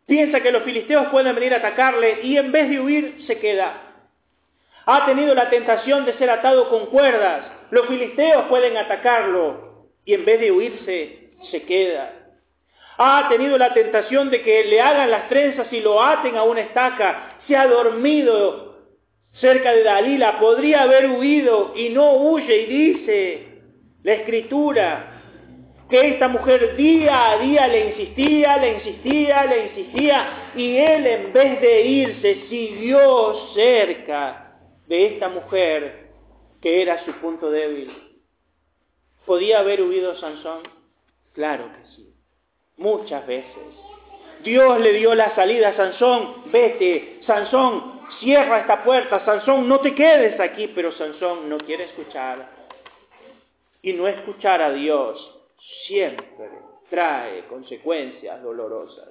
Piensa 0.06 0.40
que 0.40 0.52
los 0.52 0.62
filisteos 0.62 1.08
pueden 1.08 1.34
venir 1.34 1.54
a 1.54 1.58
atacarle 1.58 2.22
y 2.22 2.36
en 2.36 2.52
vez 2.52 2.68
de 2.68 2.80
huir 2.80 3.24
se 3.26 3.38
queda. 3.38 3.94
Ha 4.86 5.06
tenido 5.06 5.34
la 5.34 5.48
tentación 5.48 6.04
de 6.04 6.14
ser 6.18 6.30
atado 6.30 6.68
con 6.68 6.86
cuerdas. 6.86 7.61
Los 7.72 7.86
filisteos 7.86 8.48
pueden 8.50 8.76
atacarlo 8.76 9.86
y 10.04 10.12
en 10.12 10.26
vez 10.26 10.38
de 10.40 10.52
huirse 10.52 11.30
se 11.50 11.62
queda. 11.62 12.12
Ha 12.98 13.30
tenido 13.30 13.56
la 13.56 13.72
tentación 13.72 14.28
de 14.28 14.42
que 14.42 14.64
le 14.64 14.78
hagan 14.78 15.10
las 15.10 15.30
trenzas 15.30 15.72
y 15.72 15.80
lo 15.80 16.02
aten 16.02 16.36
a 16.36 16.42
una 16.42 16.60
estaca. 16.60 17.38
Se 17.46 17.56
ha 17.56 17.66
dormido 17.66 18.76
cerca 19.40 19.72
de 19.72 19.84
Dalila, 19.84 20.38
podría 20.38 20.82
haber 20.82 21.12
huido 21.12 21.72
y 21.74 21.88
no 21.88 22.12
huye 22.12 22.60
y 22.60 22.66
dice 22.66 23.46
la 24.02 24.12
escritura 24.16 25.22
que 25.88 26.08
esta 26.08 26.28
mujer 26.28 26.76
día 26.76 27.30
a 27.30 27.38
día 27.38 27.68
le 27.68 27.86
insistía, 27.86 28.58
le 28.58 28.74
insistía, 28.74 29.46
le 29.46 29.64
insistía 29.68 30.52
y 30.54 30.76
él 30.76 31.06
en 31.06 31.32
vez 31.32 31.58
de 31.62 31.80
irse 31.80 32.34
siguió 32.50 33.48
cerca 33.54 34.58
de 34.86 35.06
esta 35.06 35.30
mujer 35.30 36.11
que 36.62 36.80
era 36.80 37.04
su 37.04 37.12
punto 37.14 37.50
débil. 37.50 37.90
¿Podía 39.26 39.58
haber 39.58 39.82
huido 39.82 40.16
Sansón? 40.16 40.62
Claro 41.34 41.64
que 41.72 41.84
sí, 41.96 42.14
muchas 42.76 43.26
veces. 43.26 43.74
Dios 44.42 44.80
le 44.80 44.92
dio 44.94 45.14
la 45.14 45.34
salida 45.34 45.68
a 45.68 45.76
Sansón, 45.76 46.50
vete, 46.50 47.20
Sansón, 47.26 48.00
cierra 48.20 48.60
esta 48.60 48.82
puerta, 48.82 49.24
Sansón, 49.24 49.68
no 49.68 49.80
te 49.80 49.94
quedes 49.94 50.38
aquí, 50.40 50.68
pero 50.68 50.92
Sansón 50.92 51.48
no 51.48 51.58
quiere 51.58 51.84
escuchar. 51.84 52.62
Y 53.82 53.92
no 53.94 54.06
escuchar 54.06 54.62
a 54.62 54.72
Dios 54.72 55.38
siempre 55.86 56.50
trae 56.90 57.44
consecuencias 57.46 58.42
dolorosas. 58.42 59.08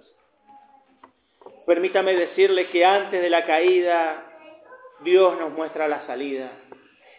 Permítame 1.65 2.13
decirle 2.13 2.69
que 2.69 2.85
antes 2.85 3.21
de 3.21 3.29
la 3.29 3.45
caída, 3.45 4.23
Dios 5.01 5.39
nos 5.39 5.51
muestra 5.51 5.87
la 5.87 6.05
salida. 6.05 6.51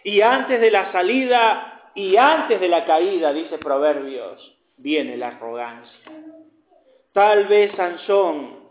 Y 0.05 0.21
antes 0.21 0.61
de 0.61 0.71
la 0.71 0.91
salida 0.93 1.91
y 1.95 2.17
antes 2.17 2.61
de 2.61 2.69
la 2.69 2.85
caída, 2.85 3.33
dice 3.33 3.59
Proverbios, 3.59 4.57
viene 4.77 5.17
la 5.17 5.29
arrogancia. 5.29 6.13
Tal 7.13 7.47
vez 7.47 7.73
Sansón 7.77 8.63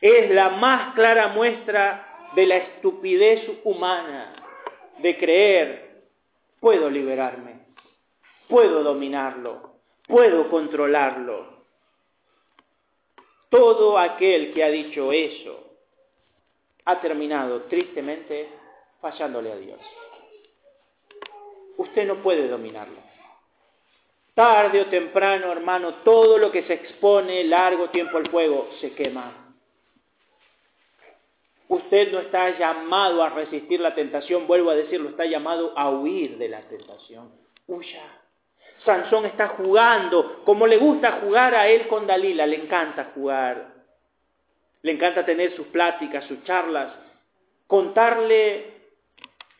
es 0.00 0.30
la 0.30 0.50
más 0.50 0.94
clara 0.94 1.28
muestra 1.28 2.30
de 2.34 2.46
la 2.46 2.56
estupidez 2.56 3.48
humana 3.64 4.32
de 4.98 5.16
creer, 5.16 6.02
puedo 6.60 6.90
liberarme, 6.90 7.60
puedo 8.48 8.82
dominarlo, 8.82 9.74
puedo 10.06 10.50
controlarlo. 10.50 11.60
Todo 13.48 13.98
aquel 13.98 14.52
que 14.52 14.62
ha 14.62 14.68
dicho 14.68 15.12
eso 15.12 15.70
ha 16.84 17.00
terminado 17.00 17.62
tristemente 17.62 18.48
fallándole 19.00 19.52
a 19.52 19.56
Dios. 19.56 19.80
Usted 21.76 22.06
no 22.06 22.16
puede 22.22 22.48
dominarlo. 22.48 22.98
Tarde 24.34 24.80
o 24.80 24.86
temprano, 24.86 25.52
hermano, 25.52 25.94
todo 26.04 26.38
lo 26.38 26.50
que 26.50 26.62
se 26.62 26.74
expone 26.74 27.44
largo 27.44 27.90
tiempo 27.90 28.16
al 28.16 28.28
fuego 28.30 28.68
se 28.80 28.92
quema. 28.92 29.54
Usted 31.68 32.10
no 32.12 32.20
está 32.20 32.58
llamado 32.58 33.22
a 33.22 33.30
resistir 33.30 33.80
la 33.80 33.94
tentación, 33.94 34.46
vuelvo 34.46 34.70
a 34.70 34.74
decirlo, 34.74 35.10
está 35.10 35.24
llamado 35.24 35.72
a 35.76 35.90
huir 35.90 36.36
de 36.38 36.48
la 36.48 36.62
tentación. 36.62 37.30
Huya. 37.66 38.02
Sansón 38.84 39.26
está 39.26 39.48
jugando 39.48 40.42
como 40.44 40.66
le 40.66 40.78
gusta 40.78 41.20
jugar 41.22 41.54
a 41.54 41.68
él 41.68 41.86
con 41.86 42.06
Dalila, 42.06 42.46
le 42.46 42.56
encanta 42.56 43.12
jugar. 43.14 43.74
Le 44.82 44.92
encanta 44.92 45.24
tener 45.26 45.54
sus 45.54 45.66
pláticas, 45.68 46.24
sus 46.24 46.42
charlas, 46.44 46.94
contarle 47.66 48.79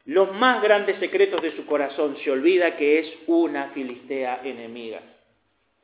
los 0.05 0.32
más 0.34 0.62
grandes 0.62 0.98
secretos 0.98 1.42
de 1.42 1.55
su 1.57 1.66
corazón. 1.66 2.16
Se 2.24 2.30
olvida 2.30 2.76
que 2.76 3.01
es 3.01 3.12
una 3.26 3.70
filistea 3.70 4.40
enemiga. 4.44 5.01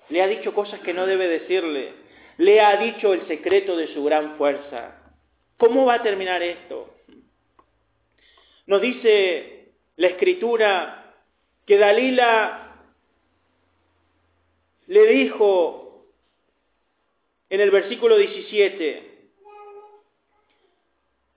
Le 0.08 0.22
ha 0.22 0.26
dicho 0.26 0.54
cosas 0.54 0.80
que 0.80 0.94
no 0.94 1.06
debe 1.06 1.28
decirle. 1.28 1.92
Le 2.38 2.60
ha 2.60 2.76
dicho 2.76 3.12
el 3.12 3.26
secreto 3.26 3.76
de 3.76 3.88
su 3.94 4.04
gran 4.04 4.36
fuerza. 4.36 5.12
¿Cómo 5.56 5.86
va 5.86 5.94
a 5.94 6.02
terminar 6.02 6.42
esto? 6.42 6.94
Nos 8.66 8.80
dice 8.80 9.70
la 9.96 10.08
escritura 10.08 11.14
que 11.64 11.78
Dalila 11.78 12.66
le 14.86 15.06
dijo 15.06 16.04
en 17.48 17.60
el 17.60 17.70
versículo 17.70 18.16
17, 18.16 19.30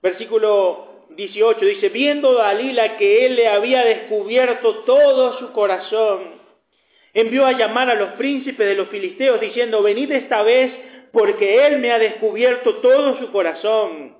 versículo 0.02 0.89
18, 1.16 1.64
dice, 1.64 1.88
viendo 1.88 2.34
Dalila 2.34 2.96
que 2.96 3.26
él 3.26 3.36
le 3.36 3.48
había 3.48 3.84
descubierto 3.84 4.84
todo 4.84 5.38
su 5.38 5.52
corazón, 5.52 6.40
envió 7.12 7.46
a 7.46 7.52
llamar 7.52 7.90
a 7.90 7.94
los 7.94 8.10
príncipes 8.12 8.66
de 8.66 8.74
los 8.74 8.88
filisteos 8.88 9.40
diciendo, 9.40 9.82
venid 9.82 10.10
esta 10.12 10.42
vez 10.42 10.72
porque 11.12 11.66
él 11.66 11.78
me 11.78 11.90
ha 11.92 11.98
descubierto 11.98 12.76
todo 12.76 13.18
su 13.18 13.32
corazón. 13.32 14.16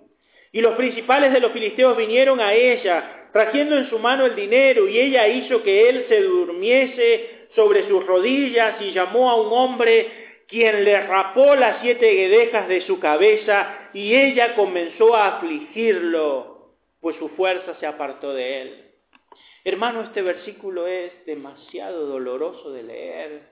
Y 0.52 0.60
los 0.60 0.74
principales 0.74 1.32
de 1.32 1.40
los 1.40 1.52
filisteos 1.52 1.96
vinieron 1.96 2.40
a 2.40 2.52
ella, 2.52 3.28
trayendo 3.32 3.76
en 3.76 3.88
su 3.88 3.98
mano 3.98 4.26
el 4.26 4.34
dinero, 4.34 4.88
y 4.88 4.98
ella 4.98 5.28
hizo 5.28 5.62
que 5.62 5.88
él 5.88 6.06
se 6.08 6.22
durmiese 6.22 7.46
sobre 7.54 7.86
sus 7.86 8.04
rodillas 8.04 8.80
y 8.80 8.92
llamó 8.92 9.30
a 9.30 9.40
un 9.40 9.52
hombre 9.52 10.08
quien 10.48 10.82
le 10.82 11.00
rapó 11.06 11.54
las 11.54 11.80
siete 11.80 12.10
guedejas 12.12 12.66
de 12.66 12.80
su 12.80 12.98
cabeza, 12.98 13.90
y 13.94 14.14
ella 14.16 14.56
comenzó 14.56 15.14
a 15.14 15.36
afligirlo, 15.36 16.59
pues 17.00 17.16
su 17.16 17.28
fuerza 17.30 17.74
se 17.80 17.86
apartó 17.86 18.32
de 18.32 18.62
él. 18.62 18.84
Hermano, 19.64 20.02
este 20.02 20.22
versículo 20.22 20.86
es 20.86 21.24
demasiado 21.26 22.06
doloroso 22.06 22.72
de 22.72 22.82
leer. 22.82 23.42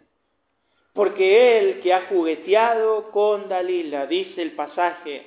Porque 0.94 1.58
él 1.58 1.80
que 1.80 1.92
ha 1.92 2.06
jugueteado 2.06 3.10
con 3.10 3.48
Dalila, 3.48 4.06
dice 4.06 4.42
el 4.42 4.52
pasaje, 4.52 5.26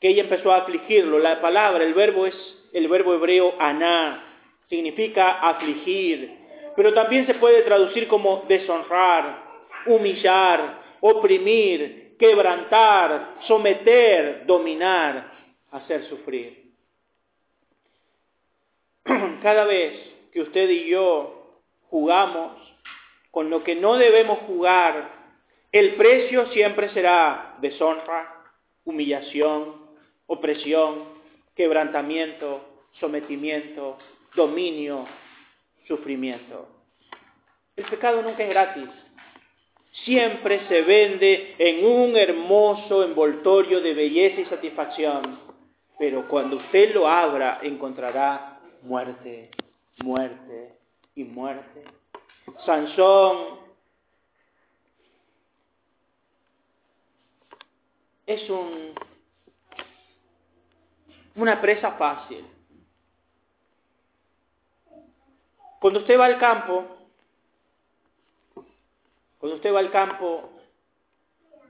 que 0.00 0.08
ella 0.08 0.22
empezó 0.22 0.52
a 0.52 0.58
afligirlo. 0.58 1.18
La 1.18 1.40
palabra, 1.40 1.82
el 1.82 1.94
verbo 1.94 2.26
es 2.26 2.36
el 2.72 2.88
verbo 2.88 3.14
hebreo 3.14 3.54
aná, 3.58 4.24
significa 4.68 5.40
afligir, 5.40 6.30
pero 6.76 6.92
también 6.92 7.26
se 7.26 7.34
puede 7.34 7.62
traducir 7.62 8.06
como 8.06 8.44
deshonrar, 8.46 9.42
humillar, 9.86 10.82
oprimir, 11.00 12.16
quebrantar, 12.18 13.36
someter, 13.46 14.44
dominar, 14.46 15.32
hacer 15.70 16.04
sufrir. 16.04 16.67
Cada 19.42 19.64
vez 19.64 19.94
que 20.32 20.40
usted 20.42 20.68
y 20.68 20.88
yo 20.88 21.62
jugamos 21.90 22.52
con 23.30 23.50
lo 23.50 23.64
que 23.64 23.74
no 23.74 23.96
debemos 23.96 24.40
jugar, 24.40 25.10
el 25.72 25.94
precio 25.94 26.46
siempre 26.48 26.88
será 26.90 27.56
deshonra, 27.60 28.44
humillación, 28.84 29.88
opresión, 30.26 31.04
quebrantamiento, 31.54 32.62
sometimiento, 32.92 33.98
dominio, 34.34 35.06
sufrimiento. 35.86 36.68
El 37.76 37.84
pecado 37.84 38.22
nunca 38.22 38.42
es 38.42 38.50
gratis. 38.50 38.88
Siempre 40.04 40.66
se 40.68 40.82
vende 40.82 41.54
en 41.58 41.84
un 41.84 42.16
hermoso 42.16 43.04
envoltorio 43.04 43.80
de 43.80 43.94
belleza 43.94 44.40
y 44.40 44.46
satisfacción. 44.46 45.40
Pero 45.98 46.28
cuando 46.28 46.56
usted 46.56 46.94
lo 46.94 47.08
abra, 47.08 47.60
encontrará 47.62 48.57
muerte, 48.82 49.50
muerte 50.02 50.78
y 51.14 51.24
muerte. 51.24 51.84
Sansón 52.64 53.58
es 58.26 58.48
un, 58.50 58.94
una 61.36 61.60
presa 61.60 61.92
fácil. 61.92 62.46
Cuando 65.80 66.00
usted 66.00 66.18
va 66.18 66.26
al 66.26 66.38
campo, 66.38 66.84
cuando 69.38 69.56
usted 69.56 69.72
va 69.72 69.78
al 69.78 69.90
campo, 69.90 70.50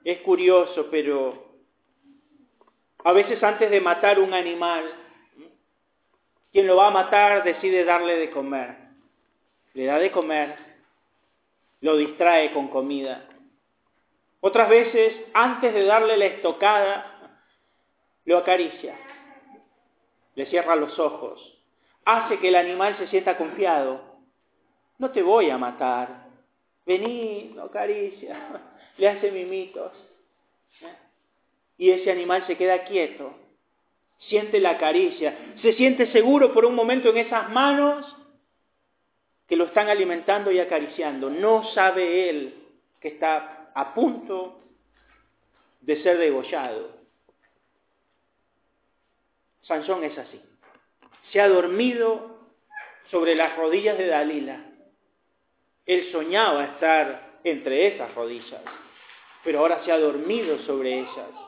es 0.04 0.20
curioso, 0.22 0.88
pero 0.90 1.46
a 3.04 3.12
veces 3.12 3.42
antes 3.42 3.70
de 3.70 3.80
matar 3.80 4.18
un 4.18 4.32
animal, 4.32 4.84
quien 6.52 6.66
lo 6.66 6.76
va 6.76 6.88
a 6.88 6.90
matar 6.90 7.44
decide 7.44 7.84
darle 7.84 8.16
de 8.16 8.30
comer. 8.30 8.76
Le 9.74 9.84
da 9.84 9.98
de 9.98 10.10
comer, 10.10 10.56
lo 11.80 11.96
distrae 11.96 12.52
con 12.52 12.68
comida. 12.68 13.24
Otras 14.40 14.68
veces, 14.68 15.14
antes 15.34 15.74
de 15.74 15.84
darle 15.84 16.16
la 16.16 16.26
estocada, 16.26 17.32
lo 18.24 18.38
acaricia, 18.38 18.96
le 20.34 20.46
cierra 20.46 20.76
los 20.76 20.98
ojos, 20.98 21.58
hace 22.04 22.38
que 22.38 22.48
el 22.48 22.56
animal 22.56 22.96
se 22.98 23.08
sienta 23.08 23.36
confiado. 23.36 24.00
No 24.98 25.10
te 25.10 25.22
voy 25.22 25.50
a 25.50 25.58
matar, 25.58 26.26
vení, 26.86 27.52
lo 27.54 27.64
acaricia, 27.64 28.62
le 28.96 29.08
hace 29.08 29.30
mimitos. 29.30 29.92
Y 31.76 31.90
ese 31.90 32.10
animal 32.10 32.46
se 32.46 32.56
queda 32.56 32.84
quieto, 32.84 33.32
siente 34.18 34.60
la 34.60 34.78
caricia, 34.78 35.54
se 35.62 35.72
siente 35.74 36.10
seguro 36.12 36.52
por 36.52 36.64
un 36.64 36.74
momento 36.74 37.10
en 37.10 37.18
esas 37.18 37.50
manos 37.50 38.16
que 39.48 39.56
lo 39.56 39.64
están 39.64 39.88
alimentando 39.88 40.50
y 40.50 40.60
acariciando. 40.60 41.30
No 41.30 41.64
sabe 41.72 42.28
él 42.28 42.54
que 43.00 43.08
está 43.08 43.70
a 43.74 43.94
punto 43.94 44.60
de 45.80 46.02
ser 46.02 46.18
degollado. 46.18 46.98
Sansón 49.62 50.04
es 50.04 50.16
así. 50.18 50.40
Se 51.32 51.40
ha 51.40 51.48
dormido 51.48 52.38
sobre 53.10 53.34
las 53.34 53.56
rodillas 53.56 53.96
de 53.98 54.06
Dalila. 54.06 54.64
Él 55.86 56.10
soñaba 56.12 56.64
estar 56.64 57.38
entre 57.44 57.94
esas 57.94 58.14
rodillas, 58.14 58.62
pero 59.44 59.60
ahora 59.60 59.82
se 59.84 59.92
ha 59.92 59.98
dormido 59.98 60.58
sobre 60.60 60.98
ellas. 60.98 61.47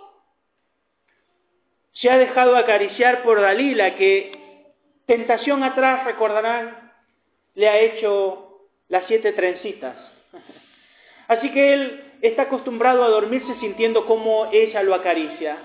Se 2.01 2.09
ha 2.09 2.17
dejado 2.17 2.57
acariciar 2.57 3.23
por 3.23 3.41
Dalila, 3.41 3.95
que 3.97 4.33
tentación 5.07 5.63
atrás, 5.63 6.05
recordarán, 6.07 6.93
le 7.55 7.69
ha 7.69 7.79
hecho 7.79 8.69
las 8.89 9.07
siete 9.07 9.33
trencitas. 9.33 9.97
Así 11.29 11.51
que 11.53 11.75
él 11.75 12.05
está 12.23 12.43
acostumbrado 12.43 13.05
a 13.05 13.09
dormirse 13.09 13.55
sintiendo 13.61 14.07
cómo 14.07 14.49
ella 14.51 14.83
lo 14.83 14.95
acaricia. 14.95 15.59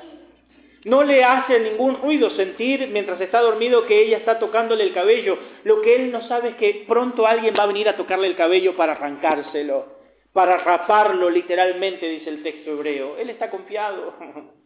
No 0.83 1.03
le 1.03 1.23
hace 1.23 1.59
ningún 1.59 1.95
ruido 2.01 2.29
sentir 2.31 2.89
mientras 2.89 3.19
está 3.19 3.39
dormido 3.39 3.87
que 3.87 4.01
ella 4.01 4.17
está 4.17 4.37
tocándole 4.37 4.83
el 4.83 4.93
cabello. 4.93 5.39
Lo 5.63 5.81
que 5.81 5.95
él 5.95 6.11
no 6.11 6.21
sabe 6.27 6.49
es 6.49 6.55
que 6.55 6.85
pronto 6.87 7.25
alguien 7.25 7.55
va 7.57 7.63
a 7.63 7.67
venir 7.67 7.89
a 7.89 7.95
tocarle 7.95 8.27
el 8.27 8.35
cabello 8.35 8.75
para 8.75 8.91
arrancárselo, 8.91 9.87
para 10.33 10.57
raparlo 10.57 11.29
literalmente, 11.29 12.07
dice 12.07 12.29
el 12.29 12.43
texto 12.43 12.71
hebreo. 12.71 13.17
Él 13.17 13.29
está 13.29 13.49
confiado. 13.49 14.13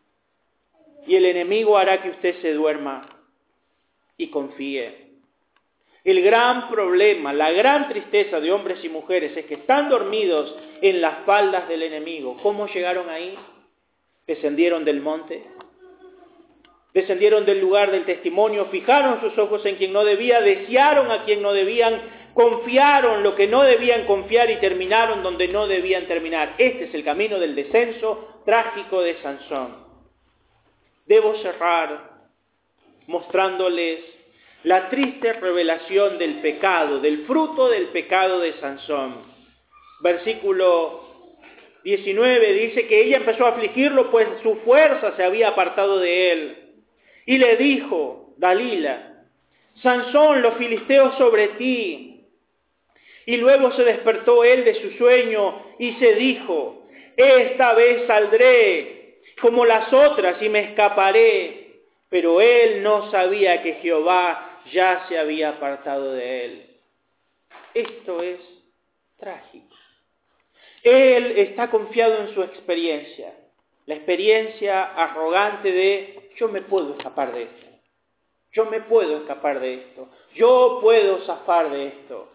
Y 1.08 1.16
el 1.16 1.26
enemigo 1.26 1.78
hará 1.78 2.02
que 2.02 2.10
usted 2.10 2.42
se 2.42 2.54
duerma 2.54 3.08
y 4.18 4.28
confíe. 4.28 5.10
El 6.04 6.22
gran 6.22 6.70
problema, 6.70 7.34
la 7.34 7.52
gran 7.52 7.90
tristeza 7.90 8.40
de 8.40 8.52
hombres 8.52 8.84
y 8.84 8.90
mujeres 8.90 9.36
es 9.36 9.46
que 9.46 9.56
están 9.56 9.90
dormidos 9.90 10.56
en 10.82 11.02
las 11.02 11.26
faldas 11.26 11.68
del 11.68 11.84
enemigo. 11.84 12.38
¿Cómo 12.42 12.68
llegaron 12.68 13.10
ahí? 13.10 13.38
Descendieron 14.26 14.86
del 14.86 15.02
monte, 15.02 15.44
descendieron 16.94 17.46
del 17.46 17.60
lugar 17.60 17.92
del 17.92 18.06
testimonio, 18.06 18.68
fijaron 18.72 19.20
sus 19.22 19.38
ojos 19.38 19.66
en 19.66 19.76
quien 19.76 19.92
no 19.92 20.04
debía, 20.06 20.40
desearon 20.42 21.12
a 21.12 21.26
quien 21.26 21.42
no 21.42 21.52
debían, 21.52 22.00
confiaron 22.34 23.24
lo 23.24 23.36
que 23.36 23.48
no 23.48 23.64
debían 23.64 24.06
confiar 24.06 24.50
y 24.52 24.58
terminaron 24.58 25.22
donde 25.22 25.48
no 25.48 25.68
debían 25.68 26.06
terminar. 26.08 26.56
Este 26.58 26.86
es 26.86 26.94
el 26.94 27.04
camino 27.04 27.40
del 27.40 27.56
descenso 27.56 28.42
trágico 28.46 29.02
de 29.02 29.16
Sansón. 29.22 29.89
Debo 31.10 31.36
cerrar 31.38 32.08
mostrándoles 33.08 34.00
la 34.62 34.90
triste 34.90 35.34
revelación 35.34 36.20
del 36.20 36.36
pecado, 36.36 37.00
del 37.00 37.26
fruto 37.26 37.68
del 37.68 37.88
pecado 37.88 38.40
de 38.42 38.54
Sansón. 38.60 39.24
Versículo 40.02 41.34
19 41.84 42.54
dice 42.54 42.86
que 42.86 43.02
ella 43.02 43.18
empezó 43.18 43.48
a 43.48 43.50
afligirlo, 43.50 44.12
pues 44.12 44.28
su 44.44 44.58
fuerza 44.58 45.16
se 45.16 45.24
había 45.24 45.48
apartado 45.48 45.98
de 45.98 46.32
él. 46.32 46.58
y 47.26 47.40
le 47.40 47.58
dijo, 47.58 48.36
Dalila, 48.38 49.24
Sansón, 49.82 50.44
los 50.44 50.58
filisteos 50.58 51.18
sobre 51.18 51.48
ti. 51.60 52.28
Y 53.26 53.38
luego 53.38 53.72
se 53.72 53.84
despertó 53.84 54.44
él 54.44 54.64
de 54.64 54.76
su 54.76 54.92
sueño 54.92 55.74
y 55.80 55.94
se 55.94 56.14
dijo, 56.14 56.88
esta 57.18 57.74
vez 57.74 58.06
saldré 58.06 58.99
como 59.42 59.66
las 59.66 59.92
otras 59.94 60.42
y 60.42 60.50
me 60.50 60.72
escaparé. 60.72 61.66
Pero 62.10 62.42
él 62.42 62.82
no 62.82 63.12
sabía 63.12 63.62
que 63.62 63.76
Jehová 63.76 64.62
ya 64.72 65.06
se 65.08 65.18
había 65.18 65.50
apartado 65.50 66.14
de 66.14 66.46
él. 66.46 66.70
Esto 67.74 68.24
es 68.24 68.40
trágico. 69.18 69.76
Él 70.84 71.38
está 71.38 71.70
confiado 71.70 72.22
en 72.22 72.34
su 72.34 72.42
experiencia, 72.42 73.34
la 73.86 73.96
experiencia 73.96 74.84
arrogante 74.84 75.72
de 75.72 76.32
yo 76.38 76.48
me 76.48 76.62
puedo 76.62 76.94
escapar 76.94 77.34
de 77.34 77.44
esto, 77.44 77.68
yo 78.54 78.66
me 78.66 78.80
puedo 78.82 79.18
escapar 79.18 79.60
de 79.60 79.74
esto, 79.74 80.10
yo 80.36 80.80
puedo 80.82 81.20
zafar 81.26 81.70
de 81.70 81.88
esto. 81.88 82.32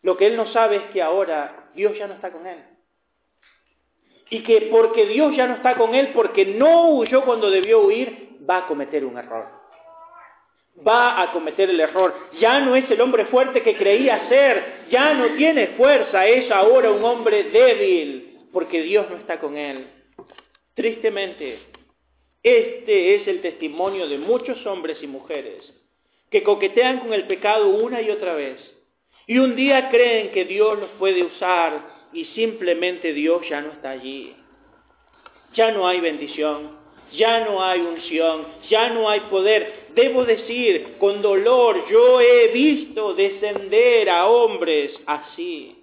Lo 0.00 0.16
que 0.16 0.26
él 0.26 0.36
no 0.36 0.46
sabe 0.46 0.76
es 0.76 0.82
que 0.92 1.02
ahora 1.02 1.70
Dios 1.74 1.96
ya 1.96 2.06
no 2.06 2.14
está 2.14 2.32
con 2.32 2.46
él. 2.46 2.58
Y 4.32 4.42
que 4.42 4.68
porque 4.70 5.06
Dios 5.06 5.36
ya 5.36 5.46
no 5.46 5.54
está 5.54 5.76
con 5.76 5.94
él, 5.94 6.10
porque 6.14 6.46
no 6.46 6.90
huyó 6.90 7.24
cuando 7.24 7.50
debió 7.50 7.80
huir, 7.80 8.38
va 8.48 8.58
a 8.58 8.66
cometer 8.66 9.04
un 9.04 9.18
error 9.18 9.62
va 10.86 11.20
a 11.20 11.32
cometer 11.32 11.70
el 11.70 11.80
error. 11.80 12.14
Ya 12.40 12.60
no 12.60 12.74
es 12.74 12.90
el 12.90 13.00
hombre 13.00 13.26
fuerte 13.26 13.62
que 13.62 13.76
creía 13.76 14.28
ser, 14.28 14.86
ya 14.90 15.14
no 15.14 15.34
tiene 15.36 15.68
fuerza, 15.68 16.26
es 16.26 16.50
ahora 16.50 16.90
un 16.90 17.04
hombre 17.04 17.44
débil, 17.44 18.48
porque 18.52 18.82
Dios 18.82 19.08
no 19.10 19.16
está 19.16 19.38
con 19.38 19.56
él. 19.56 19.86
Tristemente, 20.74 21.58
este 22.42 23.16
es 23.16 23.28
el 23.28 23.40
testimonio 23.40 24.08
de 24.08 24.18
muchos 24.18 24.64
hombres 24.66 24.98
y 25.02 25.06
mujeres 25.06 25.72
que 26.30 26.42
coquetean 26.42 27.00
con 27.00 27.12
el 27.12 27.26
pecado 27.26 27.68
una 27.68 28.00
y 28.00 28.10
otra 28.10 28.34
vez. 28.34 28.58
Y 29.26 29.38
un 29.38 29.54
día 29.54 29.90
creen 29.90 30.32
que 30.32 30.46
Dios 30.46 30.78
los 30.78 30.90
puede 30.92 31.22
usar 31.22 31.91
y 32.12 32.26
simplemente 32.26 33.12
Dios 33.12 33.42
ya 33.48 33.60
no 33.60 33.72
está 33.72 33.90
allí. 33.90 34.34
Ya 35.54 35.70
no 35.72 35.86
hay 35.86 36.00
bendición, 36.00 36.78
ya 37.12 37.44
no 37.44 37.62
hay 37.62 37.80
unción, 37.80 38.46
ya 38.68 38.90
no 38.90 39.08
hay 39.08 39.20
poder. 39.20 39.90
Debo 39.94 40.24
decir, 40.24 40.96
con 40.98 41.20
dolor, 41.20 41.86
yo 41.90 42.20
he 42.20 42.48
visto 42.48 43.14
descender 43.14 44.08
a 44.08 44.26
hombres 44.26 44.92
así. 45.06 45.78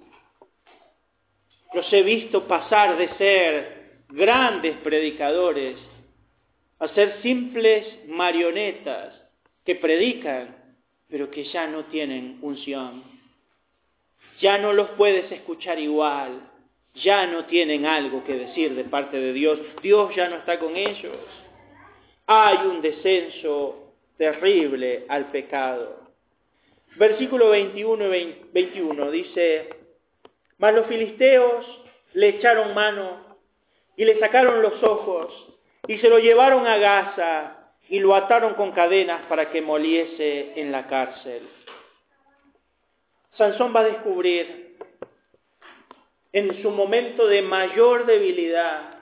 Los 1.74 1.92
he 1.94 2.02
visto 2.02 2.48
pasar 2.48 2.98
de 2.98 3.10
ser 3.18 3.80
grandes 4.10 4.78
predicadores 4.78 5.78
a 6.80 6.88
ser 6.90 7.22
simples 7.22 7.86
marionetas 8.08 9.14
que 9.66 9.76
predican, 9.76 10.56
pero 11.08 11.30
que 11.30 11.44
ya 11.44 11.68
no 11.68 11.86
tienen 11.86 12.40
unción. 12.42 13.19
Ya 14.40 14.58
no 14.58 14.74
los 14.74 14.90
puedes 14.92 15.32
escuchar 15.32 15.80
igual 15.80 16.50
ya 16.96 17.28
no 17.28 17.46
tienen 17.46 17.86
algo 17.86 18.24
que 18.24 18.34
decir 18.34 18.76
de 18.76 18.84
parte 18.84 19.18
de 19.18 19.34
Dios. 19.34 19.60
Dios 19.82 20.14
ya 20.16 20.30
no 20.30 20.38
está 20.38 20.60
con 20.60 20.76
ellos. 20.76 21.18
Hay 22.28 22.58
un 22.68 22.82
descenso 22.82 23.94
terrible 24.18 25.06
al 25.08 25.32
pecado. 25.32 26.00
Versículo 26.96 27.50
21 27.50 28.16
y 28.16 28.36
21 28.52 29.12
dice, 29.12 29.70
mas 30.58 30.74
los 30.74 30.88
filisteos 30.88 31.66
le 32.14 32.30
echaron 32.30 32.74
mano 32.74 33.38
y 33.96 34.06
le 34.06 34.20
sacaron 34.20 34.62
los 34.62 34.84
ojos 34.84 35.32
y 35.88 35.98
se 36.00 36.10
lo 36.10 36.20
llevaron 36.20 36.68
a 36.68 36.78
Gaza 36.78 37.72
y 37.88 38.00
lo 38.00 38.16
ataron 38.16 38.56
con 38.56 38.72
cadenas 38.72 39.22
para 39.30 39.52
que 39.52 39.62
moliese 39.62 40.60
en 40.60 40.72
la 40.72 40.88
cárcel. 40.88 41.48
Sansón 43.38 43.74
va 43.76 43.82
a 43.82 43.86
descubrir 43.86 44.78
en 46.32 46.62
su 46.62 46.70
momento 46.72 47.28
de 47.28 47.42
mayor 47.42 48.06
debilidad 48.06 49.00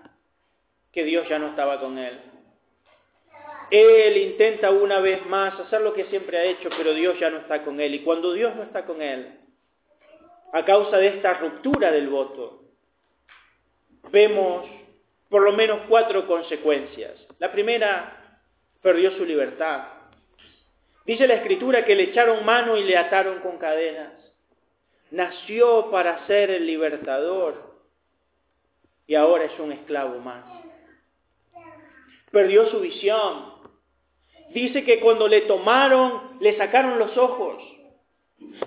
que 0.92 1.04
Dios 1.04 1.28
ya 1.28 1.40
no 1.40 1.48
estaba 1.48 1.80
con 1.80 1.98
él. 1.98 2.20
Él 3.70 4.18
intenta 4.18 4.72
una 4.72 5.00
vez 5.00 5.26
más 5.26 5.60
hacer 5.60 5.82
lo 5.82 5.94
que 5.94 6.06
siempre 6.06 6.38
ha 6.38 6.44
hecho, 6.44 6.70
pero 6.78 6.94
Dios 6.94 7.20
ya 7.20 7.30
no 7.30 7.40
está 7.40 7.64
con 7.64 7.82
él. 7.82 7.96
Y 7.96 8.00
cuando 8.00 8.32
Dios 8.34 8.56
no 8.56 8.64
está 8.64 8.86
con 8.86 9.02
él, 9.02 9.40
a 10.54 10.64
causa 10.64 10.98
de 10.98 11.08
esta 11.08 11.34
ruptura 11.34 11.92
del 11.92 12.08
voto, 12.08 12.64
vemos 14.10 14.66
por 15.30 15.42
lo 15.42 15.52
menos 15.52 15.82
cuatro 15.90 16.26
consecuencias. 16.26 17.14
La 17.40 17.52
primera, 17.52 18.40
perdió 18.82 19.12
su 19.18 19.26
libertad. 19.26 19.84
Dice 21.06 21.28
la 21.28 21.36
escritura 21.36 21.84
que 21.84 21.96
le 21.96 22.04
echaron 22.04 22.46
mano 22.46 22.78
y 22.78 22.84
le 22.84 22.98
ataron 22.98 23.40
con 23.42 23.58
cadenas 23.58 24.17
nació 25.12 25.90
para 25.92 26.26
ser 26.28 26.50
el 26.52 26.66
libertador 26.66 27.56
y 29.06 29.16
ahora 29.16 29.46
es 29.46 29.60
un 29.60 29.72
esclavo 29.72 30.20
más. 30.20 30.44
Perdió 32.32 32.70
su 32.70 32.80
visión. 32.82 33.58
Dice 34.50 34.84
que 34.84 35.00
cuando 35.00 35.28
le 35.28 35.42
tomaron, 35.42 36.38
le 36.42 36.58
sacaron 36.58 37.00
los 37.00 37.18
ojos. 37.18 37.64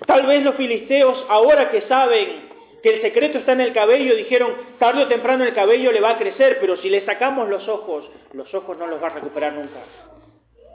Tal 0.07 0.25
vez 0.25 0.43
los 0.43 0.55
filisteos, 0.55 1.25
ahora 1.29 1.69
que 1.71 1.81
saben 1.83 2.49
que 2.81 2.95
el 2.95 3.01
secreto 3.01 3.37
está 3.37 3.51
en 3.53 3.61
el 3.61 3.73
cabello, 3.73 4.15
dijeron, 4.15 4.53
tarde 4.79 5.03
o 5.03 5.07
temprano 5.07 5.43
el 5.43 5.53
cabello 5.53 5.91
le 5.91 6.01
va 6.01 6.11
a 6.11 6.17
crecer, 6.17 6.57
pero 6.59 6.77
si 6.77 6.89
le 6.89 7.05
sacamos 7.05 7.47
los 7.47 7.67
ojos, 7.67 8.09
los 8.33 8.51
ojos 8.53 8.77
no 8.77 8.87
los 8.87 9.01
va 9.01 9.07
a 9.07 9.13
recuperar 9.15 9.53
nunca. 9.53 9.83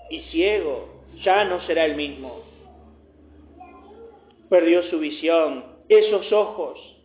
Y 0.08 0.20
ciego, 0.30 1.02
ya 1.22 1.44
no 1.44 1.60
será 1.62 1.84
el 1.84 1.96
mismo 1.96 2.55
perdió 4.48 4.82
su 4.84 4.98
visión, 4.98 5.64
esos 5.88 6.32
ojos 6.32 6.96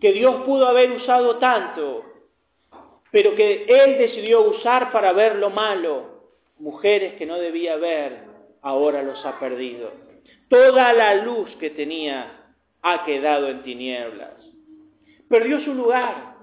que 0.00 0.12
Dios 0.12 0.44
pudo 0.46 0.66
haber 0.66 0.90
usado 0.92 1.36
tanto, 1.36 2.04
pero 3.10 3.34
que 3.34 3.64
Él 3.68 3.98
decidió 3.98 4.40
usar 4.42 4.92
para 4.92 5.12
ver 5.12 5.36
lo 5.36 5.50
malo, 5.50 6.22
mujeres 6.58 7.14
que 7.14 7.26
no 7.26 7.36
debía 7.36 7.76
ver, 7.76 8.24
ahora 8.62 9.02
los 9.02 9.24
ha 9.26 9.38
perdido. 9.38 9.92
Toda 10.48 10.92
la 10.94 11.16
luz 11.16 11.54
que 11.56 11.70
tenía 11.70 12.52
ha 12.82 13.04
quedado 13.04 13.48
en 13.48 13.62
tinieblas. 13.62 14.32
Perdió 15.28 15.60
su 15.60 15.74
lugar. 15.74 16.34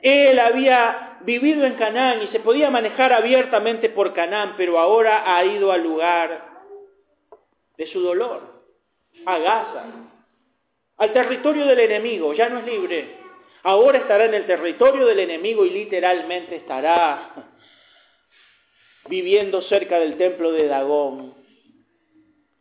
Él 0.00 0.38
había 0.38 1.18
vivido 1.22 1.64
en 1.64 1.74
Canaán 1.74 2.22
y 2.22 2.28
se 2.28 2.40
podía 2.40 2.70
manejar 2.70 3.12
abiertamente 3.12 3.90
por 3.90 4.14
Canaán, 4.14 4.54
pero 4.56 4.78
ahora 4.78 5.36
ha 5.36 5.44
ido 5.44 5.70
al 5.70 5.82
lugar 5.82 6.44
de 7.76 7.86
su 7.88 8.00
dolor 8.00 8.51
a 9.26 9.38
Gaza, 9.38 9.84
al 10.96 11.12
territorio 11.12 11.66
del 11.66 11.80
enemigo, 11.80 12.32
ya 12.34 12.48
no 12.48 12.60
es 12.60 12.66
libre. 12.66 13.16
Ahora 13.64 13.98
estará 13.98 14.24
en 14.24 14.34
el 14.34 14.46
territorio 14.46 15.06
del 15.06 15.20
enemigo 15.20 15.64
y 15.64 15.70
literalmente 15.70 16.56
estará 16.56 17.30
viviendo 19.08 19.62
cerca 19.62 19.98
del 19.98 20.16
templo 20.16 20.52
de 20.52 20.66
Dagón. 20.66 21.34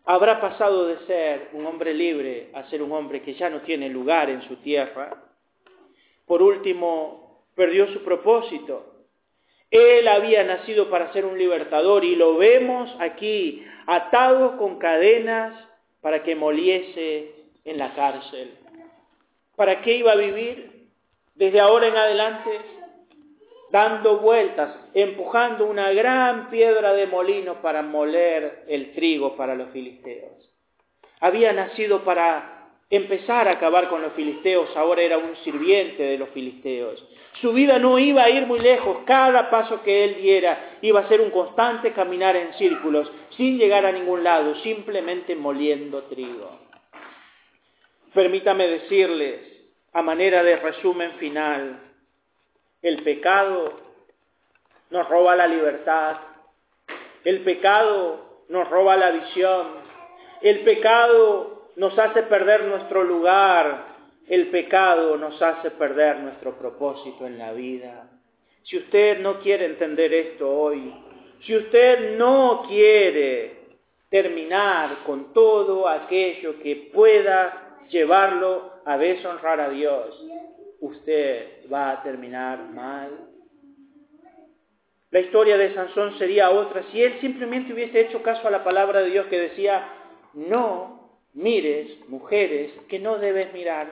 Habrá 0.05 0.41
pasado 0.41 0.87
de 0.87 0.99
ser 1.05 1.49
un 1.53 1.65
hombre 1.65 1.93
libre 1.93 2.49
a 2.53 2.63
ser 2.69 2.81
un 2.81 2.91
hombre 2.91 3.21
que 3.21 3.35
ya 3.35 3.49
no 3.49 3.61
tiene 3.61 3.89
lugar 3.89 4.29
en 4.29 4.41
su 4.43 4.57
tierra. 4.57 5.23
Por 6.25 6.41
último, 6.41 7.45
perdió 7.55 7.87
su 7.93 8.03
propósito. 8.03 9.05
Él 9.69 10.07
había 10.07 10.43
nacido 10.43 10.89
para 10.89 11.13
ser 11.13 11.25
un 11.25 11.37
libertador 11.37 12.03
y 12.03 12.15
lo 12.15 12.37
vemos 12.37 12.93
aquí 12.99 13.63
atado 13.87 14.57
con 14.57 14.79
cadenas 14.79 15.53
para 16.01 16.23
que 16.23 16.35
moliese 16.35 17.35
en 17.63 17.77
la 17.77 17.93
cárcel. 17.93 18.57
¿Para 19.55 19.81
qué 19.81 19.95
iba 19.95 20.11
a 20.13 20.15
vivir 20.15 20.87
desde 21.35 21.59
ahora 21.59 21.87
en 21.87 21.95
adelante? 21.95 22.49
Dando 23.71 24.17
vueltas, 24.17 24.75
empujando 24.93 25.65
una 25.65 25.91
gran 25.91 26.49
piedra 26.49 26.93
de 26.93 27.07
molino 27.07 27.61
para 27.61 27.81
moler 27.81 28.65
el 28.67 28.93
trigo 28.93 29.37
para 29.37 29.55
los 29.55 29.69
filisteos. 29.69 30.49
Había 31.21 31.53
nacido 31.53 32.03
para 32.03 32.61
empezar 32.89 33.47
a 33.47 33.51
acabar 33.51 33.87
con 33.87 34.01
los 34.01 34.11
filisteos, 34.13 34.75
ahora 34.75 35.01
era 35.01 35.17
un 35.17 35.35
sirviente 35.37 36.03
de 36.03 36.17
los 36.17 36.29
filisteos. 36.29 37.07
Su 37.39 37.53
vida 37.53 37.79
no 37.79 37.97
iba 37.97 38.23
a 38.23 38.29
ir 38.29 38.45
muy 38.45 38.59
lejos, 38.59 38.97
cada 39.05 39.49
paso 39.49 39.81
que 39.83 40.03
él 40.03 40.15
diera 40.21 40.77
iba 40.81 40.99
a 40.99 41.07
ser 41.07 41.21
un 41.21 41.31
constante 41.31 41.93
caminar 41.93 42.35
en 42.35 42.53
círculos, 42.55 43.09
sin 43.37 43.57
llegar 43.57 43.85
a 43.85 43.91
ningún 43.91 44.23
lado, 44.23 44.55
simplemente 44.55 45.35
moliendo 45.35 46.03
trigo. 46.03 46.59
Permítame 48.13 48.67
decirles, 48.67 49.39
a 49.93 50.01
manera 50.01 50.43
de 50.43 50.57
resumen 50.57 51.13
final, 51.13 51.79
el 52.81 53.03
pecado 53.03 53.79
nos 54.89 55.07
roba 55.07 55.35
la 55.35 55.47
libertad, 55.47 56.17
el 57.23 57.41
pecado 57.41 58.43
nos 58.49 58.69
roba 58.69 58.97
la 58.97 59.11
visión, 59.11 59.67
el 60.41 60.61
pecado 60.61 61.71
nos 61.75 61.97
hace 61.97 62.23
perder 62.23 62.65
nuestro 62.65 63.03
lugar, 63.03 63.85
el 64.27 64.47
pecado 64.47 65.17
nos 65.17 65.41
hace 65.41 65.71
perder 65.71 66.19
nuestro 66.19 66.57
propósito 66.57 67.25
en 67.27 67.37
la 67.37 67.53
vida. 67.53 68.09
Si 68.63 68.77
usted 68.77 69.19
no 69.19 69.39
quiere 69.39 69.65
entender 69.65 70.13
esto 70.13 70.49
hoy, 70.49 70.93
si 71.45 71.55
usted 71.55 72.17
no 72.17 72.63
quiere 72.67 73.61
terminar 74.09 75.03
con 75.05 75.33
todo 75.33 75.87
aquello 75.87 76.59
que 76.61 76.91
pueda 76.93 77.77
llevarlo 77.89 78.73
a 78.85 78.97
deshonrar 78.97 79.59
a 79.59 79.69
Dios, 79.69 80.23
usted 80.81 81.71
va 81.71 81.91
a 81.91 82.03
terminar 82.03 82.69
mal. 82.69 83.11
La 85.11 85.19
historia 85.19 85.57
de 85.57 85.73
Sansón 85.73 86.17
sería 86.17 86.51
otra 86.51 86.83
si 86.91 87.01
él 87.01 87.19
simplemente 87.19 87.73
hubiese 87.73 87.99
hecho 88.01 88.21
caso 88.21 88.47
a 88.47 88.51
la 88.51 88.63
palabra 88.63 89.01
de 89.01 89.09
Dios 89.09 89.25
que 89.27 89.39
decía, 89.39 89.87
no 90.33 91.19
mires 91.33 92.07
mujeres 92.07 92.71
que 92.87 92.99
no 92.99 93.17
debes 93.17 93.51
mirar. 93.53 93.87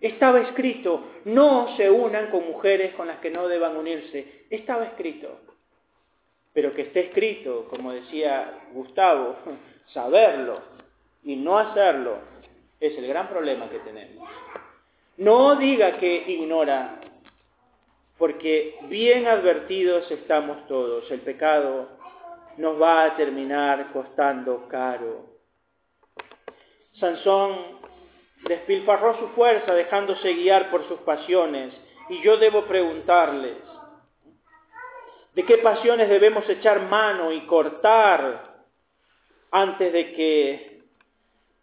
Estaba 0.00 0.40
escrito, 0.40 1.04
no 1.24 1.76
se 1.76 1.88
unan 1.90 2.30
con 2.30 2.46
mujeres 2.46 2.92
con 2.94 3.06
las 3.06 3.20
que 3.20 3.30
no 3.30 3.46
deban 3.48 3.76
unirse. 3.76 4.46
Estaba 4.50 4.84
escrito. 4.86 5.51
Pero 6.52 6.74
que 6.74 6.82
esté 6.82 7.06
escrito, 7.06 7.66
como 7.68 7.92
decía 7.92 8.68
Gustavo, 8.72 9.36
saberlo 9.92 10.60
y 11.22 11.36
no 11.36 11.58
hacerlo 11.58 12.18
es 12.80 12.98
el 12.98 13.06
gran 13.06 13.28
problema 13.28 13.70
que 13.70 13.78
tenemos. 13.78 14.28
No 15.16 15.54
diga 15.56 15.98
que 15.98 16.24
ignora, 16.26 17.00
porque 18.18 18.76
bien 18.88 19.26
advertidos 19.26 20.10
estamos 20.10 20.66
todos. 20.66 21.08
El 21.10 21.20
pecado 21.20 21.88
nos 22.56 22.80
va 22.80 23.04
a 23.04 23.16
terminar 23.16 23.92
costando 23.92 24.66
caro. 24.68 25.26
Sansón 26.94 27.56
despilfarró 28.48 29.18
su 29.18 29.28
fuerza 29.28 29.74
dejándose 29.74 30.34
guiar 30.34 30.70
por 30.70 30.86
sus 30.88 31.00
pasiones. 31.00 31.72
Y 32.08 32.20
yo 32.22 32.36
debo 32.36 32.64
preguntarles, 32.64 33.56
¿de 35.34 35.44
qué 35.44 35.58
pasiones 35.58 36.08
debemos 36.08 36.48
echar 36.48 36.80
mano 36.88 37.32
y 37.32 37.40
cortar 37.46 38.64
antes 39.50 39.92
de 39.92 40.14
que 40.14 40.82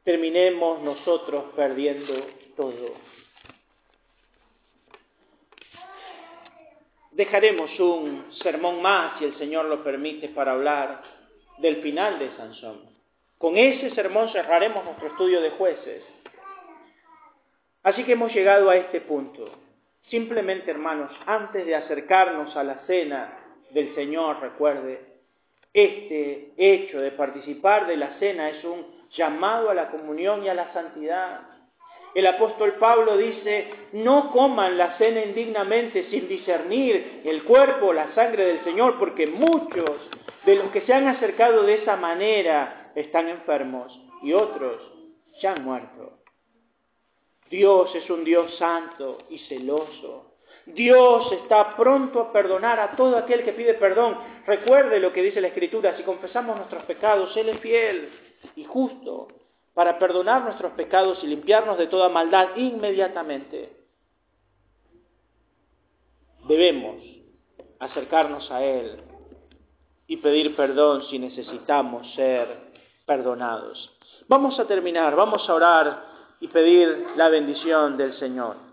terminemos 0.04 0.82
nosotros 0.82 1.46
perdiendo 1.56 2.14
todo? 2.56 2.94
Dejaremos 7.12 7.78
un 7.80 8.32
sermón 8.42 8.82
más, 8.82 9.20
si 9.20 9.26
el 9.26 9.38
Señor 9.38 9.66
lo 9.66 9.84
permite, 9.84 10.30
para 10.30 10.54
hablar 10.54 11.02
del 11.58 11.82
final 11.82 12.18
de 12.18 12.32
Sansón. 12.38 12.90
Con 13.38 13.58
ese 13.58 13.90
sermón 13.92 14.30
cerraremos 14.30 14.84
nuestro 14.86 15.08
estudio 15.08 15.42
de 15.42 15.52
jueces. 15.52 16.04
Así 17.84 18.04
que 18.04 18.14
hemos 18.14 18.34
llegado 18.34 18.70
a 18.70 18.76
este 18.76 19.02
punto. 19.02 19.50
Simplemente, 20.10 20.72
hermanos, 20.72 21.12
antes 21.26 21.66
de 21.66 21.76
acercarnos 21.76 22.56
a 22.56 22.64
la 22.64 22.80
cena 22.86 23.39
del 23.72 23.94
Señor, 23.96 24.40
recuerde, 24.42 25.02
este 25.74 26.52
hecho 26.58 27.00
de 27.00 27.12
participar 27.12 27.88
de 27.88 27.98
la 27.98 28.18
cena 28.20 28.50
es 28.50 28.64
un 28.64 28.86
llamado 29.12 29.70
a 29.70 29.74
la 29.74 29.90
comunión 29.92 30.44
y 30.44 30.50
a 30.50 30.54
la 30.54 30.74
santidad. 30.74 31.42
El 32.16 32.26
apóstol 32.26 32.74
Pablo 32.80 33.18
dice, 33.18 33.68
no 33.94 34.32
coman 34.32 34.78
la 34.78 34.98
cena 34.98 35.24
indignamente 35.24 36.10
sin 36.10 36.28
discernir 36.28 37.22
el 37.24 37.44
cuerpo 37.44 37.94
la 37.94 38.14
sangre 38.16 38.46
del 38.46 38.64
Señor, 38.64 38.98
porque 38.98 39.28
muchos 39.28 40.10
de 40.46 40.56
los 40.56 40.72
que 40.72 40.82
se 40.82 40.94
han 40.94 41.08
acercado 41.08 41.64
de 41.64 41.76
esa 41.76 41.96
manera 41.96 42.92
están 42.96 43.28
enfermos 43.28 43.98
y 44.24 44.34
otros 44.34 44.82
ya 45.40 45.54
han 45.54 45.64
muerto. 45.64 46.20
Dios 47.50 47.94
es 47.96 48.10
un 48.10 48.24
Dios 48.24 48.56
santo 48.58 49.20
y 49.30 49.40
celoso. 49.40 50.29
Dios 50.74 51.32
está 51.32 51.76
pronto 51.76 52.22
a 52.22 52.32
perdonar 52.32 52.80
a 52.80 52.96
todo 52.96 53.18
aquel 53.18 53.44
que 53.44 53.54
pide 53.54 53.74
perdón. 53.76 54.18
Recuerde 54.46 55.00
lo 55.00 55.12
que 55.14 55.22
dice 55.22 55.42
la 55.42 55.48
Escritura, 55.48 55.96
si 55.98 56.04
confesamos 56.04 56.58
nuestros 56.58 56.84
pecados, 56.84 57.36
Él 57.38 57.50
es 57.50 57.60
fiel 57.60 58.10
y 58.56 58.64
justo 58.64 59.28
para 59.74 59.98
perdonar 60.00 60.44
nuestros 60.44 60.74
pecados 60.74 61.24
y 61.24 61.28
limpiarnos 61.28 61.78
de 61.78 61.88
toda 61.88 62.10
maldad 62.10 62.56
inmediatamente. 62.56 63.72
Debemos 66.48 66.98
acercarnos 67.80 68.50
a 68.52 68.64
Él 68.64 69.02
y 70.08 70.18
pedir 70.18 70.56
perdón 70.56 71.04
si 71.04 71.20
necesitamos 71.20 72.12
ser 72.16 72.72
perdonados. 73.06 73.92
Vamos 74.28 74.60
a 74.60 74.66
terminar, 74.66 75.16
vamos 75.16 75.48
a 75.50 75.54
orar 75.54 76.06
y 76.40 76.48
pedir 76.48 77.06
la 77.16 77.30
bendición 77.30 77.98
del 77.98 78.14
Señor. 78.14 78.69